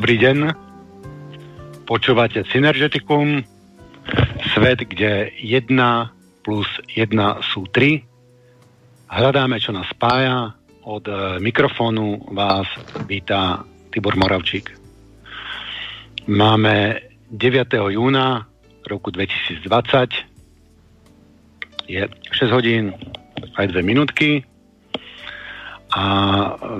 Dobrý 0.00 0.16
deň. 0.16 0.56
Počúvate 1.84 2.40
Synergeticum, 2.48 3.44
svet, 4.56 4.88
kde 4.88 5.28
1 5.44 5.68
plus 6.40 6.64
1 6.88 7.12
sú 7.44 7.68
3. 7.68 8.00
Hľadáme, 9.12 9.60
čo 9.60 9.76
nás 9.76 9.84
spája. 9.92 10.56
Od 10.88 11.04
e, 11.04 11.36
mikrofónu 11.44 12.32
vás 12.32 12.64
vítá 13.04 13.60
Tibor 13.92 14.16
Moravčík. 14.16 14.72
Máme 16.32 17.04
9. 17.28 17.92
júna 17.92 18.48
roku 18.88 19.12
2020. 19.12 21.92
Je 21.92 22.08
6 22.08 22.56
hodín 22.56 22.96
aj 23.52 23.68
2 23.68 23.84
minútky. 23.84 24.48
A 25.92 26.04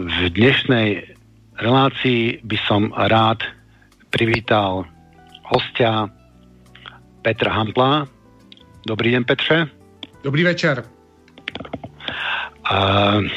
v 0.09 0.33
dnešnej 0.33 1.10
relácii 1.61 2.41
by 2.43 2.59
som 2.65 2.91
rád 2.97 3.45
privítal 4.09 4.89
hostia 5.45 6.09
Petra 7.21 7.53
Hampla. 7.53 8.09
Dobrý 8.89 9.13
deň, 9.13 9.23
Petře. 9.25 9.69
Dobrý 10.25 10.43
večer. 10.45 10.85
Uh, 12.71 13.29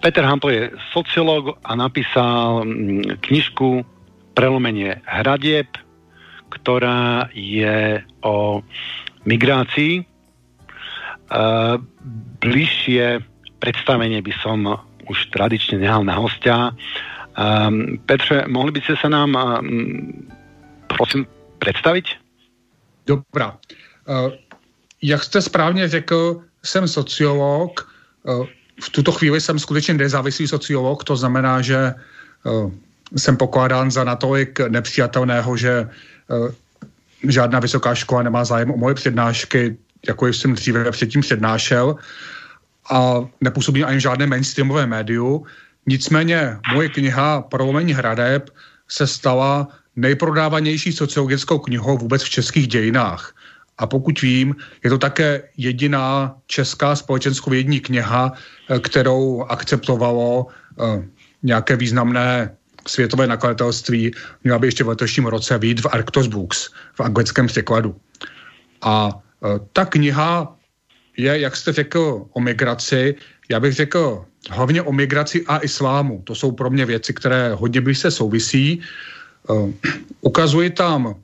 Peter 0.00 0.24
Hampl 0.24 0.50
je 0.50 0.70
sociológ 0.92 1.58
a 1.64 1.74
napísal 1.74 2.64
mm, 2.64 3.20
knižku 3.20 3.84
Prelomenie 4.34 5.02
hradieb, 5.04 5.66
ktorá 6.48 7.28
je 7.34 8.00
o 8.22 8.62
migrácii. 9.26 10.06
Uh, 11.30 11.76
bližšie 12.40 13.20
predstavenie 13.60 14.22
by 14.22 14.32
som 14.40 14.80
už 15.10 15.26
tradične 15.34 15.82
nehal 15.82 16.06
na 16.06 16.14
hostia. 16.14 16.70
Um, 17.34 17.98
Petře, 18.06 18.46
mohli 18.46 18.70
by 18.70 18.80
ste 18.80 18.94
sa 18.94 19.08
nám 19.10 19.34
um, 19.34 20.28
prosím 20.86 21.26
představit? 21.58 22.06
Dobrá. 23.06 23.58
Uh, 24.06 24.30
jak 25.02 25.24
jste 25.24 25.42
správně 25.42 25.88
řekl, 25.88 26.42
jsem 26.62 26.88
sociolog. 26.88 27.82
Uh, 28.22 28.46
v 28.80 28.88
tuto 28.90 29.12
chvíli 29.12 29.40
jsem 29.40 29.58
skutečně 29.58 29.94
nezávislý 29.94 30.48
sociolog, 30.48 31.04
to 31.04 31.16
znamená, 31.16 31.60
že 31.62 31.94
uh, 32.44 32.70
jsem 33.16 33.36
pokládán 33.36 33.90
za 33.90 34.04
natolik 34.04 34.60
nepřijatelného, 34.70 35.56
že 35.56 35.90
žádná 37.28 37.60
vysoká 37.60 37.94
škola 37.94 38.22
nemá 38.22 38.44
zájem 38.44 38.70
o 38.70 38.76
moje 38.76 38.94
přednášky, 38.94 39.76
jako 40.08 40.26
jsem 40.26 40.54
dříve 40.54 40.90
předtím 40.90 41.20
přednášel 41.20 41.96
a 42.90 43.28
nepůsobím 43.40 43.86
ani 43.86 44.00
žádné 44.00 44.26
mainstreamové 44.26 44.86
médiu. 44.86 45.46
Nicméně 45.86 46.58
moje 46.74 46.88
kniha 46.88 47.42
Prolomení 47.42 47.92
hradeb 47.92 48.50
se 48.88 49.06
stala 49.06 49.68
nejprodávanější 49.96 50.92
sociologickou 50.92 51.58
knihou 51.58 51.98
vůbec 51.98 52.22
v 52.22 52.30
českých 52.30 52.68
dějinách. 52.68 53.34
A 53.78 53.86
pokud 53.86 54.22
vím, 54.22 54.56
je 54.84 54.90
to 54.90 54.98
také 54.98 55.42
jediná 55.56 56.36
česká 56.46 56.96
společenskovědní 56.96 57.80
kniha, 57.80 58.32
eh, 58.68 58.78
kterou 58.78 59.42
akceptovalo 59.48 60.46
uh, 60.46 61.04
nějaké 61.42 61.76
významné 61.76 62.56
světové 62.88 63.26
nakladatelství. 63.26 64.12
Měla 64.44 64.58
by 64.58 64.66
ještě 64.66 64.84
v 64.84 64.88
letošním 64.88 65.26
roce 65.26 65.58
být 65.58 65.80
v 65.80 65.88
Arctos 65.92 66.26
Books, 66.26 66.68
v 66.94 67.00
anglickém 67.00 67.46
překladu. 67.46 67.96
A 68.82 69.08
uh, 69.08 69.58
ta 69.72 69.84
kniha 69.84 70.59
je, 71.22 71.40
jak 71.40 71.56
jste 71.56 71.72
řekl, 71.72 72.26
o 72.32 72.40
migraci. 72.40 73.14
Já 73.48 73.60
bych 73.60 73.74
řekl 73.74 74.24
hlavně 74.50 74.82
o 74.82 74.92
migraci 74.92 75.44
a 75.46 75.58
islámu. 75.58 76.22
To 76.24 76.34
jsou 76.34 76.52
pro 76.52 76.70
mě 76.70 76.86
věci, 76.86 77.12
které 77.14 77.54
hodně 77.54 77.80
blízce 77.80 78.10
souvisí. 78.10 78.80
Uh, 79.48 79.70
ukazuji 80.20 80.70
tam 80.70 81.14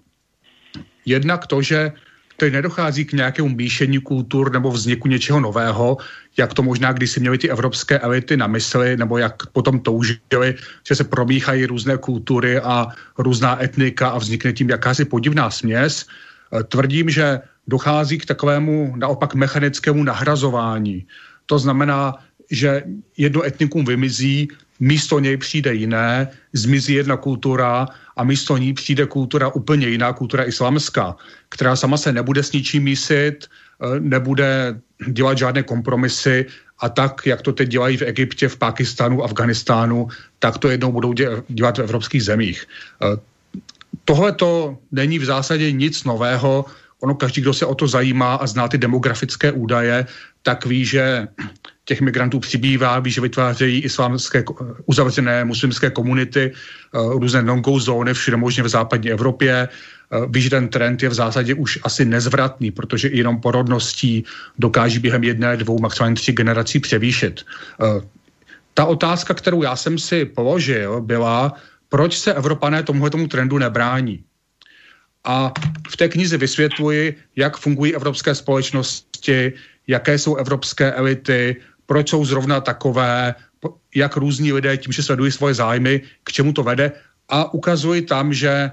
jednak 1.06 1.46
to, 1.46 1.62
že 1.62 1.92
tady 2.36 2.50
nedochází 2.50 3.04
k 3.04 3.12
nějakému 3.12 3.48
míšení 3.48 3.98
kultur 3.98 4.52
nebo 4.52 4.70
vzniku 4.70 5.08
něčeho 5.08 5.40
nového, 5.40 5.96
jak 6.36 6.54
to 6.54 6.62
možná 6.62 6.92
kdysi 6.92 7.20
měly 7.20 7.38
ty 7.38 7.50
evropské 7.50 7.98
elity 7.98 8.36
na 8.36 8.46
mysli, 8.46 8.96
nebo 8.96 9.18
jak 9.18 9.46
potom 9.46 9.80
toužili, 9.80 10.54
že 10.88 10.94
se 10.94 11.04
promíchají 11.04 11.66
různé 11.66 11.96
kultury 11.96 12.60
a 12.60 12.88
různá 13.18 13.62
etnika 13.62 14.08
a 14.08 14.18
vznikne 14.18 14.52
tím 14.52 14.68
jakási 14.68 15.04
podivná 15.04 15.50
směs. 15.50 16.04
Uh, 16.50 16.62
tvrdím, 16.62 17.10
že 17.10 17.40
dochází 17.66 18.18
k 18.18 18.26
takovému 18.26 18.94
naopak 18.96 19.34
mechanickému 19.34 20.04
nahrazování. 20.04 21.06
To 21.46 21.58
znamená, 21.58 22.14
že 22.50 22.82
jedno 23.16 23.42
etnikum 23.42 23.84
vymizí, 23.84 24.48
místo 24.80 25.18
něj 25.18 25.36
přijde 25.36 25.74
jiné, 25.74 26.28
zmizí 26.52 26.94
jedna 26.94 27.16
kultura 27.16 27.88
a 28.16 28.24
místo 28.24 28.56
ní 28.56 28.74
přijde 28.74 29.06
kultura 29.06 29.48
úplně 29.48 29.88
jiná, 29.88 30.12
kultura 30.12 30.44
islamská, 30.44 31.16
která 31.48 31.76
sama 31.76 31.96
se 31.96 32.12
nebude 32.12 32.42
s 32.42 32.52
ničím 32.52 32.82
mísit, 32.82 33.44
eh, 33.46 34.00
nebude 34.00 34.80
dělat 35.08 35.38
žádné 35.38 35.62
kompromisy 35.62 36.46
a 36.78 36.88
tak, 36.88 37.26
jak 37.26 37.42
to 37.42 37.52
teď 37.52 37.68
dělají 37.68 37.96
v 37.96 38.02
Egyptě, 38.02 38.48
v 38.48 38.56
Pakistánu, 38.56 39.24
Afganistánu, 39.24 40.08
tak 40.38 40.58
to 40.58 40.68
jednou 40.68 40.92
budou 40.92 41.12
dělat 41.48 41.78
v 41.78 41.82
evropských 41.82 42.24
zemích. 42.24 42.64
Eh, 43.02 43.16
Tohle 44.06 44.32
to 44.32 44.78
není 44.92 45.18
v 45.18 45.24
zásadě 45.24 45.72
nic 45.72 46.04
nového, 46.04 46.64
ono 47.00 47.14
každý, 47.14 47.40
kdo 47.40 47.54
se 47.54 47.66
o 47.66 47.74
to 47.74 47.88
zajímá 47.88 48.34
a 48.34 48.46
zná 48.46 48.68
ty 48.68 48.78
demografické 48.78 49.52
údaje, 49.52 50.06
tak 50.42 50.66
ví, 50.66 50.84
že 50.84 51.28
těch 51.84 52.00
migrantů 52.00 52.40
přibývá, 52.40 52.98
ví, 52.98 53.10
že 53.10 53.20
vytvářejí 53.20 53.80
islámské 53.80 54.44
uzavřené 54.86 55.44
muslimské 55.44 55.90
komunity, 55.90 56.52
eh, 56.52 56.98
různé 57.18 57.42
non-go 57.42 57.78
zóny 57.78 58.14
všude 58.14 58.36
možně 58.36 58.62
v 58.62 58.68
západní 58.68 59.10
Evropě. 59.10 59.68
Eh, 59.68 60.26
ví, 60.28 60.40
že 60.40 60.50
ten 60.50 60.68
trend 60.68 61.02
je 61.02 61.08
v 61.08 61.14
zásadě 61.14 61.54
už 61.54 61.78
asi 61.82 62.04
nezvratný, 62.04 62.70
protože 62.70 63.08
jenom 63.12 63.40
porodností 63.40 64.24
dokáží 64.58 64.98
během 64.98 65.24
jedné, 65.24 65.56
dvou, 65.56 65.78
maximálně 65.78 66.16
tři 66.16 66.32
generací 66.32 66.80
převýšit. 66.80 67.42
Eh, 67.42 68.00
ta 68.74 68.84
otázka, 68.84 69.34
kterou 69.34 69.62
já 69.62 69.76
jsem 69.76 69.98
si 69.98 70.24
položil, 70.24 71.00
byla, 71.00 71.54
proč 71.88 72.18
se 72.18 72.34
Evropané 72.34 72.82
tomuhle 72.82 73.10
tomu 73.10 73.28
trendu 73.28 73.58
nebrání 73.58 74.24
a 75.26 75.52
v 75.88 75.96
té 75.96 76.08
knize 76.08 76.38
vysvětluji, 76.38 77.14
jak 77.36 77.56
fungují 77.56 77.94
evropské 77.94 78.34
společnosti, 78.34 79.52
jaké 79.86 80.18
jsou 80.18 80.36
evropské 80.36 80.92
elity, 80.92 81.56
proč 81.86 82.08
jsou 82.08 82.24
zrovna 82.24 82.60
takové, 82.60 83.34
jak 83.94 84.16
různí 84.16 84.52
lidé 84.52 84.76
tím, 84.76 84.92
že 84.92 85.02
sledují 85.02 85.32
svoje 85.32 85.54
zájmy, 85.54 86.02
k 86.24 86.32
čemu 86.32 86.52
to 86.52 86.62
vede 86.62 86.92
a 87.28 87.54
ukazuji 87.54 88.02
tam, 88.02 88.32
že 88.32 88.70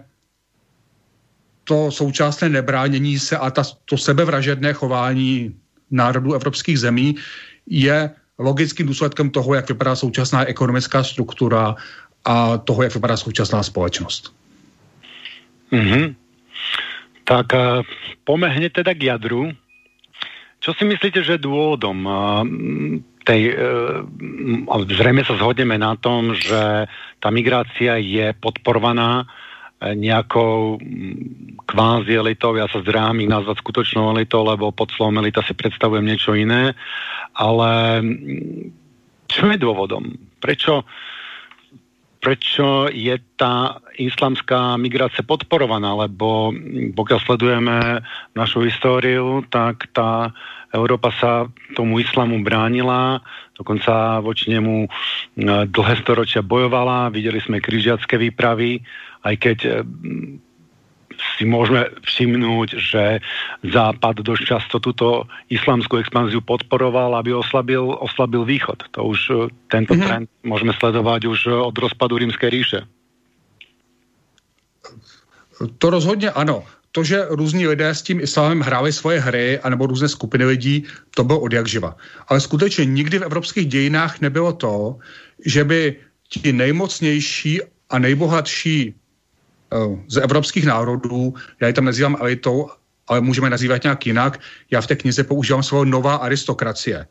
to 1.64 1.92
současné 1.92 2.50
nebránění 2.50 3.20
se 3.20 3.38
a 3.38 3.52
ta, 3.52 3.64
to 3.86 3.98
sebevražedné 3.98 4.74
chování 4.74 5.56
národů 5.92 6.34
evropských 6.34 6.80
zemí 6.80 7.16
je 7.68 8.10
logickým 8.40 8.88
důsledkem 8.88 9.30
toho, 9.30 9.54
jak 9.54 9.70
vypadá 9.70 9.96
současná 9.96 10.46
ekonomická 10.46 11.04
struktura 11.04 11.76
a 12.26 12.58
toho, 12.58 12.84
jak 12.84 12.94
vypadá 12.94 13.18
současná 13.18 13.64
společnost. 13.64 14.34
Mm-hmm. 15.72 16.16
Tak 17.24 17.48
eh, 17.56 17.82
poďme 18.28 18.52
hneď 18.52 18.84
teda 18.84 18.92
k 18.96 19.12
jadru. 19.12 19.56
Čo 20.64 20.72
si 20.80 20.88
myslíte, 20.88 21.24
že 21.24 21.42
dôvodom 21.42 22.00
eh, 22.04 22.16
tej, 23.24 23.42
eh, 23.56 24.92
zrejme 24.92 25.24
sa 25.24 25.40
zhodneme 25.40 25.80
na 25.80 25.96
tom, 25.96 26.36
že 26.36 26.88
tá 27.24 27.30
migrácia 27.32 27.96
je 28.00 28.36
podporovaná 28.36 29.28
nejakou 29.84 30.80
mm, 30.80 31.60
kvázi 31.68 32.16
elitou, 32.16 32.56
ja 32.56 32.72
sa 32.72 32.80
zdráham 32.80 33.20
ich 33.20 33.28
nazvať 33.28 33.60
skutočnou 33.60 34.16
elitou, 34.16 34.48
lebo 34.48 34.72
pod 34.72 34.88
slovom 34.96 35.20
elita 35.20 35.44
si 35.44 35.52
predstavujem 35.52 36.08
niečo 36.08 36.32
iné, 36.40 36.72
ale 37.36 38.00
mm, 38.00 38.64
čo 39.28 39.52
je 39.52 39.60
dôvodom? 39.60 40.16
Prečo, 40.40 40.88
prečo 42.24 42.88
je 42.88 43.20
tá 43.36 43.84
islamská 44.00 44.80
migrácia 44.80 45.28
podporovaná, 45.28 45.92
lebo 46.08 46.56
pokiaľ 46.96 47.20
sledujeme 47.20 48.00
našu 48.32 48.64
históriu, 48.64 49.44
tak 49.52 49.92
tá 49.92 50.32
Európa 50.72 51.12
sa 51.20 51.52
tomu 51.76 52.00
islamu 52.00 52.40
bránila, 52.42 53.22
dokonca 53.54 54.24
voči 54.24 54.56
nemu 54.56 54.88
dlhé 55.70 55.96
storočia 56.02 56.42
bojovala, 56.42 57.14
videli 57.14 57.38
sme 57.44 57.62
križiacké 57.62 58.18
výpravy, 58.18 58.82
aj 59.22 59.36
keď 59.38 59.58
si 61.38 61.44
môžeme 61.46 61.90
všimnúť, 62.04 62.70
že 62.78 63.20
Západ 63.64 64.22
dosť 64.22 64.44
často 64.44 64.76
túto 64.80 65.24
islamskú 65.50 65.98
expanziu 65.98 66.44
podporoval, 66.44 67.16
aby 67.16 67.34
oslabil, 67.34 67.84
oslabil 68.00 68.46
východ. 68.46 68.84
To 68.92 69.00
už 69.16 69.20
e, 69.30 69.34
tento 69.72 69.96
mm-hmm. 69.96 70.08
trend 70.08 70.28
môžeme 70.44 70.76
sledovať 70.76 71.26
už 71.26 71.40
e, 71.48 71.52
od 71.52 71.76
rozpadu 71.78 72.18
Rímskej 72.20 72.50
ríše. 72.50 72.80
To 75.78 75.90
rozhodně 75.90 76.32
ano. 76.32 76.64
To, 76.92 77.04
že 77.04 77.26
různí 77.30 77.68
lidé 77.68 77.90
s 77.90 78.02
tím 78.02 78.20
islámem 78.20 78.62
hráli 78.62 78.94
svoje 78.94 79.20
hry, 79.20 79.60
anebo 79.60 79.86
různé 79.86 80.10
skupiny 80.10 80.46
lidí, 80.46 80.86
to 81.16 81.24
bylo 81.24 81.40
od 81.40 81.54
jak 81.54 81.68
živa. 81.68 81.98
Ale 82.28 82.40
skutečně 82.42 82.86
nikdy 82.86 83.20
v 83.20 83.24
evropských 83.24 83.68
dějinách 83.68 84.22
nebylo 84.22 84.54
to, 84.54 84.98
že 85.46 85.64
by 85.64 85.96
ti 86.30 86.54
nejmocnější 86.54 87.62
a 87.90 88.00
nejbohatší 88.00 88.94
z 90.08 90.18
evropských 90.18 90.66
národů, 90.66 91.34
já 91.62 91.68
je 91.68 91.74
tam 91.74 91.86
nazývám 91.86 92.18
elitou, 92.20 92.70
ale 93.08 93.22
můžeme 93.22 93.50
nazývat 93.50 93.84
nějak 93.84 94.06
jinak. 94.06 94.40
Já 94.72 94.82
v 94.82 94.88
té 94.88 94.96
knize 94.96 95.24
používám 95.24 95.64
slovo 95.64 95.86
nová 95.86 96.16
aristokracie. 96.16 97.08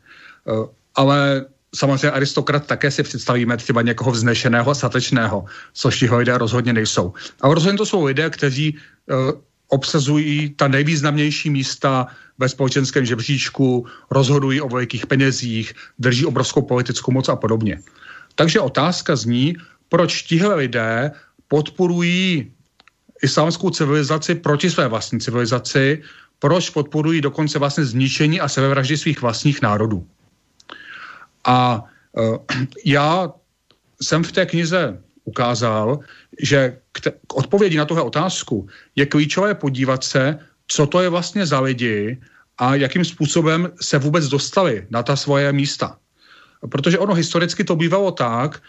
Ale 0.95 1.45
samozřejmě 1.75 2.11
aristokrat 2.11 2.67
také 2.67 2.91
si 2.91 3.03
představíme 3.03 3.57
třeba 3.57 3.81
někoho 3.81 4.11
vznešeného 4.11 4.71
a 4.71 4.75
statečného, 4.75 5.45
což 5.73 5.99
tihle 5.99 6.17
lidé 6.17 6.37
rozhodně 6.37 6.73
nejsou. 6.73 7.13
Ale 7.41 7.55
rozhodně 7.55 7.77
to 7.77 7.85
jsou 7.85 8.05
lidé, 8.05 8.29
kteří 8.29 8.77
obsazují 9.67 10.49
ta 10.49 10.67
nejvýznamnější 10.67 11.49
místa 11.49 12.07
ve 12.37 12.49
společenském 12.49 13.05
žebříčku, 13.05 13.85
rozhodují 14.11 14.61
o 14.61 14.69
velikých 14.69 15.05
penězích, 15.05 15.73
drží 15.99 16.25
obrovskou 16.25 16.61
politickou 16.61 17.11
moc 17.11 17.29
a 17.29 17.35
podobně. 17.35 17.79
Takže 18.35 18.59
otázka 18.59 19.15
zní, 19.15 19.55
proč 19.89 20.21
tihle 20.21 20.55
lidé 20.55 21.11
podporují 21.47 22.52
islámskou 23.23 23.69
civilizaci 23.69 24.35
proti 24.35 24.69
své 24.69 24.87
vlastní 24.87 25.19
civilizaci, 25.19 26.03
proč 26.39 26.69
podporují 26.69 27.21
dokonce 27.21 27.59
vlastně 27.59 27.85
zničení 27.85 28.39
a 28.39 28.47
sebevraždy 28.47 28.97
svých 28.97 29.21
vlastních 29.21 29.61
národů. 29.61 30.07
A 31.45 31.83
uh, 32.11 32.37
já 32.85 33.31
jsem 34.01 34.23
v 34.23 34.31
té 34.31 34.45
knize 34.45 34.99
ukázal, 35.23 35.99
že 36.41 36.77
k, 36.91 37.01
te, 37.01 37.11
k 37.11 37.33
odpovědi 37.33 37.77
na 37.77 37.85
tuhle 37.85 38.03
otázku 38.03 38.67
je 38.95 39.05
klíčové 39.05 39.55
podívat 39.55 40.03
se, 40.03 40.39
co 40.67 40.87
to 40.87 41.01
je 41.01 41.09
vlastně 41.09 41.45
za 41.45 41.59
lidi 41.59 42.19
a 42.57 42.75
jakým 42.75 43.05
způsobem 43.05 43.71
se 43.81 43.97
vůbec 43.97 44.27
dostali 44.27 44.87
na 44.89 45.03
ta 45.03 45.15
svoje 45.15 45.53
místa. 45.53 45.97
Protože 46.71 46.99
ono 46.99 47.13
historicky 47.13 47.63
to 47.63 47.75
bývalo 47.75 48.11
tak, 48.11 48.61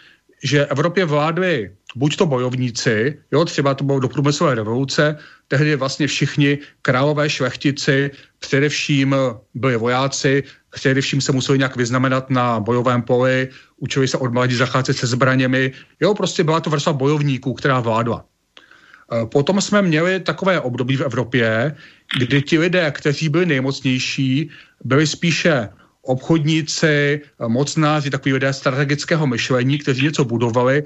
že 0.43 0.65
Evropě 0.65 1.05
vládli 1.05 1.71
buď 1.95 2.15
to 2.15 2.25
bojovníci, 2.25 3.19
jo, 3.31 3.45
třeba 3.45 3.73
to 3.73 3.83
bylo 3.83 3.99
do 3.99 4.07
průmyslové 4.07 4.55
revoluce, 4.55 5.17
tehdy 5.47 5.75
vlastně 5.75 6.07
všichni 6.07 6.57
králové 6.81 7.29
šlechtici 7.29 8.11
především 8.39 9.15
byli 9.53 9.77
vojáci, 9.77 10.43
především 10.69 11.21
se 11.21 11.31
museli 11.31 11.57
nějak 11.57 11.75
vyznamenat 11.75 12.29
na 12.29 12.59
bojovém 12.59 13.01
poli, 13.01 13.49
učili 13.77 14.07
se 14.07 14.17
od 14.17 14.33
mladí 14.33 14.55
zacházet 14.55 14.97
se 14.97 15.07
zbraněmi, 15.07 15.71
jo, 15.99 16.13
prostě 16.13 16.43
byla 16.43 16.59
to 16.59 16.69
vrstva 16.69 16.93
bojovníků, 16.93 17.53
která 17.53 17.79
vládla. 17.79 18.25
E, 18.25 19.25
potom 19.25 19.61
jsme 19.61 19.81
měli 19.81 20.19
takové 20.19 20.59
období 20.59 20.97
v 20.97 21.01
Evropě, 21.01 21.75
kdy 22.19 22.41
ti 22.41 22.59
lidé, 22.59 22.91
kteří 22.91 23.29
byli 23.29 23.45
nejmocnější, 23.45 24.49
byli 24.83 25.07
spíše 25.07 25.69
obchodníci, 26.05 27.21
mocnáři, 27.47 28.09
takový 28.09 28.33
lidé 28.33 28.53
strategického 28.53 29.27
myšlení, 29.27 29.77
kteří 29.77 30.03
něco 30.03 30.25
budovali, 30.25 30.83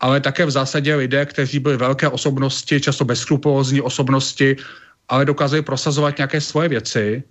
ale 0.00 0.20
také 0.20 0.46
v 0.46 0.50
zásadě 0.50 0.94
lidé, 0.94 1.26
kteří 1.26 1.58
byli 1.58 1.76
velké 1.76 2.08
osobnosti, 2.08 2.80
často 2.80 3.04
bezskrupulózní 3.04 3.80
osobnosti, 3.80 4.56
ale 5.08 5.24
dokázali 5.24 5.62
prosazovat 5.62 6.18
nějaké 6.18 6.40
svoje 6.40 6.68
věci. 6.68 7.22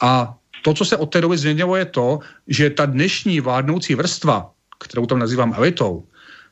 A 0.00 0.34
to, 0.62 0.74
co 0.74 0.84
se 0.84 0.96
od 0.96 1.06
té 1.06 1.20
doby 1.20 1.38
změnilo, 1.38 1.76
je 1.76 1.84
to, 1.84 2.18
že 2.46 2.70
ta 2.70 2.86
dnešní 2.86 3.40
vládnoucí 3.40 3.94
vrstva, 3.94 4.50
kterou 4.78 5.06
tam 5.06 5.18
nazývám 5.18 5.54
elitou, 5.56 6.04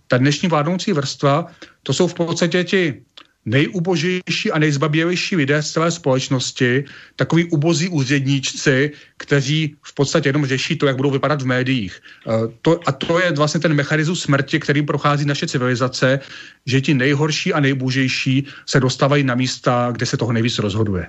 ta 0.09 0.19
dnešní 0.19 0.49
vládnoucí 0.49 0.93
vrstva, 0.93 1.47
to 1.83 1.93
jsou 1.93 2.07
v 2.07 2.15
podstatě 2.15 2.65
ti 2.65 3.03
nejubožejší 3.47 4.53
a 4.53 4.59
nejzbabělejší 4.59 5.37
lidé 5.37 5.63
z 5.63 5.73
celé 5.73 5.91
společnosti, 5.91 6.85
takový 7.17 7.45
ubozí 7.45 7.89
úředníčci, 7.89 8.93
kteří 9.17 9.77
v 9.83 9.95
podstatě 9.95 10.29
jenom 10.29 10.47
řeší 10.47 10.77
to, 10.77 10.87
jak 10.87 10.97
budou 10.97 11.11
vypadat 11.11 11.43
v 11.43 11.47
médiích. 11.47 12.03
Uh, 12.27 12.53
to, 12.63 12.81
a 12.87 12.93
to 12.93 13.21
je 13.21 13.33
vlastně 13.33 13.61
ten 13.61 13.75
mechanismus 13.75 14.23
smrti, 14.23 14.61
kterým 14.61 14.87
prochází 14.87 15.25
naše 15.25 15.47
civilizace, 15.47 16.21
že 16.67 16.81
ti 16.81 16.95
nejhorší 16.95 17.53
a 17.53 17.61
nejbožejší 17.61 18.47
se 18.67 18.81
dostávají 18.81 19.25
na 19.25 19.35
místa, 19.35 19.89
kde 19.93 20.07
se 20.07 20.17
toho 20.17 20.33
nejvíc 20.33 20.59
rozhoduje. 20.59 21.07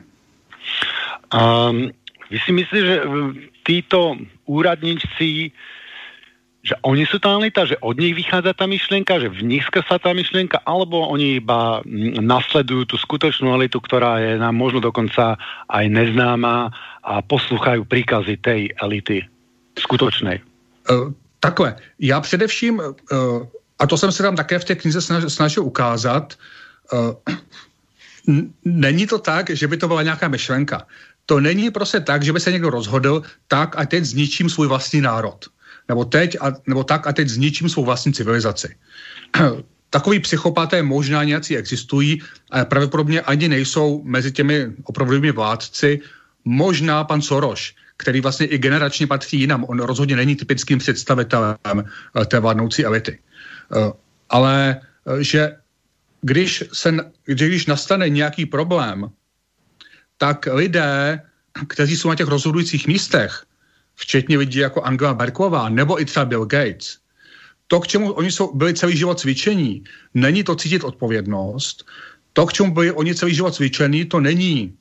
Um, 1.34 1.92
vy 2.32 2.38
si 2.46 2.52
myslíte, 2.52 2.86
že 2.86 3.02
títo 3.68 4.16
úradníci 4.46 5.52
že 6.68 6.76
oni 6.84 7.08
sú 7.08 7.16
elita, 7.24 7.64
že 7.64 7.80
od 7.80 7.96
nich 7.96 8.12
vychádza 8.12 8.52
tá 8.52 8.68
myšlienka, 8.68 9.24
že 9.24 9.32
v 9.32 9.56
nich 9.56 9.64
sa 9.72 9.96
tá 9.96 10.12
myšlienka, 10.12 10.60
alebo 10.68 11.08
oni 11.08 11.40
iba 11.40 11.80
mm, 11.88 12.20
nasledujú 12.20 12.92
tú 12.92 12.96
skutočnú 13.00 13.56
elitu, 13.56 13.80
ktorá 13.80 14.20
je 14.20 14.36
nám 14.36 14.52
možno 14.52 14.84
dokonca 14.84 15.40
aj 15.72 15.86
neznáma 15.88 16.68
a 17.08 17.24
poslouchají 17.24 17.88
príkazy 17.88 18.36
tej 18.44 18.76
elity 18.84 19.24
skutočnej. 19.80 20.44
Uh, 20.92 21.16
takhle, 21.40 21.80
já 22.00 22.20
především, 22.20 22.80
uh, 22.80 23.48
a 23.80 23.88
to 23.88 23.96
jsem 23.98 24.12
se 24.12 24.24
tam 24.24 24.36
také 24.36 24.60
v 24.60 24.66
té 24.66 24.76
knize 24.76 25.00
snažil 25.32 25.64
ukázat, 25.64 26.36
uh, 26.92 27.16
není 28.66 29.08
to 29.08 29.20
tak, 29.24 29.56
že 29.56 29.68
by 29.68 29.78
to 29.78 29.88
byla 29.88 30.04
nějaká 30.04 30.28
myšlenka. 30.28 30.84
To 31.26 31.40
není 31.40 31.72
prostě 31.72 32.00
tak, 32.00 32.24
že 32.24 32.34
by 32.34 32.40
se 32.40 32.52
někdo 32.52 32.70
rozhodl 32.70 33.24
tak 33.48 33.80
a 33.80 33.86
teď 33.86 34.04
zničím 34.04 34.50
svůj 34.50 34.68
vlastní 34.68 35.02
národ 35.02 35.48
nebo, 35.88 36.06
teď 36.06 36.38
a, 36.42 36.54
nebo 36.68 36.84
tak 36.84 37.08
a 37.08 37.14
teď 37.14 37.28
zničím 37.28 37.70
svou 37.70 37.86
vlastní 37.86 38.14
civilizaci. 38.14 38.76
Takový 39.90 40.20
psychopaté 40.20 40.84
možná 40.84 41.24
nějací 41.24 41.58
existují, 41.58 42.22
ale 42.52 42.66
pravděpodobně 42.66 43.22
ani 43.22 43.48
nejsou 43.48 44.04
mezi 44.04 44.32
těmi 44.32 44.68
opravdovými 44.84 45.32
vládci. 45.32 46.00
Možná 46.46 47.04
pan 47.04 47.22
Soros, 47.22 47.72
který 47.98 48.22
vlastně 48.22 48.46
i 48.46 48.58
generačně 48.58 49.08
patří 49.08 49.40
jinam. 49.40 49.64
On 49.64 49.80
rozhodně 49.80 50.16
není 50.16 50.36
typickým 50.36 50.80
představitelem 50.80 51.58
eh, 51.78 52.26
té 52.26 52.40
vládnoucí 52.40 52.86
elity. 52.86 53.20
Eh, 53.20 53.92
ale 54.30 54.82
eh, 55.08 55.24
že 55.24 55.56
když, 56.22 56.64
se, 56.74 56.98
když 57.26 57.66
nastane 57.66 58.10
nějaký 58.10 58.46
problém, 58.46 59.10
tak 60.18 60.48
lidé, 60.52 61.22
kteří 61.68 61.98
jsou 61.98 62.10
na 62.10 62.16
těch 62.16 62.28
rozhodujících 62.28 62.88
místech, 62.88 63.46
včetně 63.98 64.38
lidí 64.38 64.60
jako 64.60 64.82
Angela 64.82 65.14
Merklová 65.14 65.70
nebo 65.70 66.02
i 66.02 66.06
třeba 66.06 66.26
Bill 66.26 66.46
Gates, 66.46 66.98
to, 67.68 67.80
k 67.80 67.88
čemu 67.88 68.12
oni 68.12 68.32
jsou, 68.32 68.56
byli 68.56 68.74
celý 68.74 68.98
život 68.98 69.20
cvičení, 69.20 69.84
není 70.14 70.44
to 70.44 70.56
cítit 70.56 70.84
odpovědnost. 70.84 71.86
To, 72.34 72.46
k 72.46 72.54
čemu 72.54 72.74
byli 72.74 72.92
oni 72.92 73.16
celý 73.16 73.36
život 73.36 73.56
cvičení, 73.56 74.06
to 74.06 74.20
není, 74.20 74.74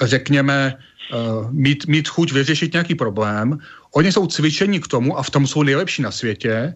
řekněme, 0.00 0.78
uh, 1.12 1.50
mít, 1.50 1.86
mít 1.86 2.08
chuť 2.08 2.32
vyřešit 2.32 2.72
nějaký 2.72 2.94
problém. 2.94 3.58
Oni 3.94 4.12
jsou 4.12 4.26
cvičení 4.26 4.80
k 4.80 4.88
tomu, 4.88 5.18
a 5.18 5.22
v 5.22 5.30
tom 5.30 5.46
jsou 5.46 5.62
nejlepší 5.62 6.02
na 6.02 6.10
světě, 6.10 6.74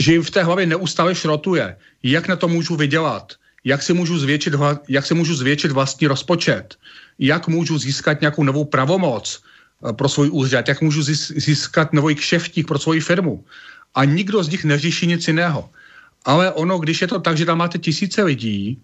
že 0.00 0.12
jim 0.12 0.22
v 0.22 0.30
té 0.30 0.42
hlavě 0.42 0.66
neustále 0.66 1.14
šrotuje, 1.14 1.76
jak 2.02 2.28
na 2.28 2.36
to 2.36 2.48
můžu 2.48 2.76
vydělat, 2.76 3.32
jak 3.64 3.82
si 3.82 3.92
můžu 3.92 4.18
zvětšit, 4.18 4.54
jak 4.88 5.06
si 5.06 5.14
můžu 5.14 5.34
zvětšit 5.34 5.72
vlastní 5.72 6.06
rozpočet, 6.06 6.74
jak 7.18 7.48
můžu 7.48 7.78
získat 7.78 8.20
nějakou 8.20 8.44
novou 8.44 8.64
pravomoc, 8.64 9.42
pro 9.92 10.08
svůj 10.08 10.30
úřad, 10.30 10.68
jak 10.68 10.80
můžu 10.80 11.02
získat 11.02 11.92
nový 11.92 12.14
kšeftík 12.14 12.66
pro 12.66 12.78
svoji 12.78 13.00
firmu. 13.00 13.44
A 13.94 14.04
nikdo 14.04 14.42
z 14.42 14.48
nich 14.48 14.64
neřeší 14.64 15.06
nic 15.06 15.28
jiného. 15.28 15.70
Ale 16.24 16.52
ono, 16.52 16.78
když 16.78 17.00
je 17.02 17.08
to 17.08 17.20
tak, 17.20 17.36
že 17.36 17.46
tam 17.46 17.58
máte 17.58 17.78
tisíce 17.78 18.22
lidí 18.22 18.78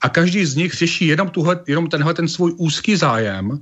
a 0.00 0.08
každý 0.08 0.46
z 0.46 0.54
nich 0.54 0.74
řeší 0.74 1.06
jenom, 1.06 1.28
tuhle, 1.28 1.60
jenom 1.66 1.86
tenhle 1.86 2.14
ten 2.14 2.28
svůj 2.28 2.54
úzký 2.56 2.96
zájem, 2.96 3.60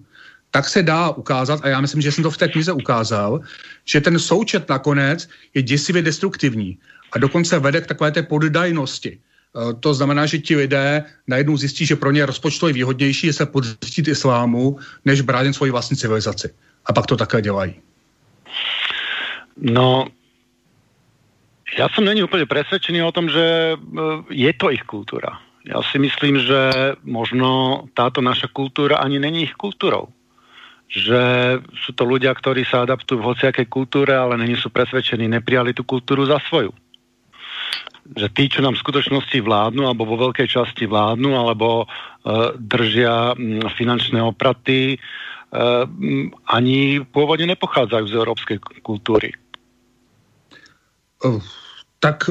tak 0.51 0.69
se 0.69 0.83
dá 0.83 1.11
ukázat, 1.11 1.61
a 1.63 1.69
já 1.69 1.81
myslím, 1.81 2.01
že 2.01 2.13
jsem 2.13 2.25
to 2.25 2.31
v 2.31 2.37
té 2.37 2.49
knize 2.49 2.73
ukázal, 2.73 3.41
že 3.85 4.01
ten 4.01 4.19
součet 4.19 4.69
nakonec 4.69 5.29
je 5.55 5.63
děsivě 5.63 6.03
destruktivní 6.03 6.79
a 7.13 7.19
dokonce 7.19 7.59
vede 7.59 7.81
k 7.81 7.87
takové 7.87 8.11
té 8.11 8.23
poddajnosti. 8.23 9.19
Eh, 9.19 9.75
to 9.81 9.95
znamená, 9.95 10.27
že 10.27 10.39
ti 10.39 10.57
lidé 10.57 11.05
najednou 11.27 11.57
zjistí, 11.57 11.87
že 11.87 11.97
pro 11.97 12.13
ně 12.13 12.27
rozpočtově 12.27 12.73
výhodnější 12.73 13.27
je 13.27 13.33
se 13.33 13.47
podřídit 13.47 14.09
islámu, 14.09 14.79
než 15.05 15.21
bránit 15.21 15.55
svoji 15.55 15.73
vlastní 15.73 15.97
civilizaci 15.97 16.49
a 16.89 16.93
pak 16.93 17.07
to 17.07 17.17
také 17.17 17.43
dělají. 17.43 17.75
No, 19.57 20.07
já 21.79 21.89
jsem 21.89 22.05
není 22.05 22.23
úplně 22.23 22.47
přesvědčený 22.47 23.03
o 23.03 23.13
tom, 23.13 23.29
že 23.29 23.43
e, 23.43 23.77
je 24.31 24.53
to 24.53 24.71
ich 24.71 24.83
kultura. 24.83 25.39
Já 25.65 25.83
si 25.83 25.99
myslím, 25.99 26.41
že 26.41 26.93
možno 27.05 27.83
táto 27.95 28.21
naša 28.21 28.49
kultura 28.49 28.97
ani 28.97 29.19
není 29.19 29.43
ich 29.43 29.53
kulturou. 29.53 30.09
Že 30.89 31.21
sú 31.85 31.93
to 31.93 32.09
ľudia, 32.09 32.33
ktorí 32.33 32.65
sa 32.65 32.89
adaptujú 32.89 33.21
v 33.21 33.29
hociakej 33.29 33.69
kultúre, 33.69 34.17
ale 34.17 34.41
není 34.41 34.57
sú 34.57 34.73
presvedčení, 34.73 35.29
neprijali 35.29 35.77
tú 35.77 35.85
kultúru 35.85 36.25
za 36.25 36.41
svoju. 36.49 36.73
Že 38.17 38.27
tí, 38.33 38.49
čo 38.49 38.65
nám 38.65 38.73
v 38.73 38.83
skutočnosti 38.89 39.37
vládnu, 39.45 39.85
alebo 39.85 40.09
vo 40.09 40.17
veľkej 40.17 40.49
časti 40.49 40.89
vládnu, 40.89 41.37
alebo 41.37 41.85
uh, 41.85 42.57
držia 42.57 43.37
um, 43.37 43.61
finančné 43.69 44.25
opraty, 44.25 44.97
Eh, 44.97 45.38
ani 46.47 47.01
původně 47.13 47.47
nepochádzají 47.47 48.09
z 48.09 48.15
evropské 48.15 48.59
kultury. 48.83 49.33
Tak 51.99 52.31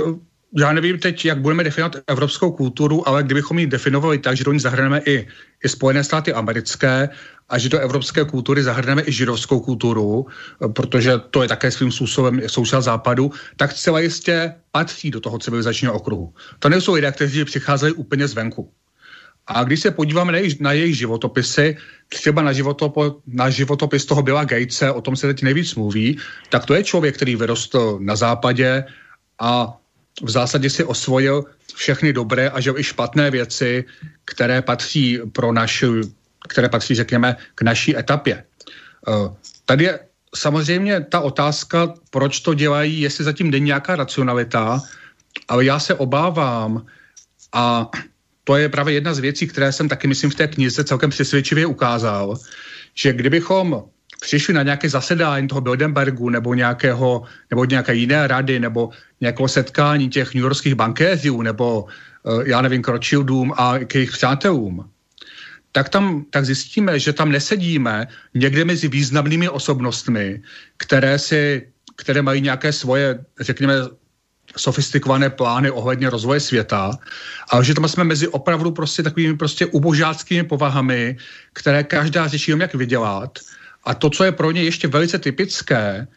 já 0.58 0.74
nevím 0.74 1.00
teď, 1.00 1.26
jak 1.26 1.42
budeme 1.42 1.64
definovat 1.64 1.96
evropskou 2.08 2.52
kulturu, 2.52 3.08
ale 3.08 3.24
kdybychom 3.24 3.60
ji 3.60 3.68
definovali 3.68 4.18
tak, 4.18 4.38
že 4.38 4.44
do 4.44 4.54
ní 4.54 4.60
zahrneme 4.60 5.02
i, 5.06 5.28
i 5.64 5.70
Spojené 5.70 6.04
státy 6.04 6.34
americké 6.34 7.10
a 7.50 7.58
že 7.58 7.70
do 7.70 7.80
evropské 7.80 8.26
kultury 8.26 8.64
zahrneme 8.64 9.04
i 9.06 9.12
židovskou 9.12 9.60
kulturu, 9.60 10.26
protože 10.74 11.18
to 11.30 11.42
je 11.42 11.48
také 11.48 11.72
svým 11.72 11.92
způsobem 11.92 12.42
součást 12.48 12.86
západu, 12.86 13.32
tak 13.56 13.74
celé 13.74 14.04
jistě 14.04 14.56
patří 14.72 15.12
do 15.12 15.20
toho 15.20 15.40
civilizačního 15.40 15.94
okruhu. 15.94 16.34
To 16.60 16.70
nejsou 16.70 16.94
lidé, 16.94 17.12
kteří 17.12 17.46
přicházeli 17.46 17.92
úplně 17.92 18.28
zvenku. 18.28 18.72
A 19.48 19.64
když 19.64 19.80
se 19.80 19.92
podíváme 19.92 20.32
na 20.32 20.38
jejich, 20.38 20.60
na 20.60 20.72
jejich 20.72 20.98
životopisy, 20.98 21.78
třeba 22.10 22.42
na, 22.42 22.54
životopo, 22.54 23.16
na 23.28 23.50
životopis 23.50 24.06
toho 24.06 24.22
Billa 24.22 24.44
Gatese, 24.44 24.92
o 24.92 25.02
tom 25.02 25.16
se 25.16 25.28
teď 25.28 25.44
nejvíc 25.44 25.76
mluví, 25.76 26.18
tak 26.50 26.66
to 26.66 26.74
je 26.74 26.84
člověk, 26.84 27.16
který 27.16 27.36
vyrostl 27.36 28.00
na 28.02 28.16
západě 28.16 28.84
a 29.40 29.78
v 30.24 30.30
zásadě 30.30 30.70
si 30.70 30.84
osvojil 30.84 31.44
všechny 31.76 32.14
dobré 32.14 32.50
a 32.50 32.60
že 32.60 32.74
i 32.78 32.84
špatné 32.84 33.32
věci, 33.32 33.86
které 34.26 34.62
patří 34.62 35.20
pro 35.32 35.52
naši, 35.52 35.88
které 36.50 36.70
patří, 36.70 36.96
řekněme, 36.96 37.36
k 37.56 37.62
naší 37.62 37.98
etapě. 37.98 38.44
Eh, 39.08 39.36
tady 39.66 39.84
je 39.84 40.00
samozřejmě 40.36 41.02
ta 41.02 41.20
otázka, 41.20 41.94
proč 42.10 42.40
to 42.40 42.54
dělají, 42.54 43.02
jestli 43.02 43.24
zatím 43.24 43.52
není 43.52 43.66
nějaká 43.66 43.96
racionalita, 43.96 44.82
ale 45.48 45.66
já 45.66 45.80
se 45.80 45.94
obávám 45.94 46.86
a 47.54 47.90
to 48.48 48.56
je 48.56 48.70
právě 48.70 48.94
jedna 48.94 49.14
z 49.14 49.20
věcí, 49.20 49.48
které 49.48 49.72
jsem 49.72 49.90
taky, 49.90 50.08
myslím, 50.08 50.32
v 50.32 50.36
té 50.36 50.48
knize 50.48 50.84
celkem 50.84 51.10
přesvědčivě 51.10 51.66
ukázal, 51.66 52.40
že 52.96 53.14
kdybychom 53.14 53.84
přišli 54.22 54.54
na 54.54 54.64
nějaké 54.64 54.90
zasedání 54.90 55.48
toho 55.48 55.62
Bildenbergu 55.62 56.30
nebo, 56.30 56.54
nějakého, 56.54 57.24
nebo 57.50 57.66
nějaké 57.66 57.94
jiné 57.94 58.28
rady 58.28 58.60
nebo 58.60 58.90
nějakého 59.22 59.48
setkání 59.48 60.10
těch 60.10 60.34
newyorských 60.34 60.76
bankéřů 60.76 61.42
nebo 61.42 61.86
eh, 61.92 62.50
já 62.50 62.62
nevím, 62.62 62.82
Rothschildům 62.88 63.54
a 63.58 63.80
k 63.80 63.96
jejich 63.96 64.12
přátelům, 64.12 64.90
tak 65.72 65.90
tam 65.90 66.26
tak 66.32 66.46
zjistíme, 66.46 67.00
že 67.00 67.14
tam 67.14 67.32
nesedíme 67.32 68.08
někde 68.34 68.66
mezi 68.66 68.88
významnými 68.88 69.50
osobnostmi, 69.50 70.42
které 70.78 71.20
si, 71.20 71.68
které 71.96 72.22
mají 72.22 72.42
nějaké 72.42 72.72
svoje, 72.72 73.20
řekněme, 73.40 73.74
sofistikované 74.56 75.30
plány 75.30 75.72
ohledně 75.72 76.10
rozvoje 76.10 76.40
světa, 76.40 76.92
ale 77.50 77.66
že 77.66 77.74
tam 77.74 77.88
jsme 77.88 78.04
mezi 78.04 78.28
opravdu 78.28 78.72
prostě 78.72 79.04
takovými 79.04 79.38
prostě 79.38 79.66
ubožáckými 79.66 80.44
povahami, 80.44 81.18
které 81.54 81.84
každá 81.84 82.28
řeší 82.28 82.52
jak 82.60 82.76
vydělat. 82.76 83.40
A 83.84 83.94
to, 83.94 84.10
co 84.10 84.24
je 84.24 84.32
pro 84.32 84.52
ně 84.52 84.64
ještě 84.64 84.88
velice 84.88 85.20
typické, 85.20 86.08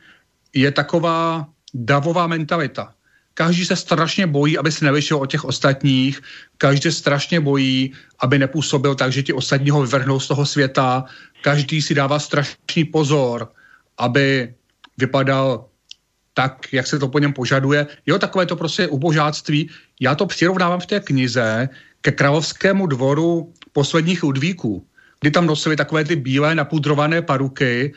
je 0.55 0.71
taková 0.71 1.47
davová 1.75 2.27
mentalita. 2.27 2.95
Každý 3.35 3.67
se 3.67 3.77
strašně 3.77 4.27
bojí, 4.27 4.59
aby 4.59 4.73
se 4.73 4.85
nevyšel 4.85 5.17
od 5.17 5.31
těch 5.31 5.45
ostatních, 5.45 6.21
každý 6.59 6.83
se 6.83 6.93
strašně 6.93 7.41
bojí, 7.41 7.93
aby 8.21 8.39
nepůsobil 8.39 8.95
tak, 8.95 9.13
že 9.13 9.23
ti 9.23 9.33
ostatní 9.33 9.71
ho 9.71 9.81
vyvrhnou 9.83 10.21
z 10.21 10.29
toho 10.29 10.47
světa, 10.47 11.05
každý 11.43 11.83
si 11.83 11.95
dává 11.95 12.19
strašný 12.19 12.85
pozor, 12.93 13.53
aby 13.99 14.55
vypadal 14.99 15.70
tak, 16.41 16.73
jak 16.73 16.87
se 16.87 16.97
to 16.97 17.09
po 17.09 17.21
něm 17.21 17.33
požaduje. 17.37 17.87
Jo, 18.07 18.17
takové 18.19 18.49
to 18.49 18.57
prostě 18.57 18.89
ubožáctví. 18.89 19.69
Já 20.01 20.15
to 20.17 20.25
přirovnávám 20.27 20.81
v 20.81 20.87
té 20.87 21.01
knize 21.01 21.69
ke 22.01 22.13
královskému 22.17 22.87
dvoru 22.87 23.53
posledních 23.73 24.25
udvíků 24.25 24.81
kdy 25.21 25.31
tam 25.31 25.47
nosili 25.47 25.77
takové 25.77 26.05
ty 26.05 26.17
bílé 26.17 26.55
napudrované 26.55 27.23
paruky 27.23 27.93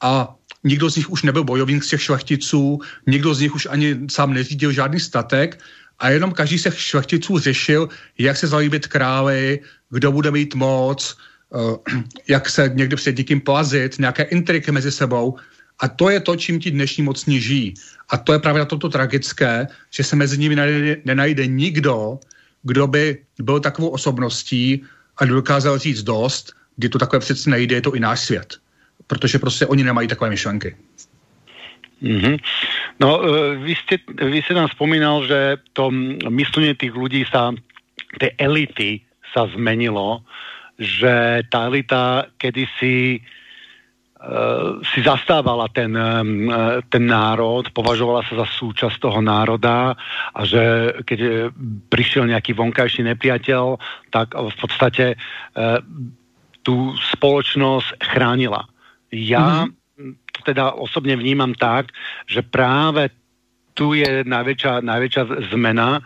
a 0.00 0.34
nikdo 0.64 0.90
z 0.90 0.96
nich 0.96 1.10
už 1.10 1.22
nebyl 1.22 1.44
bojovník 1.44 1.84
z 1.84 1.88
těch 1.88 2.02
šlechticů, 2.02 2.78
nikdo 3.06 3.34
z 3.34 3.40
nich 3.40 3.54
už 3.54 3.66
ani 3.70 4.06
sám 4.10 4.34
neřídil 4.34 4.72
žádný 4.72 5.00
statek 5.00 5.58
a 5.98 6.10
jenom 6.10 6.32
každý 6.32 6.58
se 6.58 6.70
šlechticů 6.70 7.38
řešil, 7.38 7.88
jak 8.18 8.36
se 8.36 8.46
zalíbit 8.46 8.86
králi, 8.86 9.60
kdo 9.90 10.12
bude 10.12 10.30
mít 10.30 10.54
moc, 10.54 11.16
uh, 11.50 11.76
jak 12.28 12.48
se 12.48 12.70
někdy 12.74 12.96
před 12.96 13.18
někým 13.18 13.40
plazit, 13.40 13.98
nějaké 13.98 14.22
intriky 14.22 14.72
mezi 14.72 14.92
sebou. 14.92 15.36
A 15.80 15.88
to 15.88 16.10
je 16.10 16.20
to, 16.20 16.36
čím 16.36 16.60
ti 16.60 16.70
dnešní 16.70 17.02
mocní 17.04 17.40
žijí. 17.40 17.74
A 18.10 18.18
to 18.18 18.32
je 18.32 18.38
právě 18.38 18.58
na 18.58 18.64
toto 18.64 18.88
tragické, 18.88 19.66
že 19.90 20.04
se 20.04 20.16
mezi 20.16 20.38
nimi 20.38 20.56
nenajde, 20.56 20.96
nenajde 21.04 21.46
nikdo, 21.46 22.18
kdo 22.62 22.86
by 22.86 23.18
byl 23.38 23.60
takovou 23.60 23.88
osobností 23.88 24.82
a 25.16 25.24
dokázal 25.24 25.78
říct 25.78 26.02
dost 26.02 26.58
kdy 26.78 26.88
to 26.88 26.98
takové 26.98 27.20
přece 27.20 27.50
nejde, 27.50 27.74
je 27.74 27.80
to 27.80 27.94
i 27.94 28.00
náš 28.00 28.20
svět. 28.20 28.56
Protože 29.06 29.38
prostě 29.38 29.66
oni 29.66 29.84
nemají 29.84 30.08
takové 30.08 30.30
myšlenky. 30.30 30.76
Mm-hmm. 32.02 32.38
No, 33.00 33.18
e, 33.18 33.56
vy 33.56 33.74
ste, 33.74 33.98
vy 34.22 34.38
ste 34.42 34.54
nám 34.54 34.70
spomínal, 34.70 35.26
že 35.26 35.58
to 35.74 35.90
myslenie 36.30 36.78
tých 36.78 36.94
ľudí 36.94 37.26
sa, 37.26 37.50
elity 38.38 39.02
sa 39.34 39.50
zmenilo, 39.50 40.22
že 40.78 41.42
tá 41.50 41.66
elita 41.66 42.30
kedysi 42.38 43.18
uh, 43.18 43.37
si 44.82 44.98
zastávala 45.06 45.70
ten, 45.70 45.94
uh, 45.94 46.82
ten 46.90 47.06
národ, 47.06 47.70
považovala 47.70 48.26
sa 48.26 48.42
za 48.42 48.46
súčasť 48.50 48.98
toho 48.98 49.22
národa 49.22 49.94
a 50.34 50.40
že 50.42 50.94
keď 51.06 51.54
prišiel 51.86 52.26
nejaký 52.26 52.50
vonkajší 52.58 53.06
nepriateľ, 53.14 53.78
tak 54.10 54.34
v 54.34 54.56
podstate 54.58 55.14
uh, 55.14 55.78
tú 56.66 56.92
spoločnosť 57.14 58.10
chránila. 58.10 58.66
Ja 59.14 59.70
mm-hmm. 59.70 60.12
to 60.34 60.40
teda 60.44 60.74
osobne 60.74 61.14
vnímam 61.14 61.54
tak, 61.54 61.94
že 62.26 62.42
práve 62.42 63.14
tu 63.78 63.94
je 63.94 64.26
najväčšia, 64.26 64.82
najväčšia 64.82 65.22
zmena, 65.54 66.02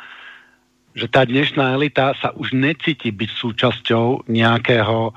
že 0.92 1.06
tá 1.08 1.24
dnešná 1.24 1.76
elita 1.76 2.12
sa 2.20 2.36
už 2.36 2.52
necíti 2.52 3.08
byť 3.08 3.30
súčasťou 3.32 4.28
nejakého, 4.28 5.12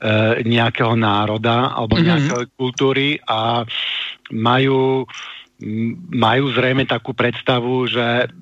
e, 0.00 0.08
nejakého 0.48 0.96
národa 0.96 1.76
alebo 1.76 2.00
mm-hmm. 2.00 2.08
nejakej 2.08 2.46
kultúry 2.56 3.08
a 3.28 3.68
majú, 4.32 5.04
majú 6.12 6.44
zrejme 6.56 6.88
takú 6.88 7.12
predstavu, 7.12 7.84
že 7.88 8.32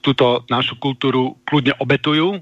túto 0.00 0.46
našu 0.46 0.78
kultúru 0.78 1.36
kľudne 1.44 1.74
obetujú 1.82 2.40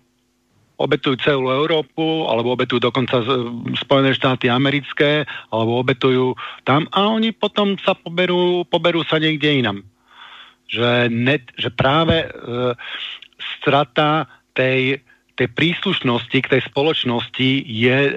obetujú 0.78 1.18
celú 1.20 1.50
Európu, 1.50 2.30
alebo 2.30 2.54
obetujú 2.54 2.78
dokonca 2.78 3.18
Spojené 3.82 4.14
štáty 4.14 4.46
americké, 4.46 5.26
alebo 5.50 5.82
obetujú 5.82 6.38
tam 6.62 6.86
a 6.94 7.10
oni 7.10 7.34
potom 7.34 7.74
sa 7.82 7.98
poberú, 7.98 8.62
poberú 8.70 9.02
sa 9.02 9.18
niekde 9.18 9.58
inam. 9.58 9.82
Že, 10.70 11.10
net, 11.10 11.48
že 11.58 11.72
práve 11.74 12.28
e, 12.28 12.28
strata 13.38 14.26
tej, 14.52 15.00
tej 15.34 15.48
príslušnosti 15.54 16.38
k 16.42 16.50
tej 16.50 16.62
spoločnosti 16.66 17.50
je 17.66 17.98
e, 18.08 18.12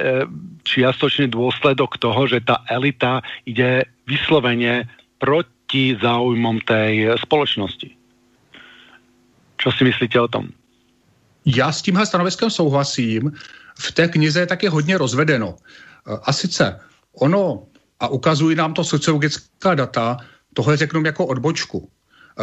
čiastočný 0.65 1.29
dôsledok 1.29 1.97
toho, 2.01 2.27
že 2.27 2.41
tá 2.41 2.65
elita 2.69 3.21
ide 3.45 3.85
vyslovene 4.09 4.89
proti 5.21 5.93
záujmom 6.01 6.65
tej 6.65 7.13
spoločnosti. 7.21 7.89
Čo 9.61 9.69
si 9.69 9.81
myslíte 9.85 10.17
o 10.17 10.27
tom? 10.27 10.49
Já 11.45 11.71
s 11.71 11.81
tímhle 11.81 12.05
stanoviskem 12.05 12.49
souhlasím. 12.49 13.31
V 13.79 13.91
té 13.91 14.07
knize 14.07 14.39
je 14.39 14.45
taky 14.45 14.67
hodně 14.67 14.97
rozvedeno. 14.97 15.55
A 16.23 16.33
sice 16.33 16.79
ono, 17.13 17.63
a 17.99 18.07
ukazují 18.07 18.55
nám 18.55 18.73
to 18.73 18.83
sociologická 18.83 19.75
data, 19.75 20.17
tohle 20.53 20.77
řeknu 20.77 21.05
jako 21.05 21.25
odbočku. 21.25 21.89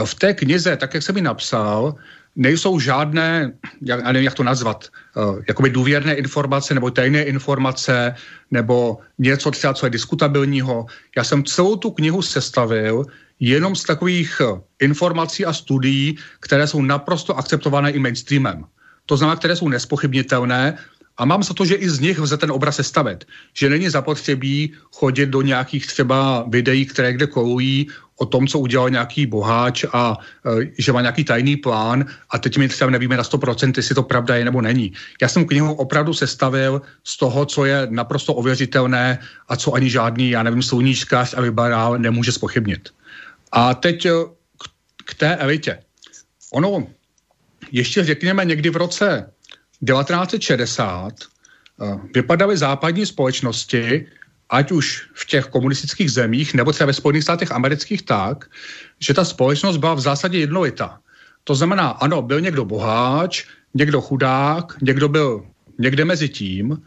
V 0.04 0.14
té 0.14 0.34
knize, 0.34 0.76
tak 0.76 0.94
jak 0.94 1.02
jsem 1.02 1.16
ji 1.16 1.22
napsal, 1.22 1.94
nejsou 2.38 2.78
žádné, 2.78 3.52
jak, 3.82 4.04
nevím, 4.04 4.24
jak 4.24 4.34
to 4.34 4.46
nazvat, 4.46 4.88
uh, 5.16 5.42
jakoby 5.48 5.70
důvěrné 5.70 6.14
informace 6.14 6.74
nebo 6.74 6.90
tajné 6.90 7.22
informace 7.22 8.14
nebo 8.50 8.98
něco 9.18 9.50
třeba, 9.50 9.74
co 9.74 9.86
je 9.86 9.90
diskutabilního. 9.90 10.86
Já 11.16 11.24
jsem 11.24 11.44
celou 11.44 11.76
tu 11.76 11.90
knihu 11.90 12.22
sestavil 12.22 13.04
jenom 13.40 13.76
z 13.76 13.84
takových 13.84 14.40
informací 14.80 15.44
a 15.44 15.52
studií, 15.52 16.18
které 16.40 16.66
jsou 16.66 16.82
naprosto 16.82 17.36
akceptované 17.38 17.90
i 17.90 17.98
mainstreamem 17.98 18.64
to 19.08 19.16
znamená, 19.16 19.36
které 19.36 19.56
jsou 19.56 19.68
nespochybnitelné 19.68 20.76
a 21.18 21.24
mám 21.24 21.42
za 21.42 21.54
to, 21.54 21.64
že 21.64 21.74
i 21.74 21.90
z 21.90 22.00
nich 22.00 22.18
lze 22.18 22.36
ten 22.36 22.50
obraz 22.50 22.76
sestavit. 22.76 23.24
Že 23.54 23.70
není 23.70 23.88
zapotřebí 23.88 24.72
chodit 24.92 25.26
do 25.26 25.42
nějakých 25.42 25.86
třeba 25.86 26.44
videí, 26.48 26.86
které 26.86 27.12
kde 27.12 27.26
kolují 27.26 27.88
o 28.16 28.26
tom, 28.26 28.46
co 28.46 28.58
udělal 28.58 28.90
nějaký 28.90 29.26
boháč 29.26 29.84
a 29.92 30.18
e, 30.60 30.70
že 30.78 30.92
má 30.92 31.00
nějaký 31.00 31.24
tajný 31.24 31.56
plán 31.56 32.06
a 32.30 32.38
teď 32.38 32.58
my 32.58 32.68
třeba 32.68 32.90
nevíme 32.90 33.16
na 33.16 33.22
100%, 33.22 33.72
jestli 33.76 33.94
to 33.94 34.02
pravda 34.02 34.36
je 34.36 34.44
nebo 34.44 34.60
není. 34.60 34.92
Já 35.22 35.28
jsem 35.28 35.46
knihu 35.46 35.74
opravdu 35.74 36.14
sestavil 36.14 36.82
z 37.04 37.16
toho, 37.18 37.46
co 37.46 37.64
je 37.64 37.86
naprosto 37.90 38.34
ověřitelné 38.34 39.18
a 39.48 39.56
co 39.56 39.72
ani 39.72 39.90
žádný, 39.90 40.30
já 40.30 40.42
nevím, 40.42 40.62
sluníčkář 40.62 41.34
a 41.34 41.40
vybarál 41.40 41.98
nemůže 41.98 42.32
spochybnit. 42.32 42.88
A 43.52 43.74
teď 43.74 44.06
e, 44.06 44.10
k, 44.58 44.64
k 45.04 45.14
té 45.14 45.36
elitě. 45.36 45.78
Ono, 46.52 46.86
ještě 47.72 48.04
řekněme 48.04 48.44
někdy 48.44 48.70
v 48.70 48.76
roce 48.76 49.30
1960 49.86 51.12
eh, 51.80 51.98
vypadaly 52.14 52.56
západní 52.56 53.06
společnosti, 53.06 54.06
ať 54.50 54.72
už 54.72 55.08
v 55.14 55.26
těch 55.26 55.46
komunistických 55.46 56.10
zemích, 56.10 56.54
nebo 56.54 56.72
třeba 56.72 56.86
ve 56.86 56.92
Spojených 56.92 57.22
státech 57.22 57.52
amerických 57.52 58.02
tak, 58.02 58.50
že 58.98 59.14
ta 59.14 59.24
společnost 59.24 59.76
byla 59.76 59.94
v 59.94 60.00
zásadě 60.00 60.38
jednolitá. 60.38 60.98
To 61.44 61.54
znamená, 61.54 61.88
ano, 61.88 62.22
byl 62.22 62.40
někdo 62.40 62.64
boháč, 62.64 63.44
někdo 63.74 64.00
chudák, 64.00 64.76
někdo 64.82 65.08
byl 65.08 65.46
někde 65.78 66.04
mezi 66.04 66.28
tím, 66.28 66.82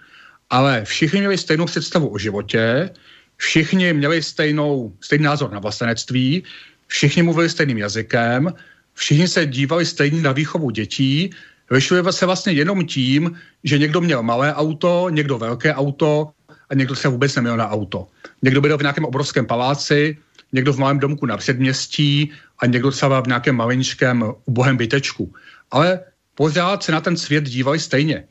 ale 0.49 0.85
všichni 0.85 1.19
měli 1.19 1.37
stejnou 1.37 1.65
představu 1.65 2.13
o 2.13 2.17
životě, 2.17 2.89
všichni 3.37 3.93
měli 3.93 4.23
stejnou, 4.23 4.93
stejný 5.01 5.25
názor 5.25 5.51
na 5.51 5.59
vlastenectví, 5.59 6.43
všichni 6.87 7.23
mluvili 7.23 7.49
stejným 7.49 7.77
jazykem, 7.77 8.53
všichni 8.93 9.27
se 9.27 9.45
dívali 9.45 9.85
stejně 9.85 10.21
na 10.21 10.31
výchovu 10.31 10.69
dětí, 10.69 11.29
vyšli 11.71 12.13
se 12.13 12.25
vlastně 12.25 12.53
jenom 12.53 12.85
tím, 12.85 13.39
že 13.63 13.77
někdo 13.77 14.01
měl 14.01 14.23
malé 14.23 14.53
auto, 14.53 15.09
někdo 15.09 15.37
velké 15.37 15.73
auto 15.73 16.31
a 16.69 16.75
někdo 16.75 16.95
se 16.95 17.07
vůbec 17.07 17.35
neměl 17.35 17.57
na 17.57 17.69
auto. 17.69 18.07
Někdo 18.41 18.61
byl 18.61 18.77
v 18.77 18.81
nějakém 18.81 19.05
obrovském 19.05 19.45
paláci, 19.45 20.17
někdo 20.51 20.73
v 20.73 20.77
malém 20.77 20.99
domku 20.99 21.25
na 21.25 21.37
předměstí 21.37 22.31
a 22.59 22.65
někdo 22.65 22.91
třeba 22.91 23.21
v 23.21 23.27
nějakém 23.27 23.55
malinčkém 23.55 24.33
ubohém 24.45 24.77
bytečku. 24.77 25.33
Ale 25.71 25.99
pořád 26.35 26.83
se 26.83 26.91
na 26.91 27.01
ten 27.01 27.17
svět 27.17 27.43
dívali 27.43 27.79
stejně. 27.79 28.23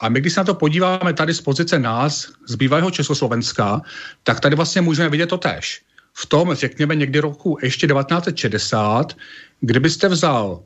A 0.00 0.08
my, 0.08 0.20
když 0.20 0.32
se 0.32 0.40
na 0.40 0.44
to 0.44 0.54
podíváme 0.54 1.12
tady 1.12 1.34
z 1.34 1.40
pozice 1.40 1.78
nás, 1.78 2.32
z 2.48 2.54
bývalého 2.54 2.90
Československa, 2.90 3.80
tak 4.22 4.40
tady 4.40 4.56
vlastně 4.56 4.80
můžeme 4.80 5.08
vidět 5.08 5.26
to 5.26 5.38
tež. 5.38 5.82
V 6.12 6.26
tom, 6.26 6.54
řekněme, 6.54 6.94
někdy 6.94 7.20
roku 7.20 7.58
ještě 7.62 7.86
1960, 7.86 9.16
kdybyste 9.60 10.08
vzal 10.08 10.62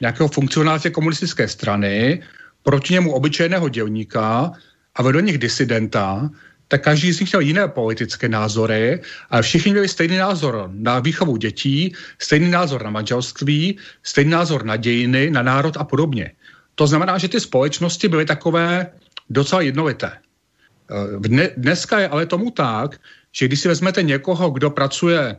nějakého 0.00 0.28
funkcionáře 0.28 0.90
komunistické 0.90 1.48
strany, 1.48 2.22
proti 2.62 2.94
němu 2.94 3.12
obyčejného 3.12 3.68
dělníka 3.68 4.52
a 4.94 5.02
vedl 5.02 5.20
nich 5.20 5.38
disidenta, 5.38 6.30
tak 6.68 6.82
každý 6.82 7.12
z 7.12 7.20
nich 7.20 7.32
měl 7.32 7.40
jiné 7.40 7.68
politické 7.68 8.28
názory 8.28 9.00
a 9.30 9.42
všichni 9.42 9.72
měli 9.72 9.88
stejný 9.88 10.16
názor 10.16 10.70
na 10.72 10.98
výchovu 10.98 11.36
dětí, 11.36 11.94
stejný 12.18 12.50
názor 12.50 12.84
na 12.84 12.90
manželství, 12.90 13.78
stejný 14.02 14.30
názor 14.30 14.64
na 14.64 14.76
dějiny, 14.76 15.30
na 15.30 15.42
národ 15.42 15.76
a 15.76 15.84
podobně. 15.84 16.32
To 16.74 16.86
znamená, 16.86 17.18
že 17.18 17.28
ty 17.28 17.40
společnosti 17.40 18.08
byly 18.08 18.24
takové 18.24 18.86
docela 19.30 19.60
jednolité. 19.60 20.10
Eh, 20.12 21.50
dneska 21.56 21.98
je 21.98 22.08
ale 22.08 22.26
tomu 22.26 22.50
tak, 22.50 22.98
že 23.32 23.46
když 23.46 23.60
si 23.60 23.68
vezmete 23.68 24.02
někoho, 24.02 24.50
kdo 24.50 24.70
pracuje 24.70 25.36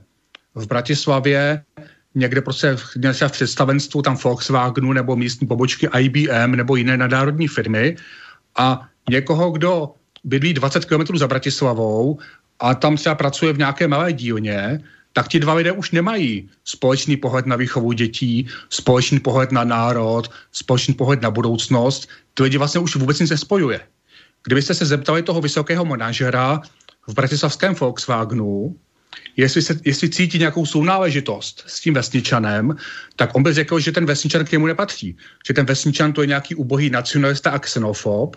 v 0.55 0.67
Bratislavě, 0.67 1.63
někde 2.15 2.41
prostě 2.41 2.75
v 2.75 3.31
představenstvu 3.31 4.01
tam 4.01 4.17
Volkswagenu 4.23 4.93
nebo 4.93 5.15
místní 5.15 5.47
pobočky 5.47 5.89
IBM 5.99 6.51
nebo 6.55 6.75
jiné 6.75 6.97
nadárodní 6.97 7.47
firmy 7.47 7.95
a 8.55 8.87
někoho, 9.09 9.51
kdo 9.51 9.93
bydlí 10.23 10.53
20 10.53 10.85
km 10.85 11.17
za 11.17 11.27
Bratislavou 11.27 12.19
a 12.59 12.75
tam 12.75 12.95
třeba 12.95 13.15
pracuje 13.15 13.53
v 13.53 13.57
nějaké 13.57 13.87
malé 13.87 14.13
dílně, 14.13 14.83
tak 15.13 15.27
ti 15.27 15.39
dva 15.39 15.53
lidé 15.53 15.71
už 15.71 15.91
nemají 15.91 16.49
společný 16.65 17.17
pohled 17.17 17.45
na 17.45 17.55
výchovu 17.55 17.91
dětí, 17.91 18.47
společný 18.69 19.19
pohled 19.19 19.51
na 19.51 19.63
národ, 19.63 20.31
společný 20.51 20.93
pohled 20.93 21.21
na 21.21 21.31
budoucnost. 21.31 22.09
Ty 22.33 22.43
lidi 22.43 22.57
vlastně 22.57 22.81
už 22.81 22.95
vůbec 22.95 23.19
nic 23.19 23.29
nespojuje. 23.29 23.79
Kdybyste 24.43 24.73
se 24.73 24.85
zeptali 24.85 25.23
toho 25.23 25.41
vysokého 25.41 25.85
manažera 25.85 26.61
v 27.07 27.13
bratislavském 27.13 27.75
Volkswagenu, 27.75 28.75
jestli, 29.37 29.61
se, 29.61 29.79
jestli 29.85 30.09
cítí 30.09 30.39
nějakou 30.39 30.65
sounáležitost 30.65 31.63
s 31.67 31.79
tím 31.79 31.93
vesničanem, 31.93 32.75
tak 33.15 33.35
on 33.35 33.43
by 33.43 33.53
řekl, 33.53 33.79
že 33.79 33.91
ten 33.91 34.05
vesničan 34.05 34.45
k 34.45 34.51
němu 34.51 34.67
nepatří. 34.67 35.17
Že 35.47 35.53
ten 35.53 35.65
vesničan 35.65 36.13
to 36.13 36.21
je 36.21 36.27
nějaký 36.27 36.55
ubohý 36.55 36.89
nacionalista 36.89 37.51
a 37.51 37.59
xenofob 37.59 38.35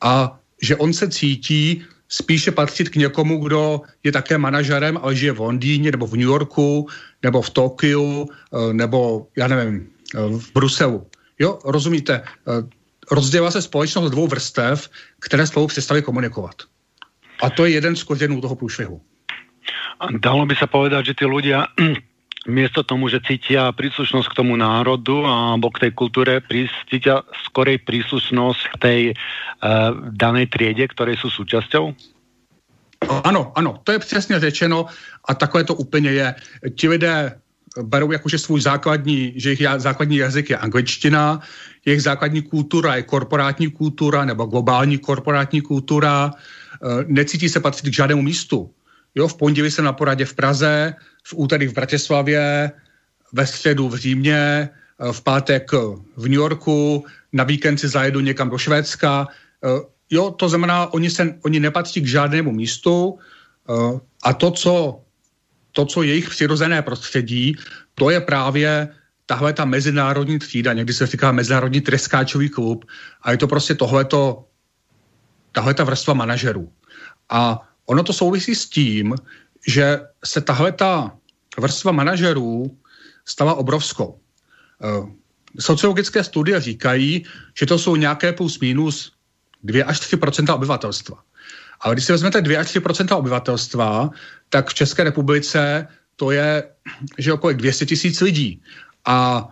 a 0.00 0.38
že 0.62 0.76
on 0.76 0.92
se 0.92 1.08
cítí 1.08 1.82
spíše 2.08 2.50
patřit 2.52 2.88
k 2.88 2.96
někomu, 2.96 3.38
kdo 3.38 3.80
je 4.04 4.12
také 4.12 4.38
manažerem, 4.38 4.98
ale 5.02 5.16
žije 5.16 5.32
v 5.32 5.40
Londýně 5.40 5.90
nebo 5.90 6.06
v 6.06 6.12
New 6.12 6.28
Yorku 6.28 6.88
nebo 7.22 7.42
v 7.42 7.50
Tokiu 7.50 8.28
eh, 8.28 8.72
nebo, 8.72 9.26
já 9.36 9.48
nevím, 9.48 9.88
eh, 10.14 10.18
v 10.38 10.52
Bruselu. 10.54 11.06
Jo, 11.38 11.58
rozumíte? 11.64 12.22
Eh, 12.22 12.68
rozdělá 13.10 13.50
se 13.50 13.62
společnost 13.62 14.10
dvou 14.10 14.28
vrstev, 14.28 14.90
které 15.20 15.46
spolu 15.46 15.66
přestali 15.66 16.02
komunikovat. 16.02 16.54
A 17.42 17.50
to 17.50 17.64
je 17.64 17.72
jeden 17.72 17.96
z 17.96 18.02
kořenů 18.02 18.40
toho 18.40 18.54
průšvihu. 18.54 19.00
Dalo 20.00 20.46
by 20.46 20.54
se 20.56 20.66
povedat, 20.66 21.04
že 21.06 21.14
ty 21.14 21.24
ľudia 21.24 21.66
miesto 22.48 22.82
tomu, 22.82 23.08
že 23.08 23.22
cítia 23.22 23.70
príslušnosť 23.72 24.28
k 24.32 24.38
tomu 24.42 24.56
národu 24.56 25.22
alebo 25.26 25.70
k 25.70 25.88
tej 25.88 25.92
kultúre, 25.94 26.42
cítia 26.90 27.22
skorej 27.46 27.78
príslušnosť 27.86 28.62
k 28.72 28.76
tej 28.78 29.00
uh, 29.12 29.94
danej 30.10 30.50
triede, 30.50 30.88
ktorej 30.90 31.22
sú 31.22 31.30
súčasťou? 31.30 31.94
Ano, 33.02 33.52
ano, 33.54 33.80
to 33.84 33.92
je 33.92 33.98
přesně 33.98 34.40
řečeno 34.40 34.86
a 35.28 35.34
takové 35.34 35.64
to 35.64 35.74
úplně 35.74 36.10
je. 36.10 36.34
Ti 36.74 36.88
lidé 36.88 37.34
berou 37.82 38.12
jakože 38.12 38.38
svůj 38.38 38.60
základní, 38.60 39.32
že 39.36 39.50
jejich 39.50 39.66
základní 39.76 40.16
jazyk 40.16 40.50
je 40.50 40.56
angličtina, 40.56 41.40
jejich 41.84 42.02
základní 42.02 42.42
kultura 42.42 42.96
je 42.96 43.02
korporátní 43.02 43.70
kultura 43.70 44.24
nebo 44.24 44.44
globální 44.46 44.98
korporátní 44.98 45.60
kultura, 45.60 46.30
eh, 46.34 47.04
necítí 47.06 47.48
se 47.48 47.60
patřit 47.60 47.90
k 47.90 47.94
žádnému 47.94 48.22
místu. 48.22 48.70
Jo, 49.14 49.28
v 49.28 49.36
pondělí 49.36 49.70
jsem 49.70 49.84
na 49.84 49.92
poradě 49.92 50.24
v 50.24 50.34
Praze, 50.34 50.94
v 51.24 51.34
úterý 51.36 51.66
v 51.66 51.74
Bratislavě, 51.74 52.72
ve 53.32 53.46
středu 53.46 53.88
v 53.88 53.96
Římě, 53.96 54.68
v 55.12 55.20
pátek 55.20 55.72
v 56.16 56.22
New 56.22 56.38
Yorku, 56.38 57.04
na 57.32 57.44
víkend 57.44 57.78
si 57.78 57.88
zajedu 57.88 58.20
někam 58.20 58.50
do 58.50 58.58
Švédska. 58.58 59.26
Eh, 59.64 59.68
jo, 60.10 60.30
to 60.30 60.48
znamená, 60.48 60.92
oni, 60.92 61.10
se, 61.10 61.34
oni 61.44 61.60
nepatří 61.60 62.00
k 62.00 62.06
žádnému 62.06 62.52
místu 62.52 63.18
eh, 63.18 64.00
a 64.22 64.32
to, 64.32 64.50
co, 64.50 65.00
to, 65.72 65.86
co 65.86 66.02
jejich 66.02 66.30
přirozené 66.30 66.82
prostředí, 66.82 67.56
to 67.94 68.10
je 68.10 68.20
právě 68.20 68.88
tahle 69.26 69.52
ta 69.52 69.64
mezinárodní 69.64 70.38
třída, 70.38 70.72
někdy 70.72 70.92
se 70.92 71.06
říká 71.06 71.32
mezinárodní 71.32 71.80
treskáčový 71.80 72.48
klub 72.48 72.84
a 73.22 73.30
je 73.30 73.38
to 73.38 73.46
prostě 73.46 73.74
tohleto, 73.74 74.44
tahle 75.52 75.74
ta 75.74 75.84
vrstva 75.84 76.14
manažerů. 76.14 76.72
A 77.28 77.68
ono 77.86 78.02
to 78.02 78.12
souvisí 78.12 78.54
s 78.54 78.68
tím, 78.68 79.14
že 79.66 80.00
se 80.24 80.40
tahle 80.40 80.72
ta 80.72 81.16
vrstva 81.58 81.92
manažerů 81.92 82.78
stala 83.24 83.54
obrovskou. 83.54 84.18
Eh, 84.82 85.06
sociologické 85.60 86.24
studie 86.24 86.60
říkají, 86.60 87.26
že 87.54 87.66
to 87.66 87.78
jsou 87.78 87.96
nějaké 87.96 88.32
plus 88.32 88.58
minus 88.58 89.12
2 89.62 89.84
až 89.84 90.00
3% 90.00 90.54
obyvatelstva. 90.54 91.22
Ale 91.80 91.94
když 91.94 92.04
si 92.04 92.12
vezmete 92.12 92.40
2 92.40 92.60
až 92.60 92.66
3% 92.66 93.18
obyvatelstva, 93.18 94.10
tak 94.48 94.68
v 94.68 94.74
České 94.74 95.04
republice 95.04 95.86
to 96.16 96.30
je, 96.30 96.64
že 97.18 97.32
okolo 97.32 97.52
200 97.52 97.86
tisíc 97.86 98.20
lidí. 98.20 98.62
A 99.04 99.48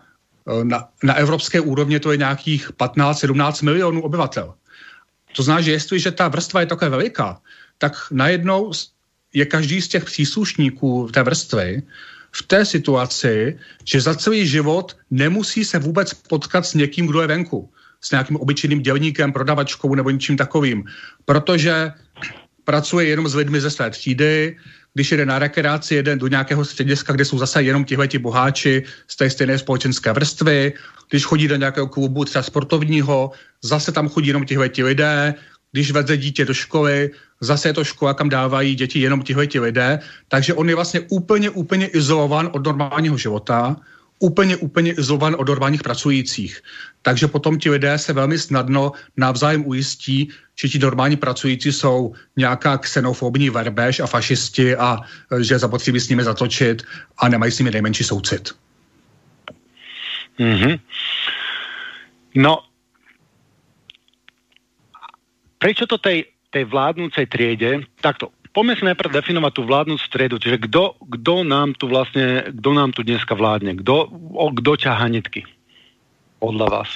eh, 0.48 0.64
na, 0.64 0.88
na 1.02 1.14
evropské 1.14 1.60
úrovni 1.60 2.00
to 2.00 2.10
je 2.10 2.16
nějakých 2.16 2.70
15-17 2.70 3.64
milionů 3.64 4.02
obyvatel. 4.02 4.54
To 5.36 5.42
znamená, 5.42 5.62
že 5.62 5.72
jestliže 5.72 6.10
ta 6.10 6.28
vrstva 6.28 6.60
je 6.60 6.66
také 6.66 6.88
veliká, 6.88 7.40
tak 7.80 7.96
najednou 8.12 8.72
je 9.32 9.44
každý 9.46 9.80
z 9.80 9.88
těch 9.88 10.04
příslušníků 10.04 11.08
té 11.12 11.22
vrstvy 11.22 11.82
v 12.32 12.40
té 12.42 12.64
situaci, 12.64 13.58
že 13.84 14.00
za 14.00 14.14
celý 14.14 14.46
život 14.46 14.96
nemusí 15.10 15.64
se 15.64 15.78
vůbec 15.78 16.14
potkat 16.14 16.66
s 16.66 16.74
někým, 16.74 17.06
kdo 17.06 17.20
je 17.20 17.26
venku. 17.26 17.70
S 18.00 18.10
nějakým 18.10 18.36
obyčejným 18.36 18.80
dělníkem, 18.80 19.32
prodavačkou 19.32 19.94
nebo 19.94 20.10
něčím 20.10 20.36
takovým. 20.36 20.84
Protože 21.24 21.92
pracuje 22.64 23.06
jenom 23.06 23.28
s 23.28 23.34
lidmi 23.34 23.60
ze 23.60 23.70
své 23.70 23.90
třídy, 23.90 24.56
když 24.94 25.10
jede 25.10 25.26
na 25.26 25.38
rekreaci, 25.38 25.94
jede 25.94 26.16
do 26.16 26.26
nějakého 26.26 26.64
střediska, 26.64 27.12
kde 27.12 27.24
jsou 27.24 27.38
zase 27.38 27.62
jenom 27.62 27.84
tihleti 27.84 28.18
boháči 28.18 28.82
z 29.08 29.16
té 29.16 29.30
stejné 29.30 29.58
společenské 29.58 30.12
vrstvy, 30.12 30.72
když 31.10 31.24
chodí 31.24 31.48
do 31.48 31.56
nějakého 31.56 31.86
klubu 31.86 32.24
třeba 32.24 32.42
sportovního, 32.42 33.30
zase 33.62 33.92
tam 33.92 34.08
chodí 34.08 34.28
jenom 34.28 34.44
tihleti 34.44 34.84
lidé, 34.84 35.34
když 35.72 35.90
veze 35.90 36.16
dítě 36.16 36.44
do 36.44 36.54
školy, 36.54 37.10
zase 37.40 37.68
je 37.68 37.72
to 37.72 37.84
škola, 37.84 38.14
kam 38.14 38.28
dávají 38.28 38.74
děti 38.74 39.00
jenom 39.00 39.22
tihle 39.22 39.48
lidé, 39.60 39.98
takže 40.28 40.54
on 40.54 40.68
je 40.68 40.74
vlastně 40.74 41.00
úplně, 41.00 41.50
úplně 41.50 41.86
izolovan 41.86 42.50
od 42.52 42.66
normálního 42.66 43.16
života, 43.16 43.76
úplně, 44.18 44.56
úplně 44.56 44.92
izolovan 44.92 45.36
od 45.38 45.48
normálních 45.48 45.82
pracujících. 45.82 46.60
Takže 47.02 47.26
potom 47.26 47.58
ti 47.58 47.70
lidé 47.70 47.98
se 47.98 48.12
velmi 48.12 48.38
snadno 48.38 48.92
navzájem 49.16 49.66
ujistí, 49.66 50.28
že 50.60 50.68
ti 50.68 50.78
normální 50.78 51.16
pracující 51.16 51.72
jsou 51.72 52.12
nějaká 52.36 52.78
xenofobní 52.78 53.50
verbež 53.50 54.00
a 54.00 54.06
fašisti 54.06 54.76
a 54.76 55.00
že 55.40 55.58
zapotřebí 55.58 56.00
s 56.00 56.08
nimi 56.08 56.24
zatočit 56.24 56.82
a 57.18 57.28
nemají 57.28 57.52
s 57.52 57.58
nimi 57.58 57.70
nejmenší 57.70 58.04
soucit. 58.04 58.52
Mm-hmm. 60.38 60.80
No, 62.34 62.58
prečo 65.58 65.86
to 65.86 65.98
tej 65.98 66.24
tej 66.50 66.66
vládnúcej 66.66 67.26
triede, 67.30 67.86
takto, 68.02 68.34
poďme 68.50 68.74
si 68.76 68.84
najprv 68.84 69.14
definovať 69.14 69.52
tú 69.54 69.62
vládnúcu 69.66 70.04
striedu, 70.04 70.36
čiže 70.42 70.66
kdo, 70.66 70.98
kdo 71.06 71.46
nám 71.46 71.78
tu 71.78 71.86
vlastne, 71.86 72.50
kdo 72.50 72.74
nám 72.74 72.90
tu 72.90 73.06
dneska 73.06 73.34
vládne, 73.34 73.78
kdo, 73.78 74.10
o, 74.34 74.46
kdo 74.50 74.76
ťahá 74.76 75.06
nitky? 75.08 75.46
Podle 76.38 76.66
vás? 76.66 76.90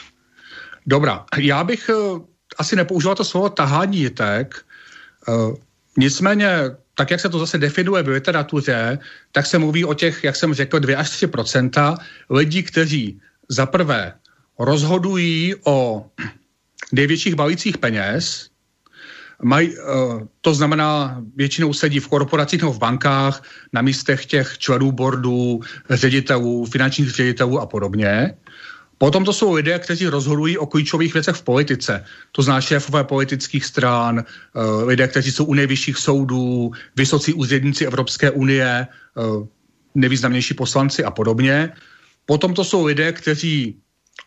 Dobrá, 0.87 1.25
já 1.39 1.65
bych 1.65 1.89
uh, 1.89 2.25
asi 2.59 2.77
nepoužíval 2.77 3.15
to 3.15 3.25
slovo 3.25 3.49
tahání 3.49 4.07
uh, 4.07 5.55
nicméně 5.97 6.49
tak, 6.95 7.11
jak 7.11 7.21
se 7.21 7.29
to 7.29 7.39
zase 7.39 7.59
definuje 7.59 8.03
v 8.03 8.09
literatuře, 8.09 8.99
tak 9.33 9.47
se 9.47 9.59
mluví 9.59 9.85
o 9.85 9.95
těch, 9.95 10.25
jak 10.25 10.37
jsem 10.37 10.55
řekl, 10.55 10.79
2 10.79 10.99
až 10.99 11.11
3% 11.11 11.97
lidí, 12.31 12.63
kteří 12.63 13.21
za 13.49 13.67
prvé 13.67 14.13
rozhodují 14.59 15.55
o 15.65 16.07
největších 16.93 17.35
balících 17.35 17.79
peněz, 17.79 18.51
Maj, 19.43 19.67
eh, 19.67 19.77
to 20.41 20.55
znamená, 20.55 21.23
většinou 21.37 21.73
sedí 21.73 22.01
v 22.01 22.09
korporacích 22.09 22.61
nebo 22.61 22.73
v 22.73 22.79
bankách 22.79 23.43
na 23.73 23.83
místech 23.83 24.27
těch 24.27 24.59
členů 24.59 24.93
boardů, 24.93 25.61
ředitelů, 25.91 26.67
finančních 26.67 27.11
ředitelů 27.11 27.61
a 27.61 27.67
podobně. 27.67 28.35
Potom 28.99 29.25
to 29.25 29.33
jsou 29.33 29.53
lidé, 29.53 29.79
kteří 29.79 30.07
rozhodují 30.07 30.59
o 30.59 30.67
klíčových 30.67 31.15
věcech 31.15 31.37
v 31.37 31.43
politice. 31.43 32.05
To 32.33 32.43
zná 32.43 32.61
šéfové 32.61 33.05
politických 33.05 33.65
strán, 33.65 34.25
eh, 34.25 34.85
lidé, 34.85 35.09
kteří 35.09 35.33
jsou 35.33 35.45
u 35.45 35.55
nejvyšších 35.55 35.99
soudů, 35.99 36.73
vysocí 36.97 37.35
úředníci 37.35 37.87
Evropské 37.87 38.31
unie, 38.31 38.87
eh, 38.87 39.23
nevýznamnější 39.95 40.55
poslanci 40.55 41.05
a 41.05 41.11
podobně. 41.11 41.73
Potom 42.27 42.55
to 42.55 42.65
jsou 42.65 42.85
lidé, 42.85 43.13
kteří 43.13 43.77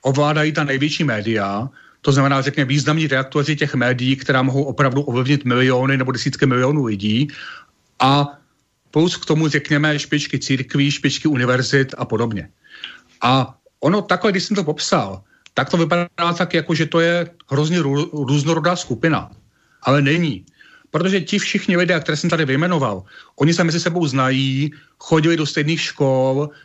ovládají 0.01 0.51
ta 0.51 0.63
největší 0.63 1.03
média, 1.03 1.69
to 2.07 2.11
znamená, 2.15 2.41
řekněme, 2.41 2.71
významní 2.71 3.07
reaktoři 3.07 3.55
těch 3.55 3.75
médií, 3.75 4.15
která 4.15 4.41
mohou 4.41 4.63
opravdu 4.63 5.01
ovlivnit 5.01 5.45
miliony 5.45 5.97
nebo 5.97 6.11
desítky 6.11 6.45
milionů 6.45 6.85
lidí 6.87 7.27
a 7.99 8.39
plus 8.91 9.19
k 9.19 9.25
tomu, 9.25 9.47
řekněme, 9.47 9.99
špičky 9.99 10.39
církví, 10.39 10.91
špičky 10.91 11.27
univerzit 11.27 11.91
a 11.97 12.07
podobně. 12.07 12.49
A 13.21 13.59
ono 13.79 14.01
takhle, 14.01 14.31
když 14.31 14.43
jsem 14.43 14.55
to 14.55 14.63
popsal, 14.63 15.21
tak 15.53 15.67
to 15.67 15.77
vypadá 15.77 16.31
tak, 16.37 16.53
jako 16.53 16.71
že 16.75 16.85
to 16.85 16.99
je 17.03 17.27
hrozně 17.51 17.83
rů, 17.83 18.23
různorodá 18.23 18.75
skupina. 18.75 19.27
Ale 19.83 19.99
není. 20.01 20.47
Protože 20.95 21.21
ti 21.21 21.39
všichni 21.39 21.77
lidé, 21.77 21.99
které 21.99 22.15
jsem 22.15 22.29
tady 22.29 22.45
vyjmenoval, 22.45 23.03
oni 23.35 23.51
se 23.51 23.63
mezi 23.67 23.79
sebou 23.83 24.07
znají, 24.07 24.71
chodili 24.95 25.35
do 25.37 25.45
stejných 25.45 25.81
škol, 25.81 26.55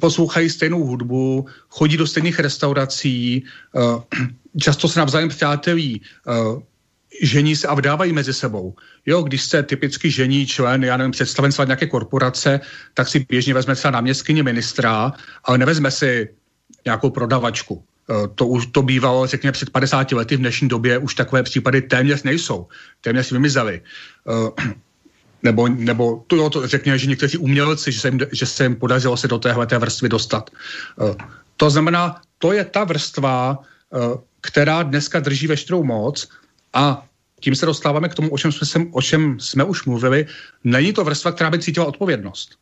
poslouchají 0.00 0.50
stejnou 0.50 0.84
hudbu, 0.84 1.46
chodí 1.68 1.96
do 1.96 2.06
stejných 2.06 2.38
restaurací, 2.38 3.42
uh, 3.72 4.02
často 4.60 4.88
se 4.88 4.98
navzájem 4.98 5.28
přátelí, 5.28 6.02
uh, 6.26 6.62
žení 7.22 7.56
se 7.56 7.68
a 7.68 7.74
vdávají 7.74 8.12
mezi 8.12 8.34
sebou. 8.34 8.74
Jo, 9.06 9.22
když 9.22 9.42
se 9.42 9.62
typicky 9.62 10.10
žení 10.10 10.46
člen, 10.46 10.84
já 10.84 10.96
nevím, 10.96 11.12
představenstva 11.12 11.64
nějaké 11.64 11.86
korporace, 11.86 12.60
tak 12.94 13.08
si 13.08 13.26
běžně 13.28 13.54
vezme 13.54 13.74
třeba 13.74 13.90
náměstkyně 13.90 14.42
ministra, 14.42 15.12
ale 15.44 15.58
nevezme 15.58 15.90
si 15.90 16.28
nějakou 16.84 17.10
prodavačku. 17.10 17.84
To 18.34 18.46
už 18.46 18.66
to 18.66 18.82
bývalo, 18.82 19.26
řekněme, 19.26 19.52
před 19.52 19.70
50 19.70 20.12
lety, 20.12 20.36
v 20.36 20.38
dnešní 20.38 20.68
době 20.68 20.98
už 20.98 21.14
takové 21.14 21.42
případy 21.42 21.82
téměř 21.82 22.22
nejsou. 22.22 22.66
Téměř 23.00 23.32
vymizely 23.32 23.82
nebo, 25.42 25.68
nebo 25.68 26.24
to, 26.26 26.36
jo, 26.36 26.50
to 26.50 26.66
řekněme, 26.66 26.98
že 26.98 27.06
někteří 27.06 27.38
umělci, 27.38 27.92
že 27.92 28.00
se 28.00 28.08
jim, 28.08 28.20
že 28.32 28.46
se 28.46 28.64
jim 28.64 28.76
podařilo 28.76 29.16
se 29.16 29.28
do 29.28 29.38
téhle 29.38 29.66
vrstvy 29.66 30.08
dostat. 30.08 30.50
Uh, 30.96 31.14
to 31.56 31.70
znamená, 31.70 32.20
to 32.38 32.52
je 32.52 32.64
ta 32.64 32.84
vrstva, 32.84 33.58
uh, 33.58 34.14
která 34.40 34.82
dneska 34.82 35.20
drží 35.20 35.46
veškerou 35.46 35.84
moc 35.84 36.28
a 36.74 37.06
tím 37.40 37.54
se 37.54 37.66
dostáváme 37.66 38.08
k 38.08 38.14
tomu, 38.14 38.30
o 38.30 38.38
čem, 38.38 38.52
jsme, 38.52 38.86
o 38.90 39.02
čem 39.02 39.40
jsme 39.40 39.64
už 39.64 39.84
mluvili. 39.84 40.26
Není 40.64 40.92
to 40.92 41.04
vrstva, 41.04 41.32
která 41.32 41.50
by 41.50 41.58
cítila 41.58 41.86
odpovědnost. 41.86 42.58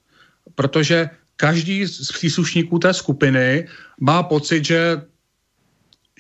Protože 0.54 1.10
každý 1.36 1.86
z 1.86 2.12
příslušníků 2.12 2.78
té 2.78 2.94
skupiny 2.94 3.68
má 4.00 4.22
pocit, 4.22 4.64
že, 4.64 5.02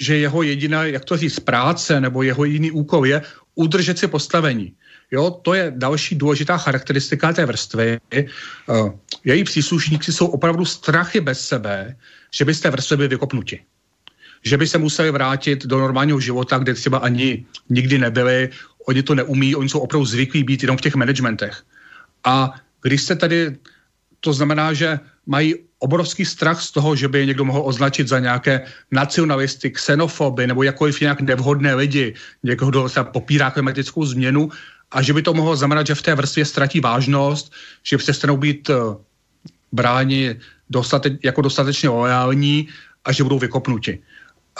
že 0.00 0.16
jeho 0.16 0.42
jediná, 0.42 0.84
jak 0.84 1.04
to 1.04 1.16
říct, 1.16 1.40
práce 1.40 2.00
nebo 2.00 2.22
jeho 2.22 2.44
jediný 2.44 2.70
úkol 2.70 3.06
je 3.06 3.22
udržet 3.54 3.98
si 3.98 4.08
postavení. 4.08 4.74
Jo, 5.10 5.30
to 5.30 5.54
je 5.54 5.72
další 5.76 6.14
důležitá 6.14 6.58
charakteristika 6.58 7.32
té 7.32 7.46
vrstvy. 7.46 7.98
Uh, 8.66 8.90
její 9.24 9.44
příslušníci 9.44 10.12
jsou 10.12 10.26
opravdu 10.26 10.64
strachy 10.64 11.20
bez 11.20 11.40
sebe, 11.48 11.96
že 12.30 12.44
by 12.44 12.54
z 12.54 12.60
té 12.60 12.70
vrstvy 12.70 12.96
byli 12.96 13.08
vykopnuti. 13.08 13.60
Že 14.42 14.56
by 14.56 14.66
se 14.66 14.78
museli 14.78 15.10
vrátit 15.10 15.66
do 15.66 15.78
normálního 15.78 16.20
života, 16.20 16.58
kde 16.58 16.74
třeba 16.74 16.98
ani 16.98 17.46
nikdy 17.68 17.98
nebyli, 17.98 18.50
oni 18.88 19.02
to 19.02 19.14
neumí, 19.14 19.54
oni 19.54 19.68
jsou 19.68 19.78
opravdu 19.78 20.06
zvyklí 20.06 20.44
být 20.44 20.62
jenom 20.62 20.76
v 20.76 20.80
těch 20.80 20.94
managementech. 20.94 21.62
A 22.24 22.54
když 22.82 23.02
se 23.02 23.16
tady, 23.16 23.56
to 24.20 24.32
znamená, 24.32 24.72
že 24.72 25.00
mají 25.26 25.54
obrovský 25.78 26.24
strach 26.24 26.62
z 26.62 26.70
toho, 26.70 26.96
že 26.96 27.08
by 27.08 27.18
je 27.18 27.26
někdo 27.26 27.44
mohl 27.44 27.62
označit 27.64 28.08
za 28.08 28.18
nějaké 28.18 28.64
nacionalisty, 28.90 29.70
xenofoby 29.70 30.46
nebo 30.46 30.62
jakkoliv 30.62 31.00
nějak 31.00 31.20
nevhodné 31.20 31.74
lidi, 31.74 32.14
někoho, 32.42 32.70
kdo 32.70 32.88
se 32.88 33.04
popírá 33.04 33.50
klimatickou 33.50 34.04
změnu 34.04 34.48
a 34.92 35.02
že 35.02 35.12
by 35.12 35.22
to 35.22 35.34
mohlo 35.34 35.56
znamenat, 35.56 35.86
že 35.86 35.94
v 35.94 36.02
té 36.02 36.14
vrstvě 36.14 36.44
ztratí 36.44 36.80
vážnost, 36.80 37.52
že 37.82 37.98
přestanou 37.98 38.36
být 38.36 38.70
uh, 38.70 38.96
bráni 39.72 40.36
dostate, 40.70 41.18
jako 41.24 41.42
dostatečně 41.42 41.88
loajální 41.88 42.68
a 43.04 43.12
že 43.12 43.22
budou 43.22 43.38
vykopnuti. 43.38 43.98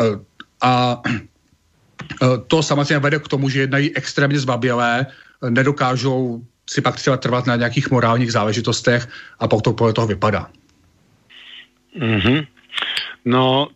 Uh, 0.00 0.20
a 0.60 1.02
uh, 1.04 2.38
to 2.46 2.62
samozřejmě 2.62 2.98
vede 2.98 3.18
k 3.18 3.28
tomu, 3.28 3.48
že 3.48 3.60
jednají 3.60 3.96
extrémně 3.96 4.38
zbabělé, 4.38 5.06
nedokážou 5.48 6.42
si 6.70 6.80
pak 6.80 6.96
třeba 6.96 7.16
trvat 7.16 7.46
na 7.46 7.56
nějakých 7.56 7.90
morálních 7.90 8.32
záležitostech 8.32 9.08
a 9.38 9.48
pak 9.48 9.62
to 9.62 9.72
podle 9.72 9.92
toho 9.92 10.06
vypadá. 10.06 10.50
Mm-hmm. 12.00 12.46
No, 13.26 13.74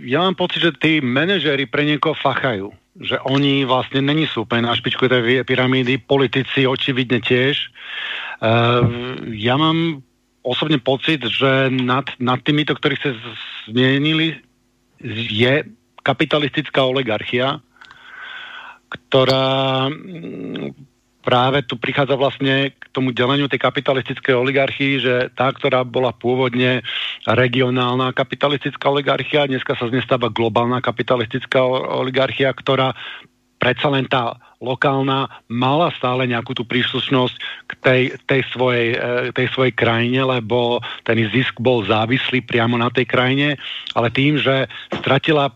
ja 0.00 0.24
mám 0.24 0.34
pocit, 0.40 0.64
že 0.64 0.72
tí 0.72 1.04
manažery 1.04 1.68
pre 1.68 1.84
niekoho 1.84 2.16
fachajú 2.16 2.72
že 3.00 3.16
oni 3.24 3.64
vlastne 3.64 4.04
není 4.04 4.28
sú 4.28 4.44
úplne 4.44 4.68
na 4.68 4.76
špičku 4.76 5.08
tej 5.08 5.42
pyramídy, 5.48 6.04
politici 6.04 6.68
očividne 6.68 7.24
tiež. 7.24 7.72
Uh, 8.44 8.84
ja 9.32 9.56
mám 9.56 10.04
osobne 10.44 10.76
pocit, 10.80 11.24
že 11.24 11.72
nad, 11.72 12.04
nad 12.20 12.40
týmito, 12.44 12.76
ktorí 12.76 12.96
ste 13.00 13.16
zmienili, 13.68 14.36
je 15.32 15.64
kapitalistická 16.04 16.84
oligarchia, 16.84 17.60
ktorá 18.88 19.88
práve 21.20 21.62
tu 21.68 21.76
prichádza 21.76 22.16
vlastne 22.16 22.72
k 22.72 22.84
tomu 22.92 23.12
deleniu 23.12 23.46
tej 23.46 23.60
kapitalistickej 23.60 24.34
oligarchii, 24.34 24.92
že 25.00 25.14
tá, 25.36 25.52
ktorá 25.52 25.84
bola 25.84 26.16
pôvodne 26.16 26.80
regionálna 27.28 28.16
kapitalistická 28.16 28.88
oligarchia, 28.88 29.48
dneska 29.48 29.76
sa 29.76 29.88
z 29.88 30.00
nej 30.00 30.04
globálna 30.08 30.80
kapitalistická 30.80 31.60
oligarchia, 32.00 32.52
ktorá 32.52 32.96
predsa 33.60 33.92
len 33.92 34.08
tá 34.08 34.40
lokálna 34.60 35.28
mala 35.52 35.92
stále 35.96 36.24
nejakú 36.24 36.56
tú 36.56 36.64
príslušnosť 36.64 37.34
k 37.68 37.72
tej, 37.80 38.02
tej, 38.24 38.42
svojej, 38.52 38.88
e, 38.96 39.32
tej 39.36 39.48
svojej 39.52 39.72
krajine, 39.76 40.24
lebo 40.24 40.80
ten 41.04 41.20
zisk 41.28 41.60
bol 41.60 41.84
závislý 41.84 42.44
priamo 42.44 42.80
na 42.80 42.88
tej 42.88 43.04
krajine, 43.08 43.60
ale 43.92 44.08
tým, 44.12 44.40
že 44.40 44.68
stratila 45.00 45.52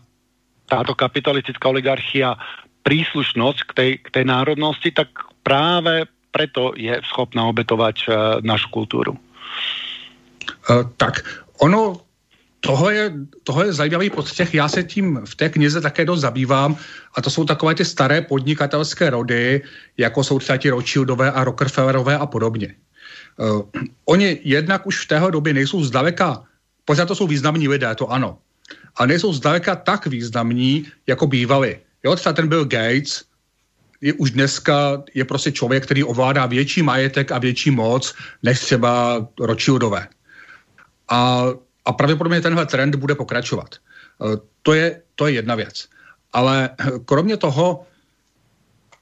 táto 0.65 0.97
kapitalistická 0.97 1.69
oligarchia 1.69 2.37
príslušnosť 2.85 3.59
k 3.65 3.71
tej, 3.73 3.91
k 4.05 4.07
tej 4.13 4.25
národnosti, 4.29 4.93
tak 4.93 5.09
práve 5.41 6.05
preto 6.29 6.77
je 6.77 6.93
schopná 7.09 7.49
obetovať 7.49 7.97
uh, 8.05 8.13
našu 8.45 8.69
kulturu. 8.69 9.17
Uh, 10.69 10.85
tak 11.01 11.25
ono 11.65 12.05
Toho 12.65 12.89
je, 12.89 13.13
toho 13.45 13.69
je 13.69 13.77
zajímavý 13.77 14.09
podstih. 14.09 14.49
Já 14.57 14.65
se 14.65 14.81
tím 14.89 15.21
v 15.21 15.33
té 15.37 15.53
knize 15.53 15.77
také 15.77 16.01
dost 16.01 16.25
zabývám 16.25 16.73
a 17.13 17.21
to 17.21 17.29
jsou 17.29 17.45
takové 17.45 17.77
ty 17.77 17.85
staré 17.85 18.25
podnikatelské 18.25 19.13
rody, 19.13 19.61
jako 20.01 20.23
jsou 20.25 20.41
třeba 20.41 20.57
ti 20.57 20.73
Rothschildové 20.73 21.29
a 21.29 21.45
Rockefellerové 21.45 22.17
a 22.17 22.25
podobně. 22.25 22.73
Uh, 23.37 23.69
oni 24.09 24.41
jednak 24.41 24.81
už 24.89 25.05
v 25.05 25.07
téhle 25.13 25.29
době 25.29 25.53
nejsou 25.53 25.85
zdaleka, 25.85 26.41
pořád 26.89 27.05
to 27.05 27.15
jsou 27.15 27.29
významní 27.29 27.69
lidé, 27.69 27.85
to 27.95 28.09
ano, 28.09 28.41
ale 28.97 29.13
nejsou 29.13 29.29
zdaleka 29.29 29.77
tak 29.85 30.09
významní, 30.09 30.89
jako 31.05 31.29
bývali. 31.29 31.85
Jo, 32.05 32.15
třeba 32.15 32.33
ten 32.33 32.47
Bill 32.47 32.65
Gates, 32.65 33.23
je 34.01 34.13
už 34.13 34.31
dneska 34.31 35.03
je 35.13 35.25
prostě 35.25 35.51
člověk, 35.51 35.83
který 35.83 36.03
ovládá 36.03 36.45
větší 36.45 36.81
majetek 36.81 37.31
a 37.31 37.39
větší 37.39 37.71
moc 37.71 38.13
než 38.43 38.59
třeba 38.59 39.25
Rothschildové. 39.39 40.07
A, 41.09 41.45
a 41.85 41.93
pravděpodobně 41.93 42.41
tenhle 42.41 42.65
trend 42.65 42.95
bude 42.95 43.15
pokračovat. 43.15 43.75
E, 43.75 44.37
to 44.61 44.73
je, 44.73 45.01
to 45.15 45.27
je 45.27 45.33
jedna 45.33 45.55
věc. 45.55 45.89
Ale 46.33 46.69
kromě 47.05 47.37
toho, 47.37 47.87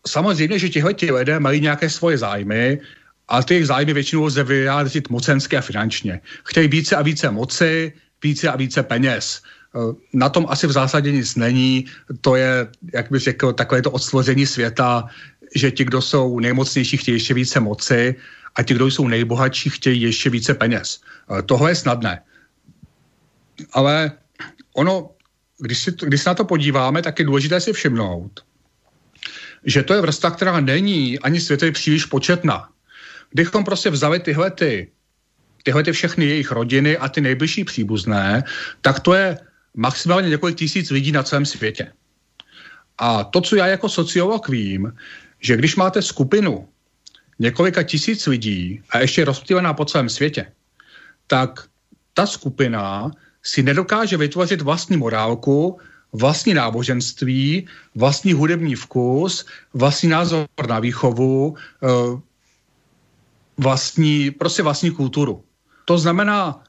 samozřejmě, 0.07 0.59
že 0.59 0.69
tihle 0.69 1.19
lidé 1.19 1.39
mají 1.39 1.61
nějaké 1.61 1.89
svoje 1.89 2.17
zájmy 2.17 2.79
a 3.27 3.43
ty 3.43 3.53
jejich 3.53 3.67
zájmy 3.67 3.93
většinou 3.93 4.23
lze 4.23 4.43
vyjádřit 4.43 5.09
mocensky 5.09 5.57
a 5.57 5.61
finančně. 5.61 6.21
Chtějí 6.43 6.67
více 6.67 6.95
a 6.95 7.01
více 7.01 7.31
moci, 7.31 7.93
více 8.23 8.49
a 8.49 8.55
více 8.55 8.83
peněz. 8.83 9.41
Eh, 9.75 9.93
na 10.13 10.29
tom 10.29 10.45
asi 10.49 10.67
v 10.67 10.71
zásadě 10.71 11.11
nic 11.11 11.35
není. 11.35 11.85
To 12.21 12.35
je, 12.35 12.67
jak 12.93 13.11
bych 13.11 13.21
řekl, 13.21 13.53
takové 13.53 13.81
to 13.81 13.91
odstvoření 13.91 14.45
světa, 14.45 15.07
že 15.55 15.71
ti, 15.71 15.85
kdo 15.85 16.01
jsou 16.01 16.39
nejmocnější, 16.39 16.97
chtějí 16.97 17.15
ještě 17.15 17.33
více 17.33 17.59
moci 17.59 18.15
a 18.55 18.63
ti, 18.63 18.73
kdo 18.73 18.87
jsou 18.87 19.07
nejbohatší, 19.07 19.69
chtějí 19.69 20.01
ještě 20.01 20.29
více 20.29 20.53
peněz. 20.53 21.01
Eh, 21.29 21.41
tohle 21.41 21.71
je 21.71 21.75
snadné. 21.75 22.21
Ale 23.73 24.11
ono, 24.73 25.09
když, 25.57 25.77
si, 25.77 25.91
když 25.91 26.21
se 26.21 26.29
na 26.29 26.33
to 26.33 26.45
podíváme, 26.45 27.01
tak 27.01 27.19
je 27.19 27.25
důležité 27.25 27.59
si 27.59 27.73
všimnout, 27.73 28.45
že 29.65 29.83
to 29.83 29.93
je 29.93 30.01
vrstva, 30.01 30.31
která 30.31 30.59
není 30.59 31.19
ani 31.19 31.41
světově 31.41 31.71
příliš 31.71 32.05
početná. 32.05 32.69
Kdybychom 33.31 33.63
prostě 33.63 33.89
vzali 33.89 34.19
tyhle 34.19 34.51
ty 34.51 34.91
tyhle 35.63 35.83
ty 35.83 35.91
všechny 35.91 36.25
jejich 36.25 36.51
rodiny 36.51 36.97
a 36.97 37.09
ty 37.09 37.21
nejbližší 37.21 37.63
příbuzné, 37.63 38.43
tak 38.81 38.99
to 38.99 39.13
je 39.13 39.37
maximálně 39.73 40.29
několik 40.29 40.57
tisíc 40.57 40.89
lidí 40.89 41.11
na 41.11 41.23
celém 41.23 41.45
světě. 41.45 41.91
A 42.97 43.23
to, 43.23 43.41
co 43.41 43.55
já 43.55 43.67
jako 43.67 43.89
sociolog 43.89 44.49
vím, 44.49 44.93
že 45.39 45.57
když 45.57 45.75
máte 45.75 46.01
skupinu 46.01 46.67
několika 47.39 47.83
tisíc 47.83 48.27
lidí 48.27 48.81
a 48.89 48.99
ještě 48.99 49.25
rozptýlená 49.25 49.73
po 49.73 49.85
celém 49.85 50.09
světě, 50.09 50.51
tak 51.27 51.67
ta 52.13 52.25
skupina 52.25 53.11
si 53.43 53.63
nedokáže 53.63 54.17
vytvořit 54.17 54.61
vlastní 54.61 54.97
morálku, 54.97 55.79
vlastní 56.13 56.53
náboženství, 56.53 57.67
vlastní 57.95 58.33
hudební 58.33 58.75
vkus, 58.75 59.45
vlastní 59.73 60.09
názor 60.09 60.47
na 60.67 60.79
výchovu, 60.79 61.55
eh, 61.83 62.21
vlastní, 63.57 64.31
prostě 64.31 64.63
vlastní 64.63 64.91
kulturu. 64.91 65.43
To 65.85 65.97
znamená, 65.97 66.63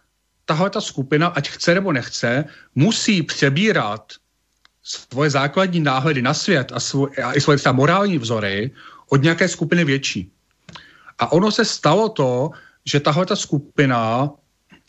tahle 0.45 0.71
ta 0.71 0.81
skupina, 0.81 1.27
ať 1.27 1.49
chce 1.49 1.75
nebo 1.75 1.93
nechce, 1.93 2.45
musí 2.75 3.23
přebírat 3.23 4.13
svoje 4.83 5.31
základní 5.31 5.81
náhledy 5.81 6.23
na 6.23 6.35
svět 6.35 6.73
a, 6.75 6.81
svoj, 6.81 7.11
a 7.25 7.33
i 7.33 7.41
svoje 7.41 7.59
třeba 7.59 7.73
morální 7.73 8.19
vzory 8.19 8.71
od 9.09 9.23
nějaké 9.23 9.49
skupiny 9.49 9.85
větší. 9.85 10.31
A 11.19 11.33
ono 11.33 11.51
se 11.51 11.65
stalo 11.65 12.09
to, 12.09 12.51
že 12.85 13.01
tahle 13.01 13.27
ta 13.27 13.37
skupina 13.37 14.31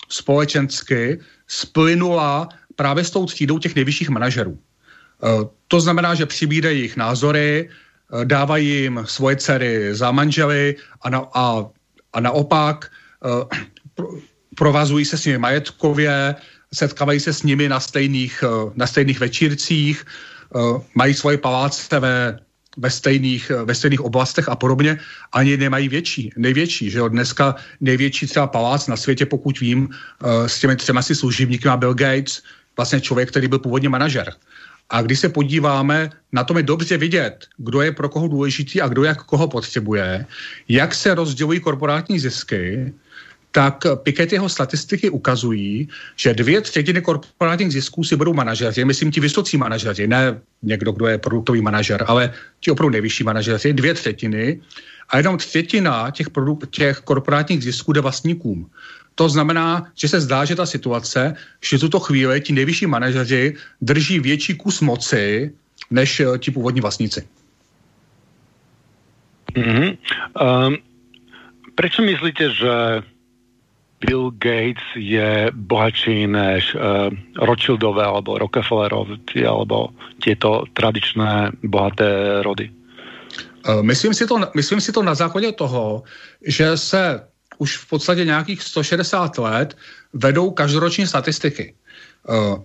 společensky 0.09 1.19
splynula 1.47 2.49
právě 2.75 3.03
s 3.03 3.11
tou 3.11 3.25
třídou 3.25 3.57
těch 3.57 3.75
nejvyšších 3.75 4.09
manažerů. 4.09 4.59
E, 4.59 4.59
to 5.67 5.81
znamená, 5.81 6.15
že 6.15 6.25
přibírají 6.25 6.77
jejich 6.77 6.97
názory, 6.97 7.69
e, 8.21 8.25
dávají 8.25 8.69
jim 8.69 9.03
svoje 9.05 9.35
dcery 9.35 9.95
za 9.95 10.11
manžely 10.11 10.75
a, 11.01 11.09
na, 11.09 11.27
a, 11.33 11.65
a 12.13 12.19
naopak 12.19 12.91
e, 13.25 13.55
provazují 14.55 15.05
se 15.05 15.17
s 15.17 15.25
nimi 15.25 15.37
majetkově, 15.37 16.35
setkávají 16.73 17.19
se 17.19 17.33
s 17.33 17.43
nimi 17.43 17.69
na 17.69 17.79
stejných, 17.79 18.43
na 18.75 18.87
stejných 18.87 19.19
večírcích, 19.19 20.05
mají 20.95 21.13
svoje 21.13 21.37
paláce 21.37 21.99
ve 21.99 22.39
ve 22.77 22.91
stejných, 22.91 23.51
ve 23.65 23.75
stejných 23.75 24.01
oblastech 24.01 24.49
a 24.49 24.55
podobně, 24.55 24.99
ani 25.31 25.57
nemají 25.57 25.89
větší, 25.89 26.31
největší, 26.37 26.89
že 26.89 26.99
jo, 26.99 27.07
dneska 27.07 27.55
největší 27.81 28.27
třeba 28.27 28.47
palác 28.47 28.87
na 28.87 28.97
světě, 28.97 29.25
pokud 29.25 29.59
vím, 29.59 29.87
uh, 29.87 30.45
s 30.47 30.59
těmi 30.59 30.75
třema 30.75 31.01
si 31.01 31.15
služebníky 31.15 31.67
má 31.67 31.77
Bill 31.77 31.93
Gates, 31.93 32.43
vlastně 32.77 33.01
člověk, 33.01 33.29
který 33.29 33.47
byl 33.47 33.59
původně 33.59 33.89
manažer. 33.89 34.33
A 34.89 35.01
když 35.01 35.19
se 35.19 35.29
podíváme, 35.29 36.09
na 36.31 36.43
tom 36.43 36.57
je 36.57 36.63
dobře 36.63 36.97
vidět, 36.97 37.47
kdo 37.57 37.81
je 37.81 37.91
pro 37.91 38.09
koho 38.09 38.27
důležitý 38.27 38.81
a 38.81 38.87
kdo 38.87 39.03
jak 39.03 39.23
koho 39.23 39.47
potřebuje, 39.47 40.25
jak 40.69 40.95
se 40.95 41.15
rozdělují 41.15 41.59
korporátní 41.59 42.19
zisky, 42.19 42.93
tak 43.55 43.87
Pikettyho 44.03 44.49
statistiky 44.49 45.09
ukazují, 45.09 45.87
že 46.15 46.33
dvě 46.33 46.61
třetiny 46.61 47.01
korporátních 47.01 47.71
zisků 47.71 48.03
si 48.03 48.15
budou 48.15 48.33
manažeři, 48.33 48.85
myslím 48.85 49.11
ti 49.11 49.19
vysocí 49.19 49.57
manažeři, 49.57 50.07
ne 50.07 50.41
někdo, 50.63 50.91
kdo 50.91 51.07
je 51.07 51.17
produktový 51.17 51.61
manažer, 51.61 52.03
ale 52.07 52.33
ti 52.59 52.71
opravdu 52.71 52.91
nejvyšší 52.91 53.23
manažeři, 53.23 53.73
dvě 53.73 53.93
třetiny 53.93 54.59
a 55.09 55.17
jenom 55.17 55.37
třetina 55.37 56.11
těch, 56.11 56.29
produk- 56.29 56.67
těch 56.67 56.99
korporátních 56.99 57.63
zisků 57.63 57.93
jde 57.93 58.01
vlastníkům. 58.01 58.69
To 59.15 59.29
znamená, 59.29 59.87
že 59.95 60.07
se 60.07 60.21
zdá, 60.21 60.45
že 60.45 60.55
ta 60.55 60.65
situace, 60.65 61.35
že 61.63 61.79
tuto 61.79 61.99
chvíli 61.99 62.41
ti 62.41 62.53
nejvyšší 62.53 62.91
manažeři 62.91 63.55
drží 63.81 64.19
větší 64.19 64.59
kus 64.59 64.81
moci 64.81 65.51
než 65.91 66.19
eh, 66.19 66.37
ti 66.43 66.51
původní 66.51 66.81
vlastníci. 66.81 67.23
Mm-hmm. 69.55 69.97
Um, 70.43 70.77
prečo 71.75 72.01
myslíte, 72.03 72.51
že 72.51 72.71
Bill 74.05 74.31
Gates 74.31 74.85
je 74.95 75.51
bohatší 75.53 76.27
než 76.27 76.75
uh, 76.75 76.81
Rothschildové 77.41 78.03
alebo 78.03 78.37
Rockefellerovci 78.37 79.45
alebo 79.45 79.89
tieto 80.21 80.63
tradičné 80.73 81.51
bohaté 81.63 82.41
rody? 82.45 82.69
Uh, 83.65 83.81
myslím 83.81 84.13
si, 84.13 84.27
to, 84.27 84.39
myslím 84.55 84.81
si 84.81 84.91
to 84.91 85.03
na 85.03 85.15
základě 85.15 85.51
toho, 85.51 86.03
že 86.45 86.77
se 86.77 87.27
už 87.57 87.77
v 87.77 87.89
podstatě 87.89 88.25
nějakých 88.25 88.61
160 88.61 89.37
let 89.37 89.77
vedou 90.13 90.51
každoroční 90.51 91.07
statistiky. 91.07 91.73
Uh, 92.29 92.61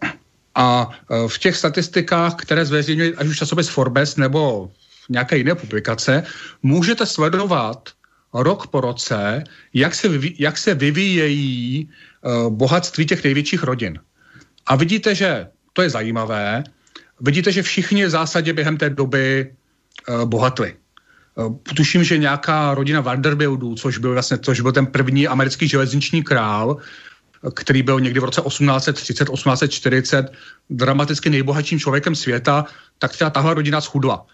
a 0.54 0.90
v 1.28 1.38
těch 1.38 1.56
statistikách, 1.56 2.34
které 2.34 2.64
zveřejňuje 2.64 3.12
ať 3.16 3.26
už 3.26 3.38
časopis 3.38 3.68
Forbes 3.68 4.16
nebo 4.16 4.70
nějaké 5.08 5.36
jiné 5.36 5.54
publikace, 5.54 6.22
můžete 6.62 7.06
sledovat 7.06 7.88
rok 8.34 8.66
po 8.66 8.80
roce, 8.80 9.44
jak 9.74 9.94
se, 9.94 10.08
jak 10.38 10.58
se 10.58 10.74
vyvíjejí 10.74 11.88
uh, 12.22 12.52
bohatství 12.52 13.06
těch 13.06 13.24
největších 13.24 13.62
rodin. 13.62 13.98
A 14.66 14.76
vidíte, 14.76 15.14
že 15.14 15.46
to 15.72 15.82
je 15.82 15.90
zajímavé, 15.90 16.64
vidíte, 17.20 17.52
že 17.52 17.62
všichni 17.62 18.06
v 18.06 18.10
zásadě 18.10 18.52
během 18.52 18.76
té 18.76 18.90
doby 18.90 19.54
uh, 20.08 20.24
bohatli. 20.24 20.76
Uh, 21.34 21.56
tuším, 21.76 22.04
že 22.04 22.18
nějaká 22.18 22.74
rodina 22.74 23.00
Vanderbiltů, 23.00 23.74
což 23.74 23.98
byl 23.98 24.12
vlastně, 24.12 24.38
což 24.38 24.60
byl 24.60 24.72
ten 24.72 24.86
první 24.86 25.28
americký 25.28 25.68
železniční 25.68 26.22
král, 26.22 26.76
který 27.54 27.82
byl 27.82 28.00
někdy 28.00 28.20
v 28.20 28.24
roce 28.24 28.40
1830, 28.40 29.28
1840 29.30 30.32
dramaticky 30.70 31.30
nejbohatším 31.30 31.78
člověkem 31.80 32.14
světa, 32.14 32.64
tak 32.98 33.12
třeba 33.12 33.30
tahle 33.30 33.54
rodina 33.54 33.80
schudla. 33.80 34.26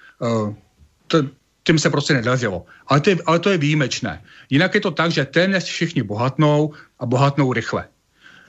To, 1.07 1.19
tím 1.67 1.79
se 1.79 1.91
prostě 1.91 2.15
nedařilo. 2.15 2.65
Ale 2.87 3.01
to, 3.01 3.11
je, 3.11 3.17
ale 3.27 3.39
to 3.39 3.51
je 3.51 3.59
výjimečné. 3.59 4.23
Jinak 4.51 4.75
je 4.75 4.81
to 4.81 4.91
tak, 4.91 5.11
že 5.11 5.25
téměř 5.25 5.65
všichni 5.65 6.03
bohatnou 6.03 6.75
a 6.99 7.07
bohatnou 7.07 7.53
rychle. 7.53 7.89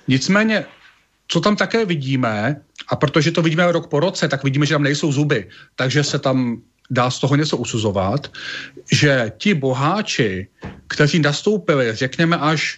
Nicméně, 0.08 0.66
co 1.28 1.42
tam 1.42 1.56
také 1.56 1.86
vidíme, 1.86 2.62
a 2.88 2.96
protože 2.96 3.32
to 3.32 3.42
vidíme 3.42 3.72
rok 3.72 3.90
po 3.90 4.00
roce, 4.00 4.28
tak 4.28 4.44
vidíme, 4.44 4.66
že 4.66 4.76
tam 4.76 4.84
nejsou 4.84 5.12
zuby, 5.12 5.50
takže 5.76 6.04
se 6.04 6.20
tam 6.20 6.62
dá 6.90 7.10
z 7.12 7.20
toho 7.20 7.36
něco 7.36 7.58
usuzovat, 7.58 8.32
že 8.92 9.32
ti 9.38 9.54
boháči, 9.54 10.48
kteří 10.88 11.20
nastoupili, 11.20 11.96
řekněme 11.96 12.38
až 12.38 12.78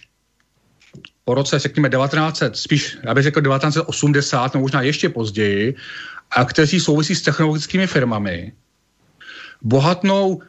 po 1.24 1.34
roce, 1.34 1.58
řekněme 1.58 1.90
1900, 1.90 2.56
spíš, 2.56 2.98
já 3.02 3.14
bych 3.14 3.24
řekl 3.24 3.40
1980, 3.40 4.54
nebo 4.54 4.62
možná 4.62 4.82
ještě 4.82 5.08
později, 5.08 5.74
a 6.30 6.44
kteří 6.44 6.80
souvisí 6.80 7.14
s 7.14 7.22
technologickými 7.22 7.86
firmami, 7.86 8.52
bohatnou 9.62 10.42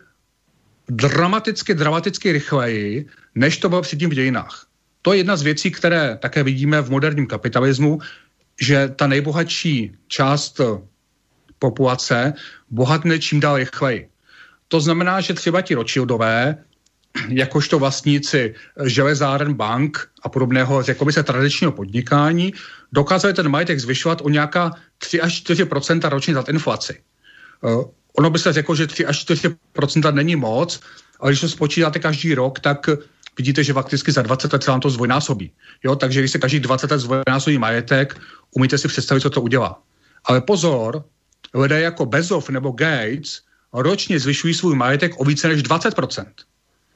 dramaticky, 0.89 1.73
dramaticky 1.73 2.31
rychleji, 2.31 3.05
než 3.35 3.57
to 3.57 3.69
bylo 3.69 3.81
předtím 3.81 4.09
v 4.09 4.13
dějinách. 4.13 4.67
To 5.01 5.13
je 5.13 5.19
jedna 5.19 5.35
z 5.35 5.41
věcí, 5.41 5.71
které 5.71 6.17
také 6.21 6.43
vidíme 6.43 6.81
v 6.81 6.89
moderním 6.89 7.27
kapitalismu, 7.27 7.99
že 8.61 8.87
ta 8.95 9.07
nejbohatší 9.07 9.91
část 10.07 10.61
populace 11.59 12.33
bohatne 12.69 13.19
čím 13.19 13.39
dál 13.39 13.57
rychleji. 13.57 14.09
To 14.67 14.79
znamená, 14.79 15.21
že 15.21 15.33
třeba 15.33 15.61
ti 15.61 15.75
Rothschildové, 15.75 16.57
jakožto 17.27 17.79
vlastníci 17.79 18.55
železáren 18.85 19.53
bank 19.53 20.09
a 20.23 20.29
podobného, 20.29 20.83
řekl 20.83 21.05
by 21.05 21.13
se, 21.13 21.23
tradičního 21.23 21.71
podnikání, 21.71 22.53
dokázali 22.91 23.33
ten 23.33 23.49
majetek 23.49 23.79
zvyšovat 23.79 24.21
o 24.21 24.29
nějaká 24.29 24.71
3 24.97 25.21
až 25.21 25.33
4 25.33 25.67
ročně 26.09 26.33
za 26.33 26.43
inflaci. 26.49 27.01
Ono 28.17 28.29
by 28.29 28.39
se 28.39 28.53
řeklo, 28.53 28.75
že 28.75 28.87
3 28.87 29.05
až 29.05 29.25
4% 29.25 30.13
není 30.13 30.35
moc, 30.35 30.79
ale 31.19 31.31
když 31.31 31.41
to 31.41 31.49
spočítáte 31.49 31.99
každý 31.99 32.35
rok, 32.35 32.59
tak 32.59 32.89
vidíte, 33.37 33.63
že 33.63 33.73
fakticky 33.73 34.11
za 34.11 34.21
20 34.21 34.53
let 34.53 34.63
se 34.63 34.71
vám 34.71 34.79
to 34.79 34.89
zvojnásobí. 34.89 35.51
Jo? 35.83 35.95
Takže 35.95 36.19
když 36.19 36.31
se 36.31 36.39
každý 36.39 36.59
20 36.59 36.91
let 36.91 36.99
zvojnásobí 36.99 37.57
majetek, 37.57 38.17
umíte 38.51 38.77
si 38.77 38.87
představit, 38.87 39.21
co 39.21 39.29
to 39.29 39.41
udělá. 39.41 39.81
Ale 40.25 40.41
pozor, 40.41 41.03
lidé 41.53 41.81
jako 41.81 42.05
Bezov 42.05 42.49
nebo 42.49 42.71
Gates 42.71 43.41
ročně 43.73 44.19
zvyšují 44.19 44.53
svůj 44.53 44.75
majetek 44.75 45.19
o 45.19 45.25
více 45.25 45.47
než 45.47 45.63
20%. 45.63 46.25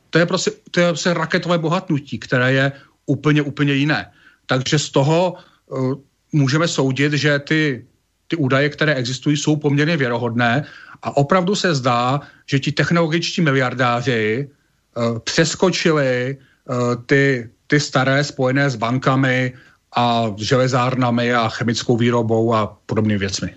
To 0.10 0.20
je 0.20 0.26
prostě, 0.26 0.52
to 0.72 0.80
je 0.80 0.88
prostě 0.88 1.14
raketové 1.14 1.58
bohatnutí, 1.58 2.20
které 2.20 2.54
je 2.54 2.72
úplně, 3.06 3.42
úplně 3.42 3.74
jiné. 3.74 4.12
Takže 4.46 4.80
z 4.80 4.90
toho 4.90 5.36
uh, 5.68 5.94
můžeme 6.32 6.68
soudit, 6.68 7.14
že 7.14 7.40
ty, 7.40 7.86
ty 8.28 8.36
údaje, 8.36 8.70
které 8.70 8.96
existují, 8.96 9.38
jsou 9.38 9.56
poměrně 9.56 9.98
věrohodné 9.98 10.66
a 11.06 11.18
opravdu 11.18 11.56
se 11.56 11.76
zdá, 11.76 12.22
že 12.46 12.60
ti 12.60 12.72
technologičtí 12.72 13.42
miliardáři 13.42 14.50
uh, 14.50 15.20
přeskočili 15.20 16.38
uh, 16.38 17.06
ty, 17.06 17.50
ty 17.68 17.80
staré 17.80 18.24
spojené 18.24 18.70
s 18.70 18.76
bankami 18.76 19.54
a 19.96 20.34
železárnami 20.38 21.34
a 21.34 21.50
chemickou 21.50 21.98
výrobou 21.98 22.54
a 22.54 22.78
podobnými 22.86 23.18
věcmi. 23.18 23.56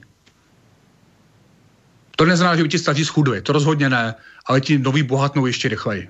To 2.16 2.24
neznamená, 2.24 2.56
že 2.56 2.62
by 2.62 2.68
ti 2.68 2.78
staří 2.78 3.04
schudli, 3.04 3.42
to 3.42 3.52
rozhodně 3.52 3.88
ne, 3.88 4.14
ale 4.46 4.60
ti 4.60 4.78
noví 4.78 5.02
bohatnou 5.02 5.46
ještě 5.46 5.68
rychleji. 5.68 6.08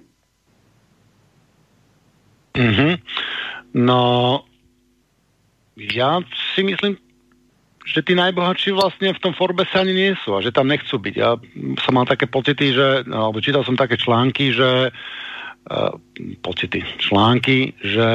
Mm-hmm. 2.54 2.98
No, 3.74 4.44
já 5.76 6.20
si 6.54 6.62
myslím, 6.62 6.96
že 7.88 8.04
tí 8.04 8.12
najbohatší 8.12 8.76
vlastne 8.76 9.16
v 9.16 9.22
tom 9.24 9.32
Forbese 9.32 9.72
ani 9.80 9.96
nie 9.96 10.12
sú 10.20 10.36
a 10.36 10.44
že 10.44 10.52
tam 10.52 10.68
nechcú 10.68 11.00
byť. 11.00 11.14
Ja 11.16 11.40
som 11.80 11.96
mal 11.96 12.04
také 12.04 12.28
pocity, 12.28 12.76
že, 12.76 13.08
alebo 13.08 13.40
čítal 13.40 13.64
som 13.64 13.80
také 13.80 13.96
články, 13.96 14.52
že 14.52 14.92
pocity, 16.40 16.80
články, 16.96 17.76
že 17.76 18.08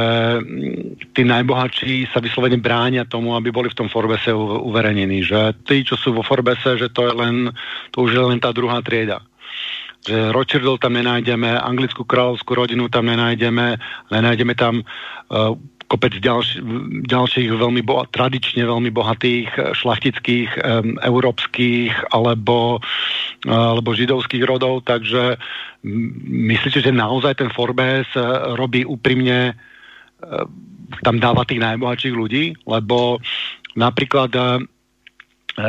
tí 1.14 1.22
najbohatší 1.22 2.10
sa 2.10 2.18
vyslovene 2.18 2.58
bránia 2.58 3.06
tomu, 3.06 3.38
aby 3.38 3.54
boli 3.54 3.70
v 3.70 3.78
tom 3.78 3.94
Forbese 3.94 4.34
uverejnení, 4.34 5.22
že 5.22 5.54
tí, 5.62 5.86
čo 5.86 5.94
sú 5.94 6.18
vo 6.18 6.26
Forbese, 6.26 6.82
že 6.82 6.90
to 6.90 7.06
je 7.06 7.14
len, 7.14 7.54
to 7.94 8.10
už 8.10 8.18
je 8.18 8.24
len 8.26 8.42
tá 8.42 8.50
druhá 8.50 8.82
trieda 8.82 9.22
že 10.04 10.36
Rothschildov 10.36 10.84
tam 10.84 11.00
nenájdeme, 11.00 11.56
anglickú 11.64 12.04
kráľovskú 12.04 12.60
rodinu 12.60 12.92
tam 12.92 13.08
nenájdeme, 13.08 13.80
nenájdeme 14.12 14.52
tam 14.52 14.84
uh, 14.84 15.56
kopec 15.94 16.18
ďalš, 16.18 16.66
ďalších 17.06 17.54
veľmi 17.54 17.86
boha, 17.86 18.10
tradične 18.10 18.66
veľmi 18.66 18.90
bohatých 18.90 19.50
eh, 19.54 19.62
šlachtických, 19.78 20.50
um, 20.58 20.98
európskych 20.98 22.10
alebo, 22.10 22.82
uh, 23.46 23.78
alebo 23.78 23.94
židovských 23.94 24.42
rodov, 24.42 24.90
takže 24.90 25.38
myslíte, 26.50 26.82
že 26.82 26.90
naozaj 26.90 27.38
ten 27.38 27.54
Forbes 27.54 28.10
uh, 28.18 28.58
robí 28.58 28.82
uh, 29.54 29.54
tam 31.06 31.16
dáva 31.22 31.46
tých 31.46 31.62
najbohatších 31.62 32.16
ľudí, 32.18 32.58
lebo 32.66 33.22
napríklad 33.78 34.34
uh, 34.34 34.58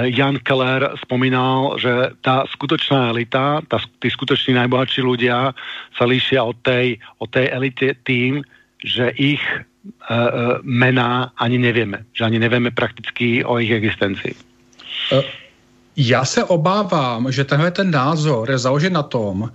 Jan 0.09 0.41
Keller 0.41 0.97
spomínal, 1.05 1.77
že 1.77 2.17
tá 2.25 2.49
skutočná 2.49 3.13
elita, 3.13 3.61
tá, 3.69 3.77
tí 4.01 4.09
skutoční 4.09 4.57
najbohatší 4.65 5.05
ľudia 5.05 5.53
sa 5.93 6.05
líšia 6.09 6.41
od 6.41 6.57
tej, 6.65 6.97
od 7.21 7.29
tej 7.29 7.53
elity 7.53 7.93
tým, 8.01 8.41
že 8.81 9.13
ich 9.21 9.45
uh, 9.85 10.59
mená 10.63 11.33
ani 11.37 11.59
nevieme. 11.59 12.05
Že 12.13 12.25
ani 12.25 12.39
nevieme 12.39 12.71
prakticky 12.71 13.45
o 13.45 13.59
ich 13.59 13.71
existenci. 13.71 14.35
Já 15.97 16.25
se 16.25 16.45
obávám, 16.45 17.33
že 17.33 17.45
tenhle 17.45 17.71
ten 17.71 17.91
názor 17.91 18.51
je 18.51 18.59
založen 18.59 18.93
na 18.93 19.03
tom, 19.03 19.53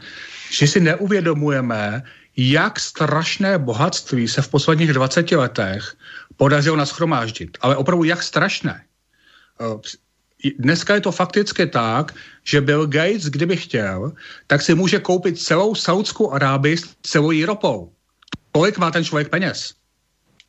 že 0.52 0.68
si 0.68 0.80
neuvědomujeme, 0.80 2.04
jak 2.38 2.80
strašné 2.80 3.58
bohatství 3.58 4.28
se 4.28 4.42
v 4.42 4.48
posledních 4.48 4.94
20 4.94 5.32
letech 5.32 5.96
podařilo 6.38 6.76
naschromáždit. 6.76 7.58
Ale 7.62 7.76
opravdu 7.76 8.04
jak 8.04 8.24
strašné. 8.24 8.84
Dneska 10.60 10.96
je 10.96 11.02
to 11.02 11.12
fakticky 11.12 11.68
tak, 11.68 12.16
že 12.44 12.62
Bill 12.62 12.88
Gates, 12.88 13.26
kdyby 13.26 13.58
chtěl, 13.58 14.14
tak 14.48 14.62
si 14.62 14.76
může 14.76 15.00
koupit 15.00 15.40
celou 15.40 15.76
Saudskou 15.76 16.32
Arábii 16.32 16.78
s 16.78 16.96
celou 17.04 17.46
ropou. 17.46 17.92
Kolik 18.52 18.78
má 18.78 18.92
ten 18.92 19.04
člověk 19.04 19.30
peněz? 19.30 19.79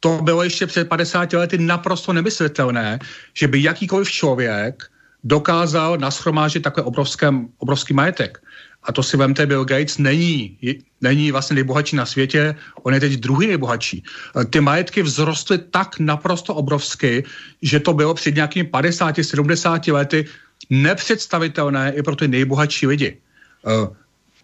To 0.00 0.18
bylo 0.22 0.42
ještě 0.42 0.66
před 0.66 0.88
50 0.88 1.32
lety 1.32 1.58
naprosto 1.58 2.12
nemyslitelné, 2.12 2.98
že 3.34 3.48
by 3.48 3.62
jakýkoliv 3.62 4.10
člověk 4.10 4.90
dokázal 5.24 5.98
naschromážit 5.98 6.62
takové 6.62 6.84
obrovské, 6.84 7.28
obrovský 7.58 7.94
majetek. 7.94 8.42
A 8.82 8.92
to 8.92 9.02
si 9.02 9.16
vemte, 9.16 9.46
Bill 9.46 9.64
Gates 9.64 9.98
není, 9.98 10.56
není 11.00 11.32
vlastně 11.32 11.54
nejbohatší 11.54 11.96
na 11.96 12.06
světě, 12.06 12.54
on 12.82 12.94
je 12.94 13.00
teď 13.00 13.12
druhý 13.12 13.46
nejbohatší. 13.46 14.04
Ty 14.50 14.60
majetky 14.60 15.02
vzrostly 15.02 15.58
tak 15.58 15.98
naprosto 15.98 16.54
obrovsky, 16.54 17.24
že 17.62 17.80
to 17.80 17.92
bylo 17.92 18.14
před 18.14 18.34
nějakými 18.34 18.68
50-70 18.68 19.92
lety 19.92 20.24
nepředstavitelné 20.70 21.92
i 21.92 22.02
pro 22.02 22.16
ty 22.16 22.28
nejbohatší 22.28 22.86
lidi. 22.86 23.16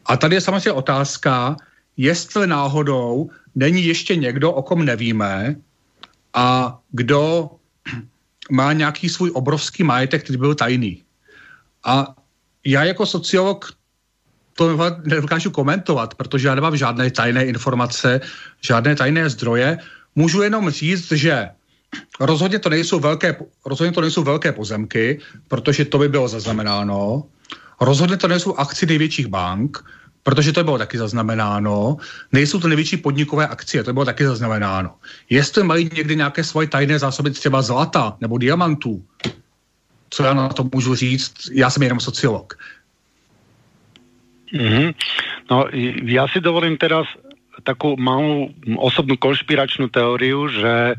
A 0.07 0.17
tady 0.17 0.37
je 0.37 0.41
samozřejmě 0.41 0.73
otázka, 0.73 1.57
jestli 1.97 2.47
náhodou 2.47 3.31
není 3.55 3.85
ještě 3.85 4.17
někdo, 4.17 4.53
o 4.53 4.63
kom 4.63 4.85
nevíme 4.85 5.57
a 6.35 6.79
kdo 6.91 7.51
má 8.51 8.73
nějaký 8.73 9.09
svůj 9.09 9.31
obrovský 9.35 9.83
majetek, 9.83 10.25
který 10.25 10.39
byl 10.39 10.55
tajný. 10.55 11.03
A 11.85 12.15
já 12.65 12.85
jako 12.85 13.07
sociolog 13.07 13.73
to 14.57 14.77
nedokážu 15.05 15.51
komentovat, 15.51 16.15
protože 16.15 16.49
já 16.49 16.55
nemám 16.55 16.77
žádné 16.77 17.11
tajné 17.11 17.47
informace, 17.47 18.21
žádné 18.61 18.97
tajné 18.97 19.31
zdroje. 19.31 19.79
Můžu 20.15 20.43
jenom 20.43 20.71
říct, 20.71 21.13
že 21.13 21.49
rozhodně 22.21 22.59
to 22.59 22.69
nejsou 22.69 23.01
velké, 23.01 23.37
rozhodně 23.67 23.93
to 23.93 24.01
nejsou 24.01 24.23
velké 24.23 24.53
pozemky, 24.53 25.21
protože 25.49 25.85
to 25.85 25.99
by 25.99 26.09
bylo 26.09 26.29
zaznamenáno. 26.29 27.25
Rozhodně 27.81 28.17
to 28.17 28.29
nejsou 28.29 28.55
akci 28.55 28.87
největších 28.87 29.27
bank, 29.27 29.85
protože 30.27 30.53
to 30.53 30.65
bylo 30.65 30.79
taky 30.79 30.99
zaznamenáno. 30.99 31.97
Nejsou 32.33 32.61
to 32.61 32.69
největší 32.69 32.97
podnikové 32.97 33.47
akcie, 33.47 33.85
to 33.85 33.93
bylo 33.93 34.05
taky 34.05 34.27
zaznamenáno. 34.27 34.99
Jestli 35.31 35.63
mají 35.63 35.91
někdy 35.95 36.17
nějaké 36.17 36.45
svoje 36.45 36.67
tajné 36.67 36.99
zásoby 36.99 37.31
třeba 37.31 37.63
zlata 37.63 38.17
nebo 38.21 38.39
diamantů, 38.39 39.05
co 40.11 40.23
já 40.25 40.35
na 40.35 40.49
to 40.49 40.67
můžu 40.75 40.95
říct, 40.95 41.35
já 41.53 41.71
jsem 41.71 41.83
jenom 41.83 42.01
sociolog. 42.01 42.59
Mm-hmm. 44.55 44.95
No, 45.51 45.65
já 46.03 46.29
si 46.29 46.41
dovolím 46.41 46.77
teraz 46.77 47.07
takovou 47.63 47.97
malou 47.97 48.51
osobnou 48.77 49.17
konšpiračnou 49.17 49.89
teóriu, 49.89 50.49
že 50.49 50.95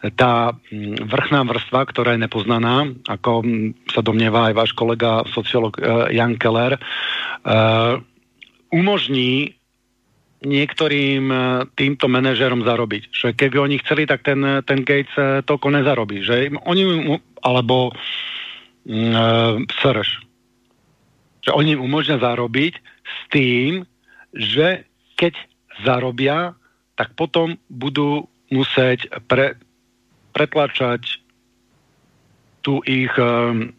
tá 0.00 0.56
vrchná 1.04 1.44
vrstva, 1.44 1.84
ktorá 1.84 2.16
je 2.16 2.24
nepoznaná, 2.24 2.88
ako 3.04 3.44
sa 3.92 4.00
domnieva 4.00 4.48
aj 4.48 4.54
váš 4.56 4.72
kolega 4.72 5.28
sociolog 5.28 5.76
uh, 5.76 6.08
Jan 6.08 6.40
Keller, 6.40 6.80
uh, 6.80 8.00
umožní 8.72 9.60
niektorým 10.40 11.24
uh, 11.28 11.68
týmto 11.76 12.08
manažerom 12.08 12.64
zarobiť. 12.64 13.12
Že 13.12 13.28
keby 13.36 13.56
oni 13.60 13.76
chceli, 13.84 14.08
tak 14.08 14.24
ten, 14.24 14.40
ten 14.64 14.88
Gates 14.88 15.12
toľko 15.44 15.68
nezarobí. 15.68 16.24
Že 16.24 16.56
oni, 16.64 16.82
alebo 17.44 17.92
uh, 17.92 19.54
Srž. 19.84 20.08
Že 21.44 21.50
oni 21.52 21.76
im 21.76 21.84
umožňa 21.84 22.24
zarobiť 22.24 22.74
s 23.04 23.16
tým, 23.28 23.84
že 24.32 24.88
keď 25.20 25.36
zarobia, 25.84 26.56
tak 26.96 27.12
potom 27.16 27.60
budú 27.68 28.28
musieť 28.48 29.12
pre, 29.28 29.60
pretlačať 30.32 31.20
tu 32.62 32.84
ich 32.84 33.12
um, 33.16 33.72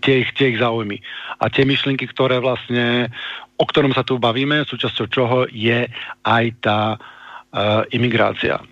tie, 0.00 0.24
tie 0.34 0.46
ich 0.54 0.58
záujmy. 0.58 1.02
A 1.40 1.50
tie 1.50 1.66
myšlienky, 1.66 2.08
ktoré 2.10 2.40
vlastne, 2.40 3.10
o 3.58 3.64
ktorom 3.66 3.92
sa 3.92 4.06
tu 4.06 4.18
bavíme, 4.18 4.64
súčasťou 4.64 5.06
čoho 5.10 5.38
je 5.50 5.86
aj 6.24 6.44
tá 6.64 6.96
uh, 6.96 7.82
imigrácia. 7.92 8.62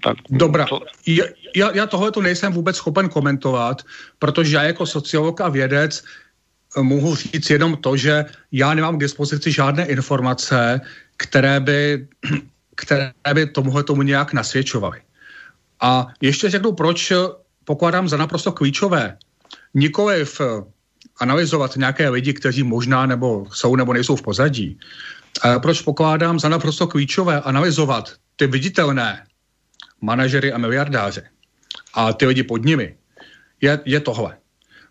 Tak, 0.00 0.16
Dobrá, 0.30 0.64
to... 0.64 0.80
já, 1.06 1.24
já, 1.56 1.76
já 1.76 1.86
tohle 1.86 2.10
to 2.10 2.22
nejsem 2.22 2.52
vůbec 2.52 2.76
schopen 2.76 3.08
komentovat, 3.08 3.82
protože 4.18 4.56
já 4.56 4.62
jako 4.62 4.86
sociolog 4.86 5.40
a 5.40 5.48
vědec 5.48 6.04
eh, 6.76 6.82
mohu 6.82 7.14
říct 7.14 7.50
jenom 7.50 7.76
to, 7.76 7.96
že 7.96 8.24
já 8.52 8.74
nemám 8.74 8.96
k 8.96 9.00
dispozici 9.00 9.52
žádné 9.52 9.84
informace, 9.86 10.80
které 11.16 11.60
by, 11.60 12.08
které 12.76 13.12
by 13.34 13.46
tomuhle 13.46 13.84
tomu 13.84 14.02
nějak 14.02 14.32
nasvědčovaly. 14.32 15.00
A 15.80 16.06
ještě 16.20 16.50
řeknu, 16.50 16.72
proč 16.72 17.12
pokládám 17.64 18.08
za 18.08 18.16
naprosto 18.16 18.52
klíčové 18.52 19.18
nikoliv 19.74 20.40
eh, 20.40 20.44
analyzovat 21.20 21.76
nějaké 21.76 22.08
lidi, 22.08 22.32
kteří 22.32 22.62
možná 22.62 23.06
nebo 23.06 23.46
jsou 23.52 23.76
nebo 23.76 23.92
nejsou 23.92 24.16
v 24.16 24.22
pozadí. 24.22 24.78
Proč 25.62 25.82
pokládám 25.82 26.40
za 26.40 26.48
naprosto 26.48 26.86
klíčové 26.86 27.40
analyzovat 27.40 28.12
ty 28.36 28.46
viditelné 28.46 29.26
manažery 30.00 30.52
a 30.52 30.58
miliardáře 30.58 31.30
a 31.94 32.12
ty 32.12 32.26
lidi 32.26 32.42
pod 32.42 32.64
nimi, 32.64 32.96
je, 33.60 33.80
je 33.84 34.00
tohle. 34.00 34.36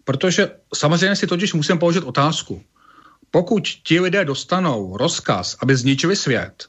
Protože 0.03 0.49
samozřejmě 0.75 1.15
si 1.15 1.27
totiž 1.27 1.53
musím 1.53 1.77
položit 1.77 2.03
otázku. 2.03 2.63
Pokud 3.31 3.63
ti 3.83 3.99
lidé 3.99 4.25
dostanou 4.25 4.97
rozkaz, 4.97 5.57
aby 5.61 5.75
zničili 5.75 6.15
svět, 6.15 6.65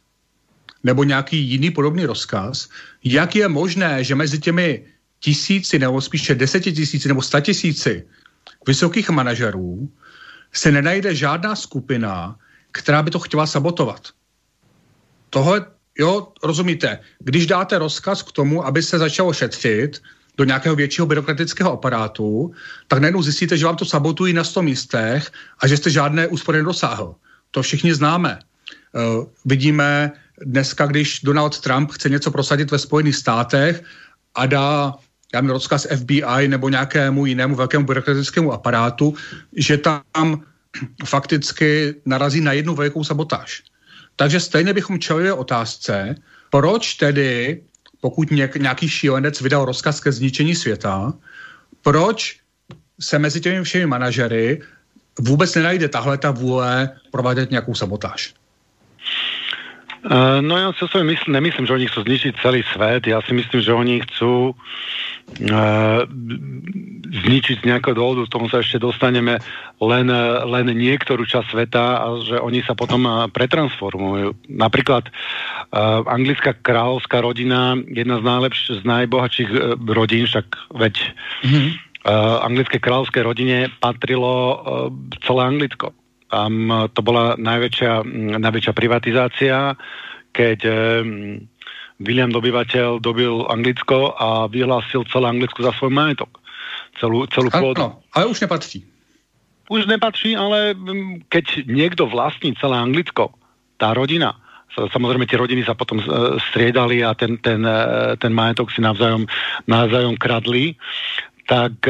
nebo 0.85 1.05
nějaký 1.05 1.39
jiný 1.39 1.71
podobný 1.71 2.05
rozkaz, 2.05 2.69
jak 3.05 3.37
je 3.37 3.49
možné, 3.49 4.05
že 4.05 4.15
mezi 4.15 4.39
těmi 4.39 4.85
tisíci 5.21 5.79
nebo 5.79 6.01
spíše 6.01 6.35
desetitisíci 6.35 7.09
nebo 7.09 7.23
statisíci 7.23 8.05
vysokých 8.67 9.11
manažerů 9.11 9.89
se 10.53 10.73
nenajde 10.73 11.15
žádná 11.15 11.57
skupina, 11.57 12.37
která 12.73 13.03
by 13.03 13.11
to 13.11 13.19
chtěla 13.19 13.47
sabotovat. 13.47 14.09
Tohle, 15.31 15.67
jo, 15.99 16.33
rozumíte, 16.43 16.99
když 17.19 17.47
dáte 17.47 17.79
rozkaz 17.79 18.23
k 18.23 18.33
tomu, 18.33 18.67
aby 18.67 18.83
se 18.83 18.99
začalo 18.99 19.33
šetřit 19.33 20.03
do 20.37 20.45
nějakého 20.45 20.77
většího 20.77 21.07
byrokratického 21.07 21.73
aparátu, 21.73 22.53
tak 22.89 22.99
najednou 22.99 23.23
zjistíte, 23.23 23.57
že 23.57 23.67
vám 23.67 23.77
to 23.77 23.85
sabotují 23.85 24.33
na 24.33 24.45
100 24.45 24.63
místech 24.63 25.33
a 25.59 25.67
že 25.67 25.77
jste 25.77 25.91
žádné 25.91 26.27
úspory 26.27 26.59
nedosáhl. 26.59 27.15
To 27.51 27.63
všichni 27.63 27.95
známe. 27.95 28.39
Uh, 28.95 29.27
vidíme 29.45 30.13
dneska, 30.45 30.87
když 30.87 31.21
Donald 31.21 31.61
Trump 31.61 31.91
chce 31.91 32.09
něco 32.09 32.31
prosadit 32.31 32.71
ve 32.71 32.79
Spojených 32.79 33.17
státech 33.17 33.83
a 34.35 34.47
dá 34.47 34.95
já 35.35 35.41
nevím, 35.41 35.51
rozkaz 35.51 35.87
FBI 35.97 36.49
nebo 36.49 36.69
nějakému 36.69 37.27
jinému 37.27 37.55
velkému 37.55 37.87
byrokratickému 37.87 38.53
aparátu, 38.53 39.15
že 39.57 39.79
tam 39.79 40.43
fakticky 41.05 41.95
narazí 42.07 42.41
na 42.41 42.53
jednu 42.53 42.75
velikou 42.75 43.05
sabotáž. 43.05 43.63
Takže 44.17 44.41
stejně 44.41 44.73
bychom 44.73 44.99
čelili 44.99 45.33
otázce, 45.33 46.15
proč 46.51 46.95
tedy, 46.95 47.63
pokud 48.01 48.31
něk, 48.31 48.57
nějaký 48.57 48.89
šílenec 48.89 49.41
vydal 49.41 49.65
rozkaz 49.65 50.01
ke 50.01 50.13
zničení 50.13 50.55
světa, 50.55 51.13
proč 51.83 52.41
se 53.01 53.19
mezi 53.19 53.41
těmi 53.41 53.65
všemi 53.65 53.87
manažery 53.87 54.63
vůbec 55.19 55.55
nenajde 55.55 55.89
tahle 55.89 56.19
ta 56.19 56.31
vůle 56.31 56.91
provádět 57.11 57.51
nějakou 57.51 57.75
sabotáž? 57.75 58.35
Uh, 60.01 60.41
no 60.41 60.57
ja 60.57 60.73
si 60.73 60.81
osobne 60.89 61.13
myslím, 61.13 61.37
nemyslím, 61.37 61.69
že 61.69 61.77
oni 61.77 61.87
chcú 61.93 62.01
zničiť 62.09 62.33
celý 62.41 62.65
svet. 62.73 63.05
Ja 63.05 63.21
si 63.21 63.37
myslím, 63.37 63.61
že 63.61 63.77
oni 63.77 64.01
chcú 64.09 64.57
uh, 64.57 66.01
zničiť 67.11 67.61
z 67.61 67.67
nejakého 67.69 67.93
dôvodu, 67.93 68.25
k 68.25 68.33
tomu 68.33 68.49
sa 68.49 68.65
ešte 68.65 68.81
dostaneme, 68.81 69.37
len, 69.77 70.09
len 70.49 70.67
niektorú 70.73 71.29
časť 71.29 71.53
sveta 71.53 71.85
a 72.01 72.07
že 72.25 72.41
oni 72.41 72.65
sa 72.65 72.73
potom 72.73 73.29
pretransformujú. 73.29 74.49
Napríklad 74.49 75.13
uh, 75.13 76.01
anglická 76.09 76.57
kráľovská 76.57 77.21
rodina, 77.21 77.77
jedna 77.85 78.21
z 78.21 78.25
najlepších, 78.25 78.81
z 78.81 78.85
najbohatších 78.89 79.51
rodín, 79.85 80.25
však 80.25 80.47
veď 80.81 80.95
mm-hmm. 81.45 81.69
uh, 82.09 82.41
anglické 82.41 82.81
kráľovské 82.81 83.21
rodine 83.21 83.69
patrilo 83.85 84.33
uh, 84.33 84.57
celé 85.21 85.45
Anglicko 85.45 85.93
tam 86.31 86.87
to 86.95 87.01
bola 87.03 87.35
najväčšia, 87.35 88.07
najväčšia 88.39 88.73
privatizácia, 88.73 89.75
keď 90.31 90.59
William 92.01 92.33
dobyvateľ 92.33 93.03
dobil 93.03 93.45
Anglicko 93.51 94.17
a 94.17 94.49
vyhlásil 94.49 95.05
celé 95.13 95.27
Anglicko 95.29 95.61
za 95.61 95.77
svoj 95.77 95.93
majetok. 95.93 96.33
Celú, 96.97 97.29
celú 97.29 97.53
pôdu. 97.53 97.77
Ano, 97.77 98.01
ale 98.17 98.33
už 98.33 98.41
nepatří. 98.41 98.81
Už 99.69 99.87
nepatří, 99.87 100.35
ale 100.35 100.75
keď 101.29 101.69
niekto 101.69 102.09
vlastní 102.09 102.57
celé 102.57 102.81
Anglicko, 102.81 103.37
tá 103.77 103.93
rodina, 103.93 104.35
samozrejme 104.75 105.29
tie 105.29 105.39
rodiny 105.39 105.63
sa 105.63 105.77
potom 105.77 106.01
e, 106.01 106.05
striedali 106.51 107.05
a 107.05 107.13
ten, 107.15 107.37
ten, 107.39 107.63
ten 108.19 108.33
majetok 108.33 108.73
si 108.73 108.81
navzájom, 108.81 109.29
navzájom 109.69 110.17
kradli, 110.17 110.75
tak 111.47 111.83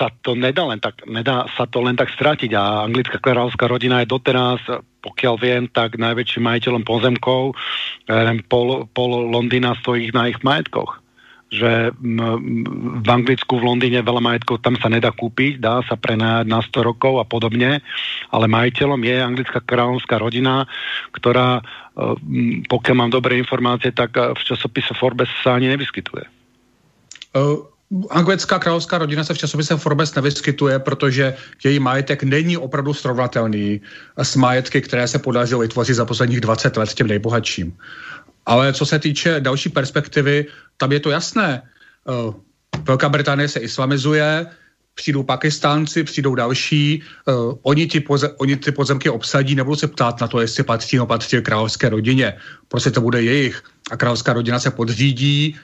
sa 0.00 0.08
to 0.24 0.32
nedá 0.32 0.64
len 0.64 0.80
tak, 0.80 1.04
nedá 1.04 1.44
sa 1.52 1.68
to 1.68 1.84
len 1.84 1.92
tak 1.92 2.08
stratiť 2.16 2.56
a 2.56 2.88
anglická 2.88 3.20
kráľovská 3.20 3.68
rodina 3.68 4.00
je 4.00 4.08
doteraz, 4.08 4.64
pokiaľ 5.04 5.34
viem, 5.36 5.68
tak 5.68 6.00
najväčším 6.00 6.40
majiteľom 6.40 6.82
pozemkov, 6.88 7.52
neviem, 8.08 8.40
pol, 8.48 8.88
pol 8.96 9.28
Londýna 9.28 9.76
stojí 9.84 10.08
na 10.16 10.32
ich 10.32 10.40
majetkoch 10.40 11.04
že 11.50 11.90
v 11.98 13.08
Anglicku, 13.10 13.58
v 13.58 13.66
Londýne 13.66 14.06
veľa 14.06 14.22
majetkov 14.22 14.62
tam 14.62 14.78
sa 14.78 14.86
nedá 14.86 15.10
kúpiť, 15.10 15.58
dá 15.58 15.82
sa 15.82 15.98
prenajať 15.98 16.46
na 16.46 16.62
100 16.62 16.78
rokov 16.86 17.18
a 17.18 17.26
podobne, 17.26 17.82
ale 18.30 18.46
majiteľom 18.46 19.02
je 19.02 19.16
anglická 19.18 19.58
kráľovská 19.58 20.22
rodina, 20.22 20.70
ktorá, 21.10 21.58
pokiaľ 22.70 22.94
mám 22.94 23.10
dobré 23.10 23.34
informácie, 23.42 23.90
tak 23.90 24.14
v 24.14 24.42
časopise 24.46 24.94
Forbes 24.94 25.26
sa 25.42 25.58
ani 25.58 25.74
nevyskytuje. 25.74 26.22
Anglická 28.10 28.58
královská 28.58 28.98
rodina 28.98 29.24
se 29.24 29.34
v 29.34 29.38
časopise 29.38 29.76
Forbes 29.76 30.14
nevyskytuje, 30.14 30.78
protože 30.78 31.34
její 31.64 31.78
majetek 31.78 32.22
není 32.22 32.56
opravdu 32.56 32.94
srovnatelný 32.94 33.80
s 34.16 34.36
majetky, 34.36 34.80
které 34.80 35.08
se 35.08 35.18
podařilo 35.18 35.60
vytvořit 35.60 35.94
za 35.94 36.04
posledních 36.04 36.40
20 36.40 36.76
let 36.76 36.94
těm 36.94 37.06
nejbohatším. 37.06 37.76
Ale 38.46 38.72
co 38.72 38.86
se 38.86 38.98
týče 38.98 39.40
další 39.40 39.68
perspektivy, 39.68 40.46
tam 40.76 40.92
je 40.92 41.00
to 41.00 41.10
jasné. 41.10 41.62
Eh, 42.08 42.50
Velká 42.82 43.08
Británie 43.08 43.48
se 43.48 43.60
islamizuje, 43.60 44.46
přijdou 44.94 45.22
Pakistánci, 45.22 46.04
přijdou 46.04 46.34
další, 46.34 47.02
uh, 47.26 47.54
oni, 47.62 47.86
ti 47.86 48.00
poze, 48.00 48.28
oni 48.36 48.56
ty 48.56 48.72
pozemky 48.72 49.10
obsadí, 49.10 49.54
nebudou 49.54 49.76
se 49.76 49.88
ptát 49.88 50.20
na 50.20 50.28
to, 50.28 50.40
jestli 50.40 50.64
patří 50.64 50.96
nebo 50.96 51.06
patří 51.06 51.42
královské 51.42 51.88
rodině. 51.88 52.36
Prostě 52.68 52.90
to 52.90 53.00
bude 53.00 53.22
jejich. 53.22 53.62
A 53.90 53.96
královská 53.96 54.32
rodina 54.32 54.58
se 54.58 54.70
podřídí, 54.70 55.56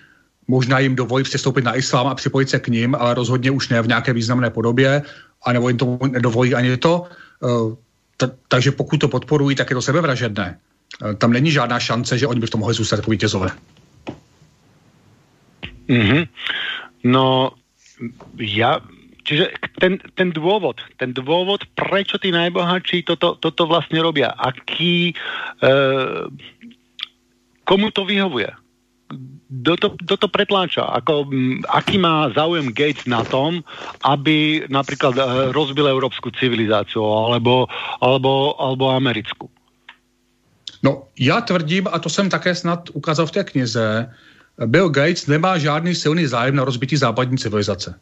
možná 0.48 0.78
jim 0.78 0.96
dovolí 0.96 1.24
přestoupit 1.24 1.64
na 1.64 1.76
islám 1.76 2.06
a 2.06 2.14
připojit 2.14 2.50
se 2.50 2.58
k 2.58 2.68
ním, 2.68 2.94
ale 2.94 3.14
rozhodně 3.14 3.50
už 3.50 3.68
ne 3.68 3.82
v 3.82 3.88
nějaké 3.88 4.12
významné 4.12 4.50
podobě, 4.50 5.02
anebo 5.42 5.68
jim 5.68 5.78
to 5.78 5.98
nedovolí 6.10 6.54
ani 6.54 6.76
to. 6.76 7.06
Eh, 7.44 8.28
takže 8.48 8.72
pokud 8.72 9.00
to 9.00 9.08
podporují, 9.08 9.56
tak 9.56 9.70
je 9.70 9.76
to 9.76 9.82
sebevražedné. 9.82 10.58
Eh, 11.04 11.14
tam 11.14 11.32
není 11.32 11.50
žádná 11.50 11.80
šance, 11.80 12.18
že 12.18 12.26
oni 12.26 12.40
by 12.40 12.46
v 12.46 12.50
tom 12.50 12.60
mohli 12.60 12.74
zůstat 12.74 12.96
jako 12.96 13.10
vítězové. 13.10 13.50
Mm-hmm. 15.88 16.28
No, 17.04 17.54
ja, 18.38 18.82
čiže 19.22 19.54
ten, 19.78 20.02
ten 20.18 20.34
dôvod, 20.34 20.82
ten 20.98 21.14
dôvod, 21.14 21.62
prečo 21.78 22.18
tí 22.18 22.34
najbohatší 22.34 23.06
toto, 23.06 23.38
toto 23.38 23.70
vlastne 23.70 24.02
robia, 24.02 24.34
aký, 24.34 25.14
e, 25.14 25.70
komu 27.62 27.94
to 27.94 28.02
vyhovuje? 28.02 28.50
Kto 29.46 29.76
to, 29.76 29.88
kto 30.02 30.14
to 30.16 30.28
pretláča? 30.28 30.82
Ako, 30.82 31.30
aký 31.70 32.02
má 32.02 32.34
záujem 32.34 32.74
Gates 32.74 33.06
na 33.06 33.22
tom, 33.22 33.62
aby 34.02 34.66
napríklad 34.66 35.14
e, 35.14 35.22
rozbil 35.54 35.86
európsku 35.86 36.34
civilizáciu 36.34 37.06
alebo, 37.06 37.70
alebo, 38.02 38.58
alebo 38.58 38.90
americkú? 38.90 39.46
No, 40.82 41.08
já 41.18 41.40
tvrdím, 41.40 41.86
a 41.92 41.98
to 41.98 42.08
jsem 42.08 42.30
také 42.30 42.54
snad 42.54 42.90
ukázal 42.92 43.26
v 43.26 43.30
té 43.30 43.44
knize, 43.44 44.10
Bill 44.66 44.88
Gates 44.88 45.26
nemá 45.26 45.58
žádný 45.58 45.94
silný 45.94 46.26
zájem 46.26 46.56
na 46.56 46.64
rozbití 46.64 46.96
západní 46.96 47.38
civilizace. 47.38 47.98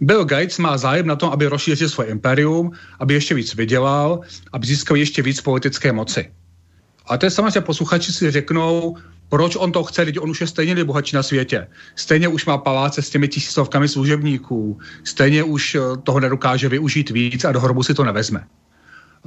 Bill 0.00 0.24
Gates 0.24 0.58
má 0.58 0.78
zájem 0.78 1.06
na 1.06 1.16
tom, 1.16 1.30
aby 1.30 1.46
rozšířil 1.46 1.88
svoje 1.88 2.08
imperium, 2.08 2.72
aby 2.98 3.14
ještě 3.14 3.34
víc 3.34 3.54
vydělal, 3.54 4.20
aby 4.52 4.66
získal 4.66 4.96
ještě 4.96 5.22
víc 5.22 5.40
politické 5.40 5.92
moci. 5.92 6.32
A 7.06 7.18
to 7.18 7.26
je 7.26 7.30
samozřejmě 7.30 7.60
posluchači 7.60 8.12
si 8.12 8.30
řeknou, 8.30 8.96
proč 9.28 9.56
on 9.56 9.72
to 9.72 9.84
chce, 9.84 10.04
když 10.04 10.18
on 10.18 10.30
už 10.30 10.40
je 10.40 10.46
stejně 10.46 10.74
nejbohatší 10.74 11.16
na 11.16 11.22
světě. 11.22 11.66
Stejně 11.96 12.28
už 12.28 12.46
má 12.46 12.58
paláce 12.58 13.02
s 13.02 13.10
těmi 13.10 13.28
tisícovkami 13.28 13.88
služebníků, 13.88 14.78
stejně 15.04 15.42
už 15.42 15.74
eh, 15.74 15.80
toho 16.02 16.20
nedokáže 16.20 16.68
využít 16.68 17.10
víc 17.10 17.44
a 17.44 17.52
do 17.52 17.60
hrobu 17.60 17.82
si 17.82 17.94
to 17.94 18.04
nevezme. 18.04 18.46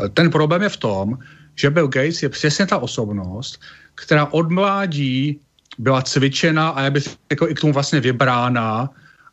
Eh, 0.06 0.10
ten 0.10 0.32
problém 0.32 0.62
je 0.62 0.70
v 0.70 0.78
tom, 0.78 1.18
že 1.56 1.70
Bill 1.70 1.88
Gates 1.88 2.24
je 2.24 2.30
přesně 2.30 2.66
ta 2.66 2.78
osobnost, 2.78 3.62
která 3.96 4.26
od 4.26 4.52
mládí 4.52 5.40
byla 5.78 6.02
cvičena 6.02 6.70
a 6.70 6.84
je 6.84 6.92
by 6.92 7.02
jako 7.32 7.50
i 7.50 7.54
k 7.56 7.60
tomu 7.60 7.74
vlastně 7.74 8.00
vybrána, 8.00 8.90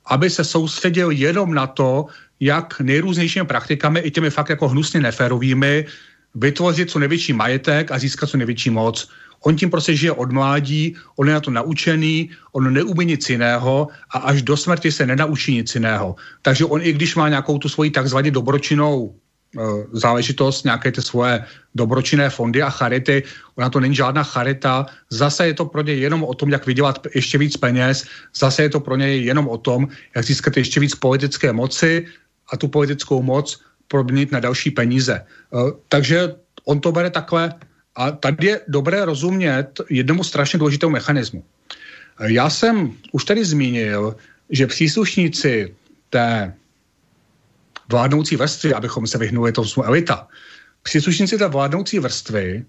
aby 0.07 0.31
se 0.31 0.45
soustředil 0.45 1.11
jenom 1.11 1.55
na 1.55 1.67
to, 1.67 2.07
jak 2.41 2.81
nejrůznějšími 2.81 3.47
praktikami, 3.47 4.01
i 4.01 4.11
těmi 4.11 4.31
fakt 4.31 4.49
jako 4.49 4.69
hnusně 4.69 5.01
neférovými, 5.01 5.87
vytvořit 6.35 6.91
co 6.91 6.99
největší 6.99 7.33
majetek 7.33 7.93
a 7.93 7.99
získat 7.99 8.31
co 8.31 8.37
největší 8.37 8.71
moc. 8.71 9.11
On 9.41 9.57
tím 9.57 9.71
prostě 9.71 9.97
žije 9.97 10.13
od 10.13 10.33
mládí, 10.33 10.97
on 11.17 11.29
je 11.29 11.35
na 11.35 11.41
to 11.41 11.51
naučený, 11.51 12.31
on 12.53 12.73
neumí 12.73 13.05
nic 13.05 13.31
jiného 13.31 13.89
a 14.11 14.19
až 14.19 14.43
do 14.43 14.57
smrti 14.57 14.93
se 14.93 15.07
nenaučí 15.07 15.55
nic 15.55 15.75
jiného. 15.75 16.17
Takže 16.43 16.65
on 16.65 16.81
i 16.83 16.93
když 16.93 17.17
má 17.17 17.29
nějakou 17.29 17.59
tu 17.59 17.69
svoji 17.69 17.91
takzvaně 17.91 18.31
dobročinnou 18.31 19.15
e, 19.15 19.61
záležitost, 19.93 20.65
nějaké 20.65 20.93
ty 20.93 21.03
svoje 21.03 21.45
dobročinné 21.75 22.31
fondy 22.31 22.63
a 22.63 22.71
charity, 22.71 23.23
ona 23.55 23.71
to 23.71 23.81
není 23.81 23.95
žádná 23.95 24.23
charita, 24.23 24.87
zase 25.11 25.47
je 25.47 25.55
to 25.55 25.65
pro 25.65 25.83
něj 25.83 26.01
jenom 26.01 26.25
o 26.25 26.35
tom, 26.35 26.51
jak 26.51 26.67
vydělat 26.67 27.07
ještě 27.15 27.39
víc 27.39 27.57
peněz, 27.57 28.05
zase 28.37 28.63
je 28.63 28.71
to 28.71 28.81
pro 28.81 28.97
něj 28.97 29.25
jenom 29.25 29.49
o 29.49 29.59
tom, 29.59 29.89
jak 30.17 30.25
získat 30.25 30.57
ještě 30.57 30.81
víc 30.81 30.95
politické 30.95 31.53
moci 31.53 32.07
a 32.51 32.57
tu 32.57 32.69
politickou 32.69 33.23
moc 33.23 33.61
proměnit 33.89 34.33
na 34.33 34.41
další 34.41 34.71
peníze. 34.71 35.15
E, 35.15 35.25
takže 35.89 36.35
on 36.65 36.81
to 36.81 36.93
bere 36.93 37.11
takhle 37.11 37.55
a 37.99 38.11
tady 38.11 38.47
je 38.47 38.61
dobré 38.69 39.05
rozumět 39.05 39.81
jednomu 39.91 40.25
strašně 40.25 40.59
důležitému 40.59 40.93
mechanismu. 40.93 41.45
Já 42.21 42.51
jsem 42.51 42.93
už 43.13 43.25
tady 43.25 43.45
zmínil, 43.45 44.17
že 44.51 44.67
příslušníci 44.67 45.75
té 46.11 46.55
vládnoucí 47.89 48.37
vrstvy, 48.37 48.75
abychom 48.75 49.07
se 49.07 49.19
vyhnuli 49.19 49.53
tomu 49.53 49.85
elita, 49.85 50.29
příslušníci 50.83 51.39
té 51.39 51.49
vládnoucí 51.49 51.99
vrstvy 51.99 52.65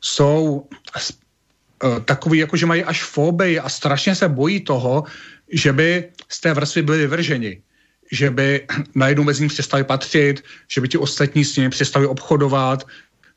jsou 0.00 0.68
eh, 0.96 2.00
takový, 2.04 2.38
jako 2.38 2.56
že 2.56 2.66
mají 2.66 2.84
až 2.84 3.04
fobii 3.04 3.58
a 3.58 3.68
strašně 3.68 4.14
se 4.14 4.28
bojí 4.28 4.60
toho, 4.60 5.04
že 5.52 5.72
by 5.72 6.12
z 6.28 6.40
té 6.40 6.54
vrstvy 6.54 6.82
byli 6.82 6.98
vyvrženi 6.98 7.62
že 8.12 8.30
by 8.30 8.66
najednou 8.94 9.24
mezi 9.24 9.42
ním 9.42 9.48
přestali 9.48 9.84
patřit, 9.84 10.44
že 10.68 10.80
by 10.80 10.88
ti 10.88 10.98
ostatní 10.98 11.44
s 11.44 11.56
nimi 11.56 11.70
přestali 11.70 12.06
obchodovat, 12.06 12.86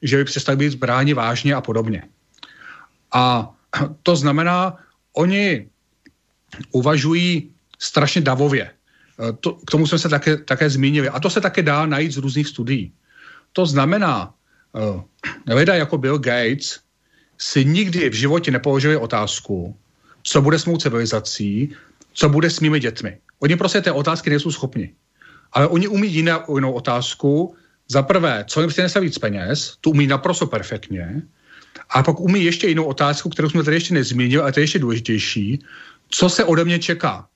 že 0.02 0.18
by 0.18 0.26
přestali 0.26 0.58
být 0.58 0.70
zbráni 0.70 1.14
vážně 1.14 1.56
a 1.56 1.62
podobně. 1.62 2.04
A 3.12 3.54
to 4.04 4.16
znamená, 4.16 4.78
oni 5.14 5.68
uvažují 6.72 7.52
strašně 7.80 8.22
davově. 8.22 8.72
To, 9.40 9.54
k 9.54 9.72
tomu 9.72 9.88
jsme 9.88 10.00
se 10.00 10.10
také, 10.10 10.38
také 10.38 10.70
zmínili. 10.70 11.10
A 11.10 11.20
to 11.20 11.30
se 11.30 11.42
také 11.42 11.62
dá 11.62 11.86
najít 11.86 12.12
z 12.12 12.18
různých 12.18 12.48
studií. 12.48 12.92
To 13.54 13.66
znamená, 13.66 14.34
uh, 14.74 15.02
lidé 15.48 15.78
jako 15.78 15.98
Bill 15.98 16.18
Gates 16.18 16.80
si 17.38 17.66
nikdy 17.66 18.10
v 18.10 18.14
životě 18.14 18.52
nepoložili 18.52 18.98
otázku, 18.98 19.76
co 20.24 20.42
bude 20.42 20.60
s 20.60 20.66
mou 20.66 20.78
civilizací, 20.78 21.76
co 22.14 22.30
bude 22.30 22.50
s 22.50 22.60
mými 22.60 22.80
dětmi. 22.80 23.18
Oni 23.40 23.56
prostě 23.56 23.82
té 23.82 23.92
otázky 23.92 24.30
nejsou 24.30 24.52
schopni. 24.52 24.94
Ale 25.52 25.68
oni 25.68 25.88
umí 25.88 26.14
jinou, 26.14 26.56
jinou 26.56 26.72
otázku, 26.72 27.56
za 27.92 28.04
prvé, 28.04 28.46
co 28.48 28.62
jim 28.62 28.70
přinese 28.70 29.00
víc 29.00 29.18
peněz, 29.18 29.78
tu 29.82 29.90
umí 29.92 30.08
naprosto 30.08 30.48
perfektně, 30.48 31.22
a 31.90 32.04
pak 32.04 32.20
umí 32.20 32.44
ještě 32.44 32.68
jinou 32.68 32.84
otázku, 32.84 33.30
kterou 33.30 33.50
jsme 33.50 33.64
tady 33.64 33.76
ještě 33.76 33.94
nezmínili, 33.94 34.44
a 34.44 34.52
to 34.52 34.60
je 34.60 34.64
ještě 34.64 34.80
důležitější, 34.80 35.60
co 36.10 36.30
se 36.30 36.46
ode 36.46 36.66
mě 36.66 36.80
čeká. 36.80 37.28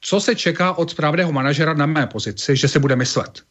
Co 0.00 0.20
se 0.20 0.34
čeká 0.34 0.72
od 0.72 0.90
správného 0.90 1.32
manažera 1.32 1.74
na 1.74 1.86
mé 1.86 2.06
pozici, 2.06 2.56
že 2.56 2.68
se 2.68 2.78
bude 2.78 2.96
myslet. 2.96 3.42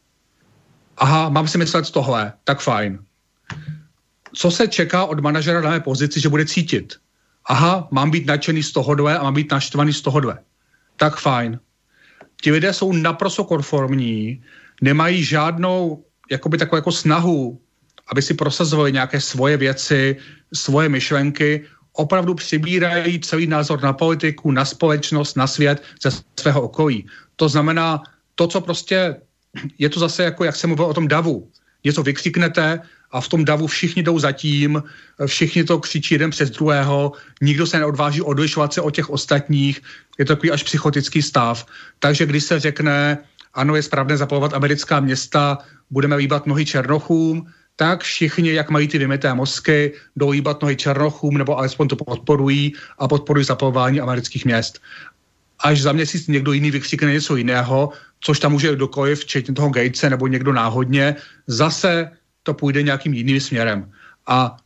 Aha, 0.96 1.28
mám 1.28 1.48
si 1.48 1.58
myslet 1.58 1.90
tohle, 1.90 2.32
tak 2.44 2.60
fajn. 2.60 2.98
co 4.34 4.50
se 4.50 4.68
čeká 4.68 5.04
od 5.04 5.20
manažera 5.20 5.60
na 5.60 5.70
mé 5.70 5.80
pozici, 5.80 6.20
že 6.20 6.28
bude 6.28 6.46
cítit? 6.46 6.96
Aha, 7.46 7.88
mám 7.90 8.10
být 8.10 8.26
nadšený 8.26 8.62
z 8.62 8.72
tohohle 8.72 9.18
a 9.18 9.22
mám 9.22 9.34
být 9.34 9.52
naštvaný 9.52 9.92
z 9.92 10.00
tohohle. 10.00 10.38
Tak 10.96 11.16
fajn. 11.16 11.60
Ti 12.40 12.52
lidé 12.52 12.72
jsou 12.72 12.92
naprosto 12.92 13.44
konformní, 13.44 14.44
nemají 14.80 15.24
žádnou 15.24 16.04
jakoby 16.30 16.58
takovou 16.58 16.76
jako 16.76 16.92
snahu, 16.92 17.60
aby 18.12 18.22
si 18.22 18.34
prosazovali 18.34 18.92
nějaké 18.92 19.20
svoje 19.20 19.56
věci, 19.56 20.16
svoje 20.54 20.88
myšlenky, 20.88 21.64
opravdu 21.92 22.34
přibírají 22.34 23.20
celý 23.20 23.46
názor 23.46 23.82
na 23.82 23.92
politiku, 23.92 24.50
na 24.50 24.64
společnost, 24.64 25.36
na 25.36 25.46
svět 25.46 25.82
ze 26.02 26.10
svého 26.40 26.62
okolí. 26.62 27.06
To 27.36 27.48
znamená, 27.48 28.02
to, 28.34 28.46
co 28.46 28.60
prostě, 28.60 29.16
je 29.78 29.88
to 29.88 30.00
zase 30.00 30.22
jako, 30.24 30.44
jak 30.44 30.56
jsem 30.56 30.70
mluvil 30.70 30.86
o 30.86 30.94
tom 30.94 31.08
davu. 31.08 31.50
Něco 31.84 32.02
vykřiknete 32.02 32.80
a 33.10 33.20
v 33.20 33.28
tom 33.28 33.44
davu 33.44 33.66
všichni 33.66 34.02
jdou 34.02 34.18
zatím, 34.18 34.82
všichni 35.26 35.64
to 35.64 35.78
křičí 35.78 36.14
jeden 36.14 36.30
přes 36.30 36.50
druhého, 36.50 37.12
nikdo 37.42 37.66
se 37.66 37.78
neodváží 37.78 38.22
odlišovat 38.22 38.72
se 38.72 38.80
od 38.80 38.94
těch 38.94 39.10
ostatních, 39.10 39.82
je 40.18 40.24
to 40.24 40.32
takový 40.32 40.50
až 40.50 40.62
psychotický 40.62 41.22
stav. 41.22 41.66
Takže 41.98 42.26
když 42.26 42.44
se 42.44 42.60
řekne, 42.60 43.18
ano, 43.54 43.76
je 43.76 43.82
správné 43.82 44.16
zapalovat 44.16 44.54
americká 44.54 45.00
města, 45.00 45.58
budeme 45.90 46.16
líbat 46.16 46.46
nohy 46.46 46.64
černochům, 46.64 47.46
tak 47.76 48.02
všichni, 48.02 48.52
jak 48.52 48.70
mají 48.70 48.88
ty 48.88 48.98
vymité 48.98 49.34
mozky, 49.34 49.92
jdou 50.16 50.30
líbat 50.30 50.62
nohy 50.62 50.76
černochům, 50.76 51.38
nebo 51.38 51.58
alespoň 51.58 51.88
to 51.88 51.96
podporují 51.96 52.72
a 52.98 53.08
podporují 53.08 53.44
zapalování 53.44 54.00
amerických 54.00 54.44
měst. 54.44 54.80
Až 55.58 55.82
za 55.82 55.92
měsíc 55.92 56.26
někdo 56.26 56.52
jiný 56.52 56.70
vykřikne 56.70 57.12
něco 57.12 57.36
jiného, 57.36 57.90
což 58.20 58.38
tam 58.38 58.52
může 58.52 58.74
kdokoliv, 58.74 59.20
včetně 59.20 59.54
toho 59.54 59.70
Gatese 59.70 60.10
nebo 60.10 60.26
někdo 60.26 60.52
náhodně, 60.52 61.16
zase 61.46 62.10
to 62.42 62.54
půjde 62.54 62.82
nějakým 62.82 63.14
jiným 63.14 63.40
směrem. 63.40 63.92
A 64.26 64.56